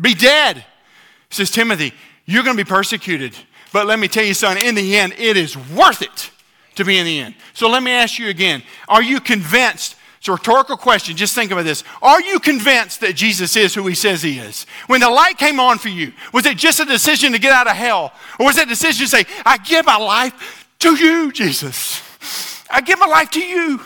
be 0.00 0.14
dead, 0.14 0.58
he 0.58 1.34
says, 1.34 1.50
Timothy, 1.50 1.92
you're 2.24 2.44
going 2.44 2.56
to 2.56 2.64
be 2.64 2.68
persecuted. 2.68 3.36
But 3.72 3.86
let 3.86 3.98
me 3.98 4.06
tell 4.06 4.24
you, 4.24 4.32
son, 4.32 4.56
in 4.56 4.76
the 4.76 4.96
end, 4.96 5.12
it 5.18 5.36
is 5.36 5.56
worth 5.56 6.02
it 6.02 6.30
to 6.78 6.84
be 6.84 6.98
in 6.98 7.04
the 7.04 7.20
end. 7.20 7.34
So 7.52 7.68
let 7.68 7.82
me 7.82 7.92
ask 7.92 8.18
you 8.18 8.28
again 8.28 8.62
Are 8.88 9.02
you 9.02 9.20
convinced? 9.20 9.96
It's 10.18 10.26
a 10.26 10.32
rhetorical 10.32 10.76
question. 10.76 11.16
Just 11.16 11.36
think 11.36 11.52
about 11.52 11.64
this. 11.64 11.84
Are 12.02 12.20
you 12.20 12.40
convinced 12.40 13.00
that 13.02 13.14
Jesus 13.14 13.54
is 13.54 13.72
who 13.72 13.86
he 13.86 13.94
says 13.94 14.20
he 14.20 14.40
is? 14.40 14.66
When 14.88 15.00
the 15.00 15.08
light 15.08 15.38
came 15.38 15.60
on 15.60 15.78
for 15.78 15.90
you, 15.90 16.12
was 16.32 16.44
it 16.44 16.56
just 16.56 16.80
a 16.80 16.84
decision 16.84 17.30
to 17.32 17.38
get 17.38 17.52
out 17.52 17.68
of 17.68 17.76
hell? 17.76 18.12
Or 18.40 18.46
was 18.46 18.58
it 18.58 18.66
a 18.66 18.68
decision 18.68 19.06
to 19.06 19.08
say, 19.08 19.24
I 19.46 19.58
give 19.58 19.86
my 19.86 19.96
life 19.96 20.66
to 20.80 20.96
you, 20.96 21.30
Jesus. 21.30 22.64
I 22.70 22.80
give 22.80 22.98
my 22.98 23.06
life 23.06 23.30
to 23.30 23.40
you 23.40 23.80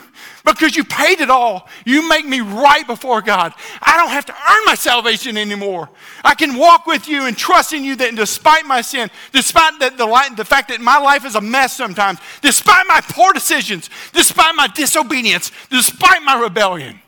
because 0.45 0.75
you 0.75 0.83
paid 0.83 1.21
it 1.21 1.29
all. 1.29 1.69
You 1.85 2.07
make 2.07 2.25
me 2.25 2.41
right 2.41 2.85
before 2.85 3.21
God. 3.21 3.53
I 3.81 3.97
don't 3.97 4.09
have 4.09 4.25
to 4.25 4.33
earn 4.33 4.65
my 4.65 4.75
salvation 4.75 5.37
anymore. 5.37 5.89
I 6.23 6.35
can 6.35 6.57
walk 6.57 6.85
with 6.85 7.07
you 7.07 7.25
and 7.25 7.37
trust 7.37 7.73
in 7.73 7.83
you 7.83 7.95
that 7.95 8.15
despite 8.15 8.65
my 8.65 8.81
sin, 8.81 9.09
despite 9.31 9.79
the, 9.79 9.89
the, 9.91 10.33
the 10.35 10.45
fact 10.45 10.69
that 10.69 10.81
my 10.81 10.97
life 10.97 11.25
is 11.25 11.35
a 11.35 11.41
mess 11.41 11.75
sometimes, 11.75 12.19
despite 12.41 12.85
my 12.87 12.99
poor 13.01 13.31
decisions, 13.33 13.89
despite 14.11 14.55
my 14.55 14.67
disobedience, 14.67 15.51
despite 15.69 16.21
my 16.23 16.39
rebellion, 16.39 16.99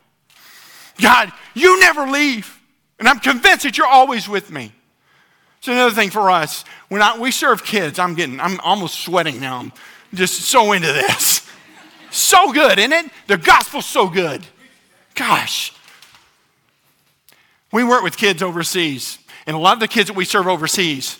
God, 1.01 1.31
you 1.53 1.79
never 1.79 2.07
leave. 2.07 2.57
And 2.99 3.09
I'm 3.09 3.19
convinced 3.19 3.63
that 3.63 3.77
you're 3.77 3.87
always 3.87 4.29
with 4.29 4.49
me. 4.49 4.71
It's 5.57 5.67
another 5.67 5.93
thing 5.93 6.09
for 6.09 6.31
us. 6.31 6.63
When 6.87 7.01
I, 7.01 7.17
we 7.17 7.31
serve 7.31 7.65
kids, 7.65 7.99
I'm 7.99 8.15
getting, 8.15 8.39
I'm 8.39 8.59
almost 8.61 9.01
sweating 9.01 9.41
now. 9.41 9.57
I'm 9.57 9.73
just 10.13 10.41
so 10.41 10.71
into 10.71 10.87
this. 10.93 11.44
So 12.17 12.51
good, 12.51 12.80
isn't 12.80 12.93
it? 12.93 13.06
The 13.28 13.38
gospel's 13.38 13.86
so 13.86 14.10
good. 14.10 14.45
Gosh. 15.15 15.73
We 17.71 17.84
work 17.84 18.04
with 18.04 18.17
kids 18.17 18.41
overseas, 18.41 19.17
and 19.45 19.56
a 19.56 19.60
lot 19.60 19.73
of 19.73 19.80
the 19.80 19.88
kids 19.88 20.08
that 20.08 20.15
we 20.15 20.25
serve 20.25 20.47
overseas, 20.47 21.19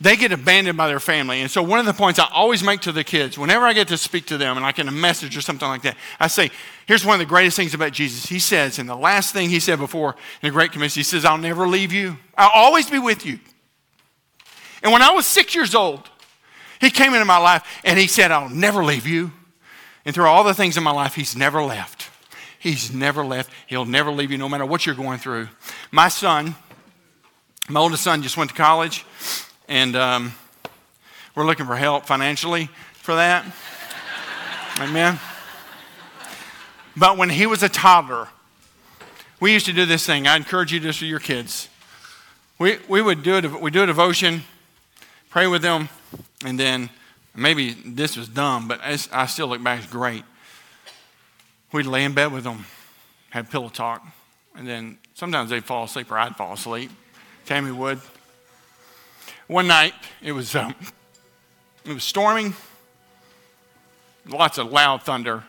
they 0.00 0.16
get 0.16 0.32
abandoned 0.32 0.76
by 0.76 0.88
their 0.88 1.00
family. 1.00 1.40
And 1.40 1.50
so, 1.50 1.62
one 1.62 1.78
of 1.78 1.86
the 1.86 1.92
points 1.92 2.18
I 2.18 2.28
always 2.32 2.62
make 2.62 2.80
to 2.82 2.92
the 2.92 3.04
kids, 3.04 3.38
whenever 3.38 3.64
I 3.64 3.72
get 3.72 3.88
to 3.88 3.96
speak 3.96 4.26
to 4.26 4.38
them, 4.38 4.56
and 4.56 4.64
like 4.64 4.78
in 4.78 4.88
a 4.88 4.92
message 4.92 5.36
or 5.36 5.40
something 5.40 5.66
like 5.66 5.82
that, 5.82 5.96
I 6.20 6.26
say, 6.26 6.50
Here's 6.86 7.04
one 7.04 7.14
of 7.14 7.20
the 7.20 7.26
greatest 7.26 7.56
things 7.56 7.74
about 7.74 7.92
Jesus. 7.92 8.26
He 8.26 8.38
says, 8.38 8.78
and 8.78 8.88
the 8.88 8.96
last 8.96 9.32
thing 9.32 9.48
he 9.48 9.60
said 9.60 9.78
before 9.78 10.10
in 10.42 10.48
the 10.48 10.50
Great 10.50 10.72
Commission, 10.72 11.00
he 11.00 11.04
says, 11.04 11.24
I'll 11.24 11.38
never 11.38 11.66
leave 11.66 11.92
you, 11.92 12.18
I'll 12.36 12.50
always 12.54 12.90
be 12.90 12.98
with 12.98 13.24
you. 13.24 13.38
And 14.82 14.92
when 14.92 15.02
I 15.02 15.12
was 15.12 15.26
six 15.26 15.54
years 15.54 15.74
old, 15.74 16.10
he 16.80 16.90
came 16.90 17.14
into 17.14 17.24
my 17.24 17.38
life 17.38 17.80
and 17.84 17.98
he 17.98 18.08
said, 18.08 18.32
I'll 18.32 18.48
never 18.48 18.84
leave 18.84 19.06
you. 19.06 19.32
And 20.04 20.14
through 20.14 20.26
all 20.26 20.44
the 20.44 20.54
things 20.54 20.76
in 20.76 20.82
my 20.82 20.90
life, 20.90 21.14
he's 21.14 21.36
never 21.36 21.62
left. 21.62 22.10
He's 22.58 22.92
never 22.92 23.24
left. 23.24 23.50
He'll 23.66 23.84
never 23.84 24.10
leave 24.10 24.30
you 24.30 24.38
no 24.38 24.48
matter 24.48 24.66
what 24.66 24.86
you're 24.86 24.94
going 24.94 25.18
through. 25.18 25.48
My 25.90 26.08
son, 26.08 26.54
my 27.68 27.80
oldest 27.80 28.02
son, 28.02 28.22
just 28.22 28.36
went 28.36 28.50
to 28.50 28.56
college, 28.56 29.04
and 29.68 29.96
um, 29.96 30.34
we're 31.34 31.46
looking 31.46 31.66
for 31.66 31.76
help 31.76 32.06
financially 32.06 32.68
for 32.94 33.14
that. 33.14 33.44
Amen. 34.78 35.18
But 36.96 37.16
when 37.16 37.30
he 37.30 37.46
was 37.46 37.62
a 37.62 37.68
toddler, 37.68 38.28
we 39.40 39.52
used 39.52 39.66
to 39.66 39.72
do 39.72 39.86
this 39.86 40.06
thing. 40.06 40.26
I 40.26 40.36
encourage 40.36 40.72
you 40.72 40.80
to 40.80 40.92
do 40.92 41.06
your 41.06 41.20
kids. 41.20 41.68
We, 42.58 42.78
we 42.88 43.02
would 43.02 43.22
do 43.22 43.38
a, 43.38 43.58
we 43.58 43.70
do 43.70 43.82
a 43.82 43.86
devotion 43.86 44.42
pray 45.32 45.46
with 45.46 45.62
them, 45.62 45.88
and 46.44 46.60
then 46.60 46.90
maybe 47.34 47.72
this 47.72 48.16
was 48.16 48.28
dumb, 48.28 48.68
but 48.68 48.80
I 48.82 49.26
still 49.26 49.48
look 49.48 49.62
back, 49.62 49.78
it's 49.78 49.90
great. 49.90 50.24
We'd 51.72 51.86
lay 51.86 52.04
in 52.04 52.12
bed 52.12 52.32
with 52.32 52.44
them, 52.44 52.66
have 53.30 53.50
pillow 53.50 53.70
talk, 53.70 54.06
and 54.54 54.68
then 54.68 54.98
sometimes 55.14 55.50
they'd 55.50 55.64
fall 55.64 55.84
asleep 55.84 56.10
or 56.10 56.18
I'd 56.18 56.36
fall 56.36 56.52
asleep. 56.52 56.90
Tammy 57.46 57.72
would. 57.72 58.00
One 59.46 59.66
night, 59.66 59.94
it 60.22 60.32
was, 60.32 60.54
um, 60.54 60.74
it 61.84 61.92
was 61.92 62.04
storming, 62.04 62.54
lots 64.26 64.58
of 64.58 64.70
loud 64.70 65.02
thunder. 65.02 65.44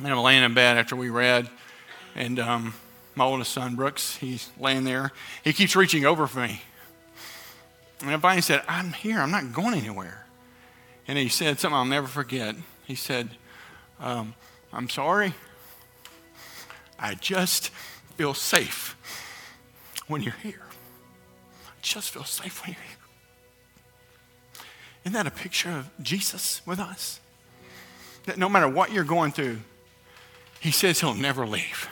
And 0.00 0.08
I'm 0.08 0.18
laying 0.18 0.44
in 0.44 0.54
bed 0.54 0.78
after 0.78 0.94
we 0.94 1.10
read, 1.10 1.48
and 2.14 2.38
um, 2.38 2.74
my 3.14 3.24
oldest 3.24 3.52
son, 3.52 3.74
Brooks, 3.74 4.16
he's 4.16 4.50
laying 4.58 4.84
there. 4.84 5.12
He 5.42 5.52
keeps 5.52 5.74
reaching 5.74 6.04
over 6.04 6.26
for 6.26 6.40
me. 6.40 6.62
And 8.02 8.22
finally 8.22 8.42
said, 8.42 8.62
I'm 8.68 8.92
here. 8.92 9.20
I'm 9.20 9.30
not 9.30 9.52
going 9.52 9.74
anywhere. 9.74 10.26
And 11.06 11.18
he 11.18 11.28
said 11.28 11.58
something 11.58 11.76
I'll 11.76 11.84
never 11.84 12.06
forget. 12.06 12.54
He 12.86 12.94
said, 12.94 13.30
um, 13.98 14.34
I'm 14.72 14.88
sorry. 14.88 15.34
I 16.98 17.14
just 17.14 17.70
feel 18.16 18.34
safe 18.34 18.96
when 20.06 20.22
you're 20.22 20.34
here. 20.42 20.62
I 21.66 21.70
just 21.82 22.10
feel 22.10 22.24
safe 22.24 22.62
when 22.62 22.74
you're 22.74 22.82
here. 22.82 24.64
Isn't 25.04 25.14
that 25.14 25.26
a 25.26 25.30
picture 25.30 25.70
of 25.70 25.90
Jesus 26.02 26.60
with 26.66 26.78
us? 26.78 27.20
That 28.26 28.36
no 28.36 28.48
matter 28.48 28.68
what 28.68 28.92
you're 28.92 29.04
going 29.04 29.32
through, 29.32 29.60
he 30.60 30.70
says 30.70 31.00
he'll 31.00 31.14
never 31.14 31.46
leave, 31.46 31.88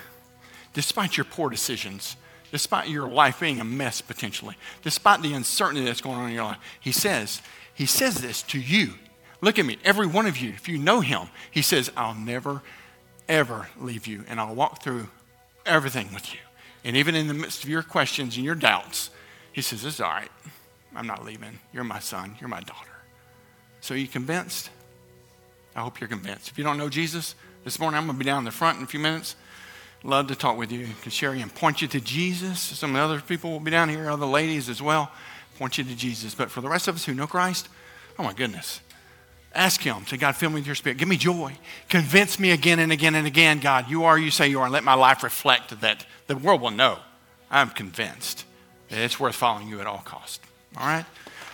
despite 0.74 1.16
your 1.16 1.24
poor 1.24 1.48
decisions, 1.48 2.16
despite 2.56 2.88
your 2.88 3.06
life 3.06 3.40
being 3.40 3.60
a 3.60 3.64
mess 3.64 4.00
potentially, 4.00 4.56
despite 4.82 5.20
the 5.20 5.34
uncertainty 5.34 5.84
that's 5.84 6.00
going 6.00 6.16
on 6.16 6.30
in 6.30 6.34
your 6.34 6.44
life. 6.44 6.56
He 6.80 6.90
says, 6.90 7.42
He 7.74 7.84
says 7.84 8.22
this 8.22 8.40
to 8.44 8.58
you. 8.58 8.94
Look 9.42 9.58
at 9.58 9.66
me, 9.66 9.76
every 9.84 10.06
one 10.06 10.24
of 10.24 10.38
you, 10.38 10.54
if 10.54 10.66
you 10.66 10.78
know 10.78 11.02
Him, 11.02 11.28
He 11.50 11.60
says, 11.60 11.92
I'll 11.98 12.14
never, 12.14 12.62
ever 13.28 13.68
leave 13.78 14.06
you, 14.06 14.24
and 14.26 14.40
I'll 14.40 14.54
walk 14.54 14.82
through 14.82 15.08
everything 15.66 16.14
with 16.14 16.32
you. 16.32 16.40
And 16.82 16.96
even 16.96 17.14
in 17.14 17.28
the 17.28 17.34
midst 17.34 17.62
of 17.62 17.68
your 17.68 17.82
questions 17.82 18.36
and 18.36 18.44
your 18.46 18.54
doubts, 18.54 19.10
He 19.52 19.60
says, 19.60 19.84
It's 19.84 20.00
all 20.00 20.08
right. 20.08 20.30
I'm 20.94 21.06
not 21.06 21.26
leaving. 21.26 21.58
You're 21.74 21.84
my 21.84 21.98
son. 21.98 22.36
You're 22.40 22.48
my 22.48 22.60
daughter. 22.60 22.96
So, 23.82 23.94
are 23.94 23.98
you 23.98 24.08
convinced? 24.08 24.70
I 25.74 25.82
hope 25.82 26.00
you're 26.00 26.08
convinced. 26.08 26.48
If 26.48 26.56
you 26.56 26.64
don't 26.64 26.78
know 26.78 26.88
Jesus, 26.88 27.34
this 27.64 27.78
morning 27.78 27.98
I'm 27.98 28.06
going 28.06 28.16
to 28.16 28.24
be 28.24 28.24
down 28.24 28.38
in 28.38 28.44
the 28.44 28.50
front 28.50 28.78
in 28.78 28.84
a 28.84 28.86
few 28.86 29.00
minutes. 29.00 29.36
Love 30.02 30.28
to 30.28 30.36
talk 30.36 30.56
with 30.56 30.70
you. 30.70 30.86
Can 31.02 31.10
share 31.10 31.34
you 31.34 31.42
and 31.42 31.54
point 31.54 31.82
you 31.82 31.88
to 31.88 32.00
Jesus. 32.00 32.60
Some 32.60 32.90
of 32.90 32.96
the 32.96 33.02
other 33.02 33.20
people 33.20 33.50
will 33.50 33.60
be 33.60 33.70
down 33.70 33.88
here, 33.88 34.10
other 34.10 34.26
ladies 34.26 34.68
as 34.68 34.80
well. 34.80 35.10
Point 35.58 35.78
you 35.78 35.84
to 35.84 35.96
Jesus. 35.96 36.34
But 36.34 36.50
for 36.50 36.60
the 36.60 36.68
rest 36.68 36.86
of 36.86 36.94
us 36.94 37.04
who 37.04 37.14
know 37.14 37.26
Christ, 37.26 37.68
oh 38.18 38.22
my 38.22 38.32
goodness. 38.32 38.80
Ask 39.54 39.80
Him. 39.80 40.06
Say, 40.06 40.18
God, 40.18 40.36
fill 40.36 40.50
me 40.50 40.56
with 40.56 40.66
your 40.66 40.74
spirit. 40.74 40.98
Give 40.98 41.08
me 41.08 41.16
joy. 41.16 41.56
Convince 41.88 42.38
me 42.38 42.50
again 42.50 42.78
and 42.78 42.92
again 42.92 43.14
and 43.14 43.26
again, 43.26 43.58
God, 43.58 43.90
you 43.90 44.04
are, 44.04 44.18
you 44.18 44.30
say 44.30 44.48
you 44.48 44.60
are, 44.60 44.64
and 44.64 44.72
let 44.72 44.84
my 44.84 44.94
life 44.94 45.22
reflect 45.22 45.80
that 45.80 46.04
the 46.26 46.36
world 46.36 46.60
will 46.60 46.70
know. 46.70 46.98
I'm 47.50 47.70
convinced 47.70 48.44
that 48.90 48.98
it's 48.98 49.18
worth 49.18 49.34
following 49.34 49.68
you 49.68 49.80
at 49.80 49.86
all 49.86 50.02
cost. 50.04 50.42
All 50.76 50.86
right? 50.86 51.06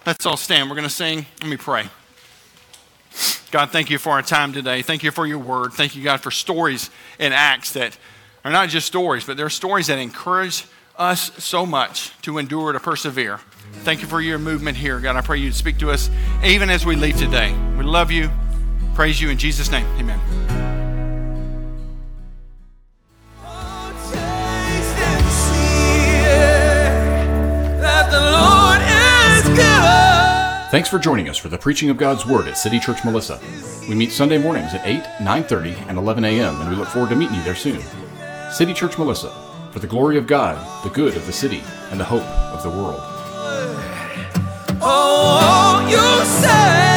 Let's 0.05 0.27
all 0.27 0.37
stand. 0.37 0.69
We're 0.69 0.77
going 0.77 0.89
to 0.89 0.95
sing. 0.95 1.27
Let 1.41 1.49
me 1.49 1.57
pray. 1.57 1.85
God, 3.53 3.71
thank 3.71 3.91
you 3.91 3.99
for 3.99 4.11
our 4.11 4.23
time 4.23 4.53
today. 4.53 4.83
Thank 4.83 5.03
you 5.03 5.11
for 5.11 5.27
your 5.27 5.39
word. 5.39 5.73
Thank 5.73 5.95
you, 5.95 6.03
God, 6.03 6.21
for 6.21 6.31
stories 6.31 6.91
and 7.19 7.33
acts 7.33 7.73
that 7.73 7.97
are 8.45 8.53
not 8.53 8.69
just 8.69 8.87
stories, 8.87 9.25
but 9.25 9.37
they're 9.37 9.51
stories 9.51 9.87
that 9.87 9.99
encourage 9.99 10.67
us 10.97 11.33
so 11.43 11.65
much 11.65 12.13
to 12.23 12.39
endure, 12.39 12.73
to 12.73 12.81
persevere. 12.81 13.41
Thank 13.85 14.03
you 14.03 14.07
for 14.07 14.21
your 14.21 14.39
movement 14.39 14.77
here. 14.77 15.01
God, 15.01 15.17
I 15.17 15.21
pray 15.21 15.39
you'd 15.39 15.55
speak 15.55 15.79
to 15.79 15.91
us 15.91 16.11
even 16.45 16.71
as 16.71 16.85
we 16.85 16.97
leave 16.97 17.17
today. 17.17 17.55
We 17.77 17.85
love 17.85 18.11
you. 18.11 18.31
Praise 18.95 19.21
you 19.21 19.31
in 19.31 19.39
Jesus' 19.39 19.71
name. 19.71 19.87
Amen. 19.99 20.21
Thanks 30.71 30.89
for 30.89 30.99
joining 30.99 31.29
us 31.29 31.37
for 31.37 31.51
the 31.51 31.59
preaching 31.59 31.91
of 31.91 31.99
God's 31.99 32.25
Word 32.25 32.49
at 32.49 32.57
City 32.57 32.81
Church 32.81 33.05
Melissa. 33.05 33.39
We 33.87 33.95
meet 33.95 34.11
Sunday 34.11 34.39
mornings 34.39 34.73
at 34.73 34.87
8, 34.87 35.03
9.30, 35.21 35.89
and 35.89 35.99
11 35.99 36.25
a.m., 36.25 36.59
and 36.63 36.71
we 36.71 36.77
look 36.77 36.89
forward 36.89 37.11
to 37.11 37.17
meeting 37.17 37.37
you 37.37 37.43
there 37.43 37.55
soon. 37.55 37.83
City 38.53 38.75
Church 38.75 38.99
Melissa, 38.99 39.31
for 39.71 39.79
the 39.79 39.87
glory 39.87 40.19
of 40.19 40.27
God, 40.27 40.59
the 40.85 40.91
good 40.91 41.17
of 41.17 41.25
the 41.25 41.33
city, 41.33 41.63
and 41.91 41.99
the 41.99 42.05
hope 42.05 42.23
of 42.53 42.63
the 42.63 42.69
world. 42.69 43.01
Oh, 44.83 45.87
you 45.89 46.25
say. 46.27 46.92